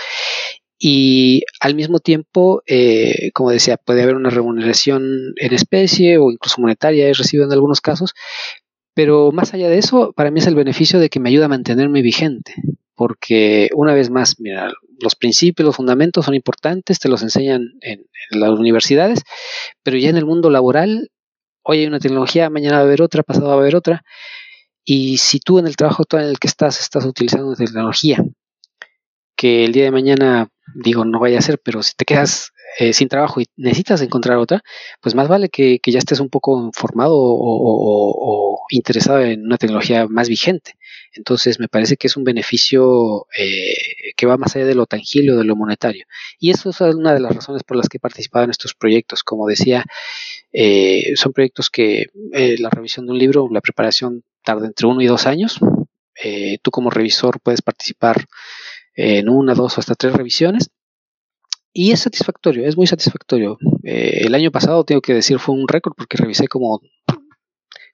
[0.80, 6.61] Y al mismo tiempo, eh, como decía, puede haber una remuneración en especie o incluso
[6.61, 8.14] monetaria, he recibido en algunos casos,
[8.93, 11.49] pero más allá de eso, para mí es el beneficio de que me ayuda a
[11.49, 12.56] mantenerme vigente,
[12.95, 18.06] porque una vez más, mira, los principios, los fundamentos son importantes, te los enseñan en,
[18.32, 19.22] en las universidades,
[19.84, 21.10] pero ya en el mundo laboral,
[21.64, 24.04] hoy hay una tecnología, mañana va a haber otra, pasado va a haber otra,
[24.84, 28.24] y si tú en el trabajo actual en el que estás estás utilizando una tecnología
[29.36, 32.94] que el día de mañana digo, no vaya a ser, pero si te quedas eh,
[32.94, 34.62] sin trabajo y necesitas encontrar otra,
[35.02, 40.30] pues más vale que, ya estés un poco informado o, interesado en una tecnología más
[40.30, 40.74] vigente.
[41.14, 45.34] Entonces me parece que es un beneficio eh, que va más allá de lo tangible
[45.34, 46.06] o de lo monetario.
[46.40, 49.24] Y eso es una de las razones por las que he participado en estos proyectos.
[49.24, 49.84] Como decía,
[50.54, 55.08] eh, son proyectos que la revisión de un libro, la preparación tarda entre uno y
[55.08, 55.60] dos años.
[56.62, 58.26] tú como revisor puedes participar
[58.94, 60.70] en una, dos o hasta tres revisiones.
[61.74, 63.58] Y es satisfactorio, es muy satisfactorio.
[63.84, 66.82] Eh, el año pasado, tengo que decir, fue un récord porque revisé como,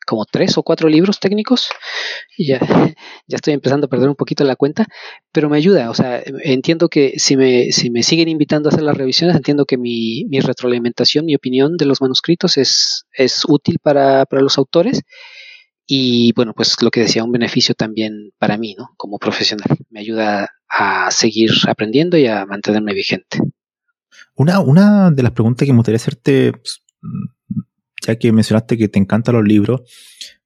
[0.05, 1.69] como tres o cuatro libros técnicos
[2.37, 2.59] y ya,
[3.27, 4.87] ya estoy empezando a perder un poquito la cuenta,
[5.31, 5.89] pero me ayuda.
[5.89, 9.65] O sea, entiendo que si me, si me siguen invitando a hacer las revisiones, entiendo
[9.65, 14.57] que mi, mi retroalimentación, mi opinión de los manuscritos es, es útil para, para los
[14.57, 15.01] autores
[15.87, 18.89] y bueno, pues lo que decía, un beneficio también para mí, ¿no?
[18.97, 19.67] Como profesional.
[19.89, 23.39] Me ayuda a seguir aprendiendo y a mantenerme vigente.
[24.35, 26.83] Una, una de las preguntas que me gustaría hacerte, pues,
[28.05, 29.81] ya que mencionaste que te encantan los libros,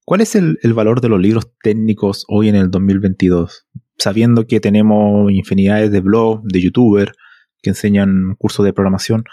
[0.06, 3.68] ¿cuál es el, el valor de los libros técnicos hoy en el 2022?
[3.98, 7.12] Sabiendo que tenemos infinidades de blogs, de youtubers
[7.62, 9.26] que enseñan cursos de programación,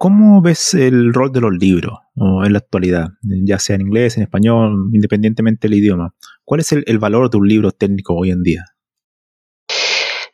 [0.00, 4.22] ¿Cómo ves el rol de los libros en la actualidad, ya sea en inglés, en
[4.22, 6.14] español, independientemente del idioma?
[6.44, 8.64] ¿Cuál es el, valor de un libro técnico hoy en día?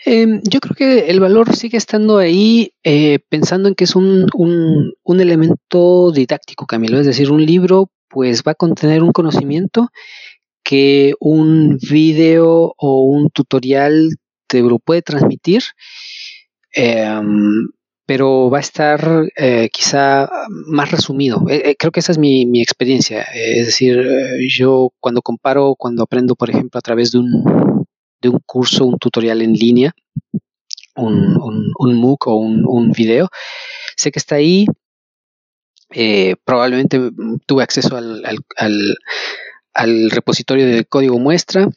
[0.06, 4.26] Em, yo creo que el valor sigue estando ahí eh, pensando en que es un,
[4.34, 7.00] un, elemento didáctico, Camilo.
[7.00, 9.88] Es decir, un libro pues va a contener un conocimiento
[10.62, 14.10] que un video o un tutorial
[14.46, 15.62] te lo puede transmitir.
[16.72, 17.68] Em,
[18.06, 20.28] pero va a estar eh, quizá
[20.66, 21.44] más resumido.
[21.48, 23.22] Eh, eh, creo que esa es mi, mi experiencia.
[23.34, 24.04] es decir,
[24.50, 27.83] yo cuando comparo, cuando aprendo, por ejemplo, a través de un,
[28.24, 29.94] de un curso, un tutorial en línea,
[30.96, 33.28] un, un, un MOOC o un, un, video,
[33.96, 34.66] sé que está ahí.
[36.44, 37.10] probablemente
[37.46, 38.24] tuve acceso al,
[38.56, 38.96] al,
[39.74, 41.68] al, repositorio de código muestra.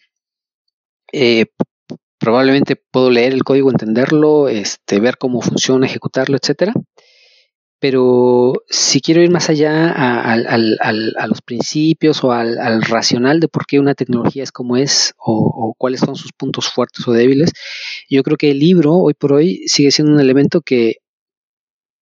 [1.12, 1.46] Eh,
[2.18, 6.74] probablemente puedo leer el código, entenderlo, este, ver cómo funciona, ejecutarlo, etcétera.
[7.80, 13.80] Pero si quiero ir más allá a, los principios o al, racional de por qué
[13.80, 17.52] una tecnología es como es o, cuáles son sus puntos fuertes o débiles,
[18.10, 20.96] yo creo que el libro hoy por hoy sigue siendo un elemento que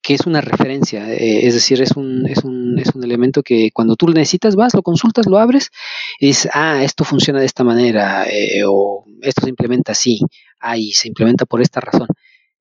[0.08, 3.96] es una referencia, eh, es decir, es un, es, un, es un elemento que cuando
[3.96, 5.72] tú lo necesitas vas, lo consultas, lo abres
[6.20, 10.20] y dices, ah, esto funciona de esta manera, eh, o esto se implementa así,
[10.60, 12.08] ah, se implementa por esta razón.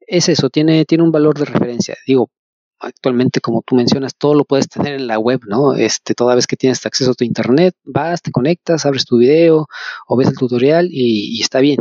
[0.07, 1.97] Es eso, tiene, tiene un valor de referencia.
[2.07, 2.31] Digo,
[2.81, 5.75] actualmente, como tú mencionas, todo lo puedes tener en la web, ¿no?
[5.75, 9.67] Este, toda vez que tienes acceso a tu internet, vas, te conectas, abres tu video
[10.07, 11.79] o ves el tutorial y, está bien.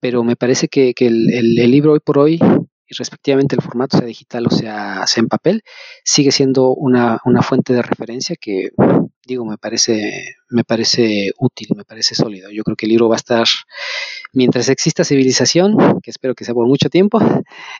[0.00, 2.40] Pero me parece que, el, el libro hoy por hoy
[2.88, 5.62] y respectivamente el formato sea digital o sea, sea en papel,
[6.04, 8.70] sigue siendo una, fuente de referencia que,
[9.26, 12.50] digo, me parece, me parece útil, me parece sólido.
[12.50, 13.46] Yo creo que el libro va a estar,
[14.32, 17.20] mientras exista civilización, que espero que sea por mucho tiempo,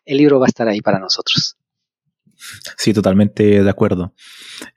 [0.05, 1.57] el libro va a estar ahí para nosotros.
[2.77, 4.15] Sí, totalmente de acuerdo.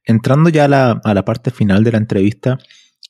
[0.03, 2.57] Entrando ya a la, parte final de la entrevista,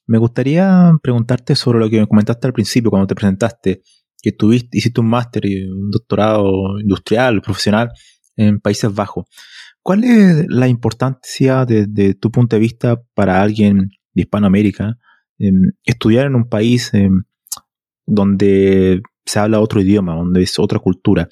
[0.07, 3.82] me gustaría preguntarte sobre lo que me comentaste al principio cuando te presentaste
[4.22, 7.91] que tuviste, hiciste un máster y un doctorado industrial, profesional
[8.36, 9.26] en Países Bajos.
[9.82, 14.98] ¿Cuál es la importancia desde tu punto de vista para alguien de Hispanoamérica
[15.84, 16.91] estudiar en un país
[18.06, 21.30] donde se habla otro idioma, donde es otra cultura?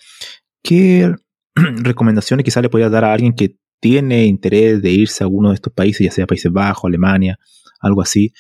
[0.64, 1.14] ¿Qué
[1.84, 5.56] recomendaciones quizás le podrías dar a alguien que tiene interés de irse a uno de
[5.56, 7.40] estos países, ya sea Países Bajos, Alemania,
[7.80, 8.34] algo así,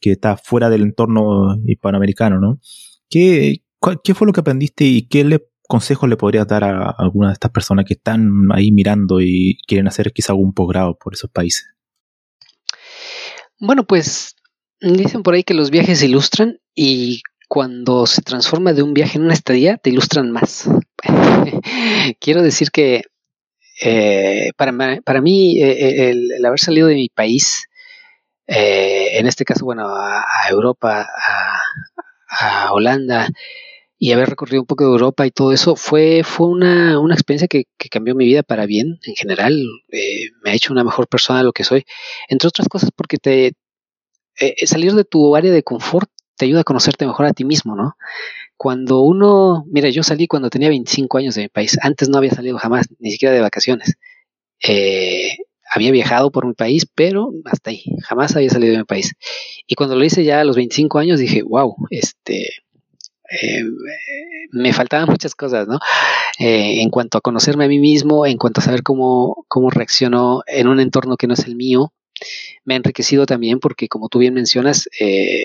[0.00, 2.60] que está fuera del entorno hispanoamericano, ¿no?
[3.10, 3.62] ¿Qué,
[4.02, 7.50] ¿Qué fue lo que aprendiste y qué consejos le podrías dar a alguna de estas
[7.50, 11.66] personas que están ahí mirando y quieren hacer quizá algún posgrado por esos países?
[13.60, 14.36] Bueno, pues
[14.80, 19.24] dicen por ahí que los viajes ilustran y cuando se transforma de un viaje en
[19.24, 20.68] una estadía, te ilustran más.
[22.20, 23.04] Quiero decir que
[23.80, 24.72] eh, para,
[25.22, 27.64] mí eh, el, haber salido de mi país,
[28.46, 31.06] eh, en este caso, bueno, a, Europa,
[32.30, 33.28] a, Holanda,
[33.98, 37.48] y haber recorrido un poco de Europa y todo eso, fue, fue una, una experiencia
[37.48, 39.64] que, que, cambió mi vida para bien en general.
[40.42, 41.84] me ha hecho una mejor persona de lo que soy,
[42.28, 43.54] entre otras cosas porque te,
[44.66, 47.96] salir de tu área de confort te ayuda a conocerte mejor a ti mismo, ¿no?
[48.56, 52.30] Cuando uno, mira, yo salí cuando tenía 25 años de mi país, antes no había
[52.30, 53.94] salido jamás, ni siquiera de vacaciones.
[54.66, 55.36] Eh,
[55.70, 59.14] había viajado por mi país, pero hasta ahí, jamás había salido de mi país.
[59.66, 62.48] Y cuando lo hice ya a los 25 años dije, wow, este,
[63.30, 63.64] eh,
[64.50, 65.78] me faltaban muchas cosas, ¿no?
[66.38, 70.42] Eh, en cuanto a conocerme a mí mismo, en cuanto a saber cómo, cómo reacciono
[70.46, 71.92] en un entorno que no es el mío,
[72.64, 75.44] me ha enriquecido también porque, como tú bien mencionas, eh,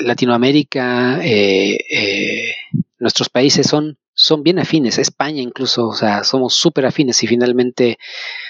[0.00, 2.54] Latinoamérica, eh, eh,
[2.98, 7.98] nuestros países son, son bien afines, España incluso, o sea, somos súper afines y finalmente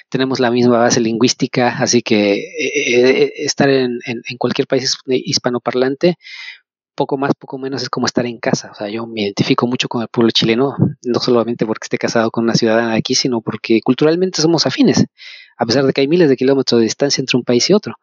[0.09, 3.99] tenemos la misma base lingüística, así que eh, estar en,
[4.39, 6.17] cualquier país hispanoparlante,
[6.97, 8.71] poco más, poco menos es como estar en casa.
[8.73, 10.75] O sea, yo me identifico mucho con el pueblo chileno,
[11.05, 15.05] no solamente porque esté casado con una ciudadana de aquí, sino porque culturalmente somos afines,
[15.59, 17.97] a pesar de que hay miles de kilómetros de distancia entre un país y otro.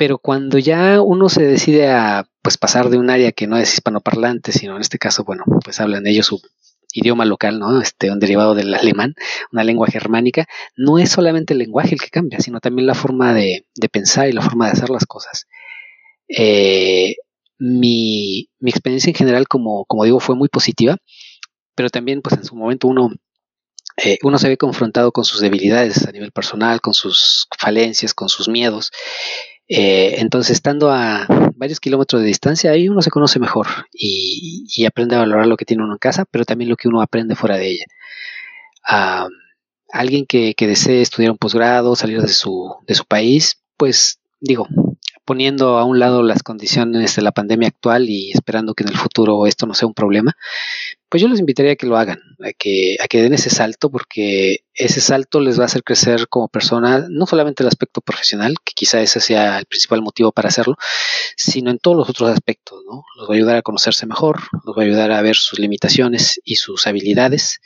[0.00, 3.74] Pero cuando ya uno se decide a pues pasar de un área que no es
[3.74, 6.40] hispanoparlante, sino en este caso, bueno, pues hablan ellos su
[6.94, 7.82] idioma local, ¿no?
[7.82, 9.14] Este, un derivado del alemán,
[9.52, 13.34] una lengua germánica, no es solamente el lenguaje el que cambia, sino también la forma
[13.34, 15.46] de, pensar y la forma de hacer las cosas.
[16.28, 17.16] Eh,
[17.58, 20.96] mi, experiencia en general, como, como digo, fue muy positiva,
[21.74, 23.10] pero también, pues en su momento uno,
[24.02, 28.30] eh, uno se ve confrontado con sus debilidades a nivel personal, con sus falencias, con
[28.30, 28.92] sus miedos.
[29.72, 35.14] Eh, entonces, estando a varios kilómetros de distancia, ahí uno se conoce mejor y, aprende
[35.14, 37.56] a valorar lo que tiene uno en casa, pero también lo que uno aprende fuera
[37.56, 37.84] de ella.
[39.92, 44.66] alguien que, desee estudiar un posgrado, salir de su, de su país, pues digo,
[45.24, 48.96] poniendo a un lado las condiciones de la pandemia actual y esperando que en el
[48.96, 50.36] futuro esto no sea un problema,
[51.10, 53.90] pues yo les invitaría a que lo hagan, a que, a que den ese salto,
[53.90, 58.54] porque ese salto les va a hacer crecer como persona, no solamente el aspecto profesional,
[58.64, 60.76] que quizá ese sea el principal motivo para hacerlo,
[61.36, 63.02] sino en todos los otros aspectos, ¿no?
[63.16, 66.40] Los va a ayudar a conocerse mejor, los va a ayudar a ver sus limitaciones
[66.44, 67.60] y sus habilidades,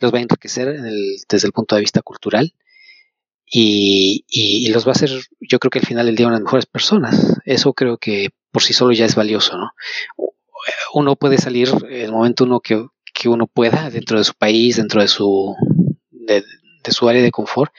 [0.00, 0.80] los va a enriquecer
[1.28, 2.54] desde el punto de vista cultural
[3.50, 5.10] y, los va a hacer,
[5.40, 7.38] yo creo que al final del día, unas mejores personas.
[7.44, 9.72] Eso creo que por sí solo ya es valioso, ¿no?
[10.94, 12.86] Uno puede salir el momento uno que,
[13.26, 15.54] uno pueda dentro de su país, dentro de su,
[16.10, 16.44] de,
[16.90, 17.72] su área de confort,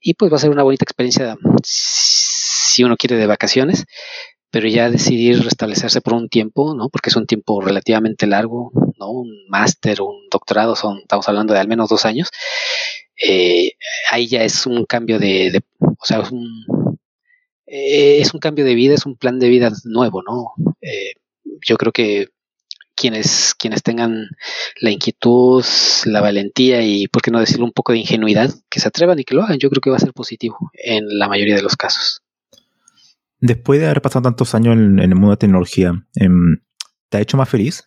[0.00, 3.84] y pues va a ser una bonita experiencia si uno quiere de vacaciones,
[4.50, 6.88] pero ya decidir restablecerse por un tiempo, ¿no?
[6.88, 9.10] Porque es un tiempo relativamente largo, ¿no?
[9.10, 12.30] Un máster, un doctorado, son, estamos hablando de al menos dos años,
[13.22, 13.72] eh,
[14.10, 16.48] ahí ya es un cambio de, o sea, es un,
[17.66, 20.54] eh, es un cambio de vida, es un plan de vida nuevo, ¿no?
[20.80, 21.12] Eh,
[21.66, 22.28] yo creo que
[22.94, 24.28] quienes, quienes tengan
[24.80, 25.64] la inquietud,
[26.04, 29.24] la valentía y, por qué no decirlo, un poco de ingenuidad, que se atrevan y
[29.24, 31.76] que lo hagan, yo creo que va a ser positivo en la mayoría de los
[31.76, 32.22] casos.
[33.40, 36.58] Después de haber pasado tantos años en, en el mundo de tecnología, em,
[37.08, 37.84] ¿te ha hecho más feliz?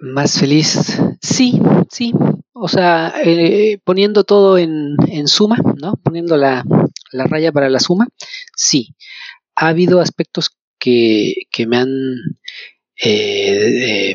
[0.00, 1.60] Más feliz, sí,
[1.90, 2.12] sí.
[2.52, 4.96] O sea, eh, poniendo todo en,
[5.26, 5.94] suma, ¿no?
[5.96, 6.64] Poniendo la,
[7.12, 8.06] raya para la suma,
[8.54, 8.94] sí.
[9.56, 11.34] Ha habido aspectos que,
[11.66, 11.88] me han
[13.02, 14.14] eh,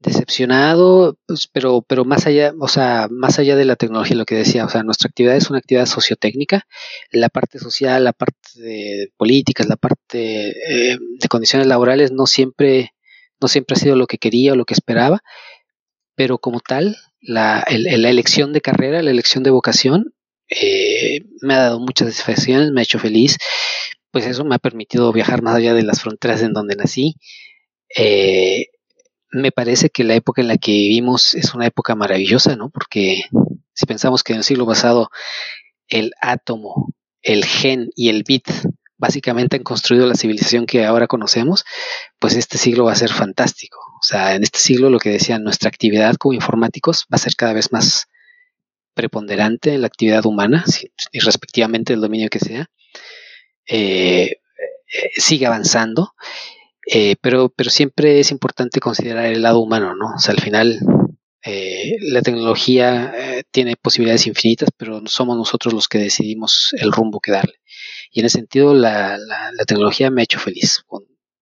[0.00, 4.34] decepcionado, pues, pero, pero más allá, o sea, más allá de la tecnología, lo que
[4.34, 6.66] decía, o sea, nuestra actividad es una actividad sociotécnica,
[7.10, 12.90] la parte social, la parte de políticas, la parte eh, de condiciones laborales no siempre
[13.40, 15.22] no siempre ha sido lo que quería o lo que esperaba,
[16.14, 20.14] pero como tal, la, elección de carrera, la elección de vocación,
[20.48, 23.36] eh, me ha dado muchas satisfacciones, me ha hecho feliz,
[24.14, 27.16] pues eso me ha permitido viajar más allá de las fronteras en donde nací.
[27.98, 28.66] Eh,
[29.32, 32.70] me parece que la época en la que vivimos es una época maravillosa, ¿no?
[32.70, 33.24] Porque
[33.72, 35.10] si pensamos que en el siglo pasado
[35.88, 38.48] el átomo, el gen y el bit
[38.98, 41.64] básicamente han construido la civilización que ahora conocemos,
[42.20, 43.80] pues este siglo va a ser fantástico.
[44.00, 47.34] O sea, en este siglo lo que decían, nuestra actividad como informáticos va a ser
[47.34, 48.06] cada vez más
[48.94, 50.64] preponderante en la actividad humana,
[51.10, 52.70] y respectivamente el dominio que sea,
[53.66, 54.40] eh,
[54.94, 56.14] eh, sigue avanzando
[56.86, 60.16] Eh, pero, pero siempre es importante considerar el lado humano, ¿no?
[60.16, 60.80] O sea, al final
[61.42, 63.14] eh, la tecnología
[63.50, 67.54] tiene posibilidades infinitas, pero somos nosotros los que decidimos el rumbo que darle.
[68.12, 70.84] Y en ese sentido, la, la, tecnología me ha hecho feliz,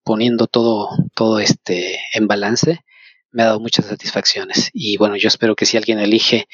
[0.05, 2.81] poniendo todo, todo este en balance,
[3.33, 4.71] me ha dado muchas satisfacciones.
[4.73, 6.47] Y bueno, yo espero que si alguien elige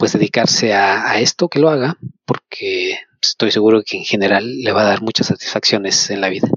[0.00, 4.82] pues dedicarse a, esto, que lo haga, porque estoy seguro que en general le va
[4.82, 6.48] a dar muchas satisfacciones en la vida.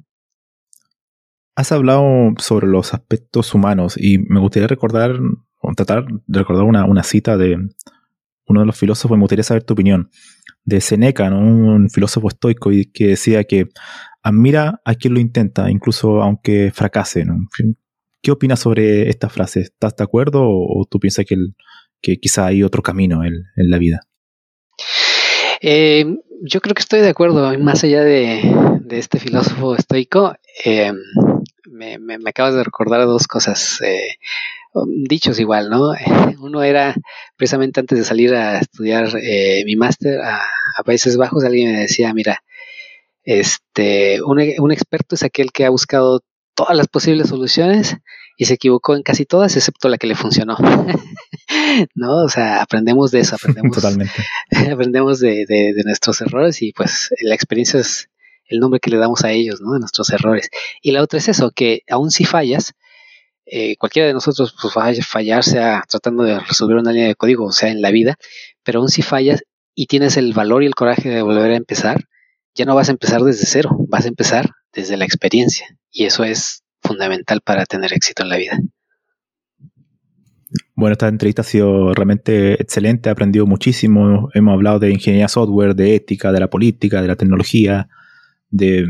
[1.56, 5.20] Has hablado sobre los aspectos humanos y me gustaría recordar,
[5.60, 7.58] o tratar de recordar una, cita de
[8.48, 10.10] uno de los filósofos, me gustaría saber tu opinión,
[10.66, 13.68] de Seneca, un filósofo estoico, y que decía que
[14.24, 17.26] admira a quien lo intenta, incluso aunque fracase.
[18.22, 19.60] ¿Qué opinas sobre esta frase?
[19.60, 21.36] ¿Estás de acuerdo o, tú piensas que,
[22.02, 24.02] que quizá hay otro camino en, la vida?
[25.62, 26.06] Eh,
[26.46, 28.42] yo creo que estoy de acuerdo, más allá de,
[28.90, 30.92] este filósofo estoico, eh,
[31.72, 34.18] me, me, acabas de recordar dos cosas, eh,
[34.74, 35.94] um, dichos igual, ¿no?
[36.42, 36.96] Uno era
[37.38, 40.42] precisamente antes de salir a estudiar eh, mi máster a,
[40.86, 42.44] Países Bajos, alguien me decía, mira,
[43.24, 46.22] este, un experto es aquel que ha buscado
[46.56, 47.96] todas las posibles soluciones
[48.44, 50.58] y se equivocó en casi todas, excepto la que le funcionó.
[51.96, 52.26] ¿No?
[52.26, 54.14] O sea, aprendemos de eso, aprendemos, Totalmente.
[54.70, 58.10] aprendemos de, de, de, nuestros errores y pues la experiencia es
[58.48, 59.72] el nombre que le damos a ellos, ¿no?
[59.72, 60.50] De nuestros errores.
[60.82, 62.74] Y la otra es eso, que aún si fallas,
[63.46, 67.16] eh, cualquiera de nosotros pues, va a fallar, sea tratando de resolver una línea de
[67.16, 68.18] código, o sea, en la vida,
[68.62, 69.44] pero aún si fallas
[69.74, 72.10] y tienes el valor y el coraje de volver a empezar,
[72.56, 75.66] ya no vas a empezar desde cero, vas a empezar desde la experiencia.
[75.90, 78.60] Y eso es fundamental para tener éxito en la vida.
[80.76, 85.76] Bueno, esta entrevista ha sido realmente excelente, he aprendido muchísimo, hemos hablado de ingeniería software,
[85.76, 87.88] de ética, de la política, de la tecnología,
[88.50, 88.86] de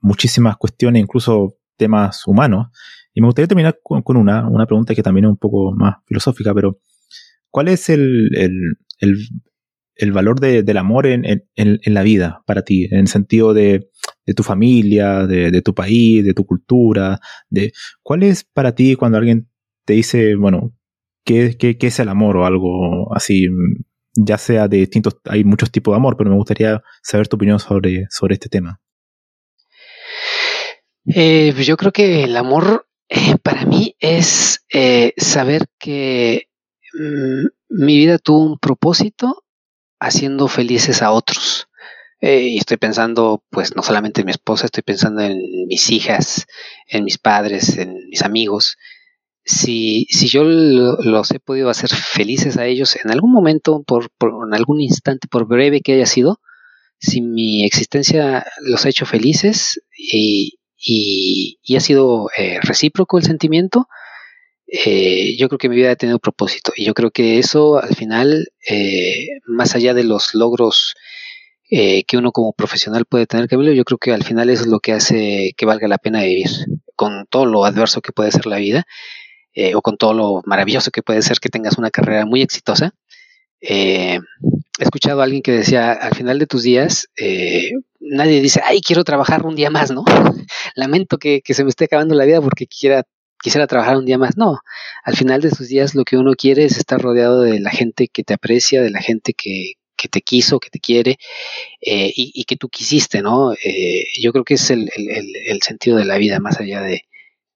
[0.00, 2.68] muchísimas cuestiones, incluso temas humanos.
[3.14, 6.54] Y me gustaría terminar con, una, una pregunta que también es un poco más filosófica,
[6.54, 6.78] pero
[7.50, 8.30] ¿cuál es el,
[10.12, 11.42] valor del amor en,
[11.86, 12.88] la vida para ti?
[12.90, 13.88] En el sentido de,
[14.34, 17.20] tu familia, de, tu país, de tu cultura.
[17.48, 17.72] De,
[18.02, 19.48] ¿Cuál es para ti cuando alguien
[19.84, 20.74] te dice, bueno,
[21.24, 23.46] ¿qué, qué, qué es el amor o algo así?
[24.14, 27.58] Ya sea de distintos, hay muchos tipos de amor, pero me gustaría saber tu opinión
[27.58, 28.80] sobre, sobre este tema.
[31.06, 36.48] Eh, pues yo creo que el amor eh, para mí es eh, saber que
[36.94, 39.44] mm, mi vida tuvo un propósito
[40.00, 41.68] haciendo felices a otros.
[42.26, 46.46] Y estoy pensando, pues, no solamente en mi esposa, estoy pensando en mis hijas,
[46.88, 48.76] en mis padres, en mis amigos.
[49.44, 54.48] Si, si yo los he podido hacer felices a ellos en algún momento, por, por,
[54.48, 56.40] en algún instante, por breve que haya sido,
[56.98, 63.88] si mi existencia los ha hecho felices y, y, ha sido eh, recíproco el sentimiento,
[64.66, 67.94] eh, yo creo que mi vida ha tenido propósito y yo creo que eso al
[67.94, 70.94] final, eh, más allá de los logros
[71.68, 74.80] que uno como profesional puede tener, Camilo, yo creo que al final eso es lo
[74.80, 76.48] que hace que valga la pena vivir,
[76.94, 78.86] con todo lo adverso que puede ser la vida
[79.74, 82.94] o con todo lo maravilloso que puede ser que tengas una carrera muy exitosa.
[83.60, 84.20] he
[84.78, 87.08] escuchado a alguien que decía, al final de tus días,
[88.00, 90.04] nadie dice, ay, quiero trabajar un día más, ¿no?
[90.74, 93.04] Lamento que, se me esté acabando la vida porque quisiera
[93.66, 94.36] trabajar un día más.
[94.36, 94.58] No,
[95.04, 98.08] al final de sus días lo que uno quiere es estar rodeado de la gente
[98.08, 99.74] que te aprecia, de la gente que,
[100.08, 101.18] te quiso, que te quiere
[101.80, 103.52] eh, y, que tú quisiste, ¿no?
[103.52, 104.88] Eh, yo creo que es el,
[105.62, 107.02] sentido de la vida, más allá de,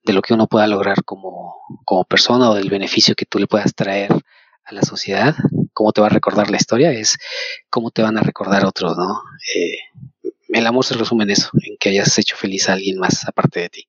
[0.05, 1.57] lo que uno pueda lograr como,
[2.09, 4.11] persona o del beneficio que tú le puedas traer
[4.65, 5.37] a la sociedad,
[5.73, 7.19] cómo te va a recordar la historia, es
[7.69, 9.21] cómo te van a recordar otros, ¿no?
[9.55, 13.27] Eh, el amor se resume en eso, en que hayas hecho feliz a alguien más
[13.29, 13.87] aparte de ti.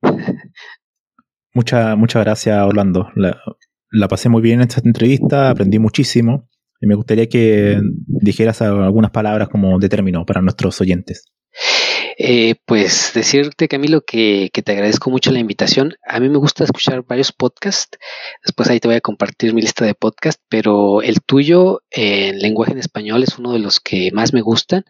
[1.53, 3.10] Muchas muchas gracias, Orlando.
[3.15, 6.48] La, pasé muy bien en esta entrevista, aprendí muchísimo
[6.82, 11.26] y me gustaría que dijeras algunas palabras como de término para nuestros oyentes.
[12.18, 15.95] Eh, pues decirte, Camilo, que, que, te agradezco mucho la invitación.
[16.08, 17.98] A mí me gusta escuchar varios podcasts.
[18.44, 22.74] Después ahí te voy a compartir mi lista de podcasts, pero el tuyo en lenguaje
[22.74, 24.84] en español es uno de los que más me gustan.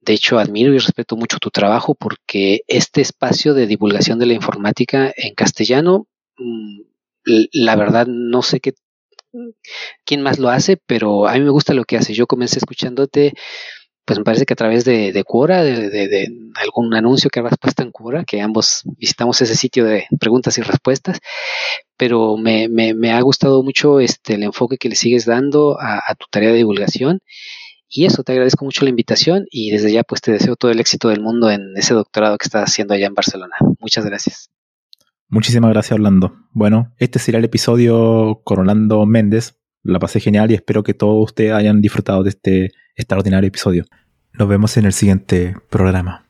[0.00, 4.34] De hecho, admiro y respeto mucho tu trabajo porque este espacio de divulgación de la
[4.34, 6.06] informática en castellano,
[6.36, 6.80] mm,
[7.52, 8.74] la verdad no sé qué,
[10.04, 12.14] quién más lo hace, pero a mí me gusta lo que hace.
[12.14, 13.34] Yo comencé escuchándote,
[14.04, 17.82] pues me parece que a través de, de Quora, de, algún anuncio que habrás puesto
[17.82, 21.18] en Quora, que ambos visitamos ese sitio de preguntas y respuestas,
[21.96, 26.50] pero me, ha gustado mucho este, el enfoque que le sigues dando a tu tarea
[26.50, 27.20] de divulgación
[27.88, 30.80] Y eso, te agradezco mucho la invitación y desde ya pues te deseo todo el
[30.80, 33.56] éxito del mundo en ese doctorado que estás haciendo allá en Barcelona.
[33.80, 34.50] Muchas gracias.
[35.28, 36.36] Muchísimas gracias Orlando.
[36.52, 39.58] Bueno, este será el episodio con Orlando Méndez.
[39.82, 43.84] La pasé genial y espero que todos ustedes hayan disfrutado de este extraordinario episodio.
[44.32, 46.27] Nos vemos en el siguiente programa.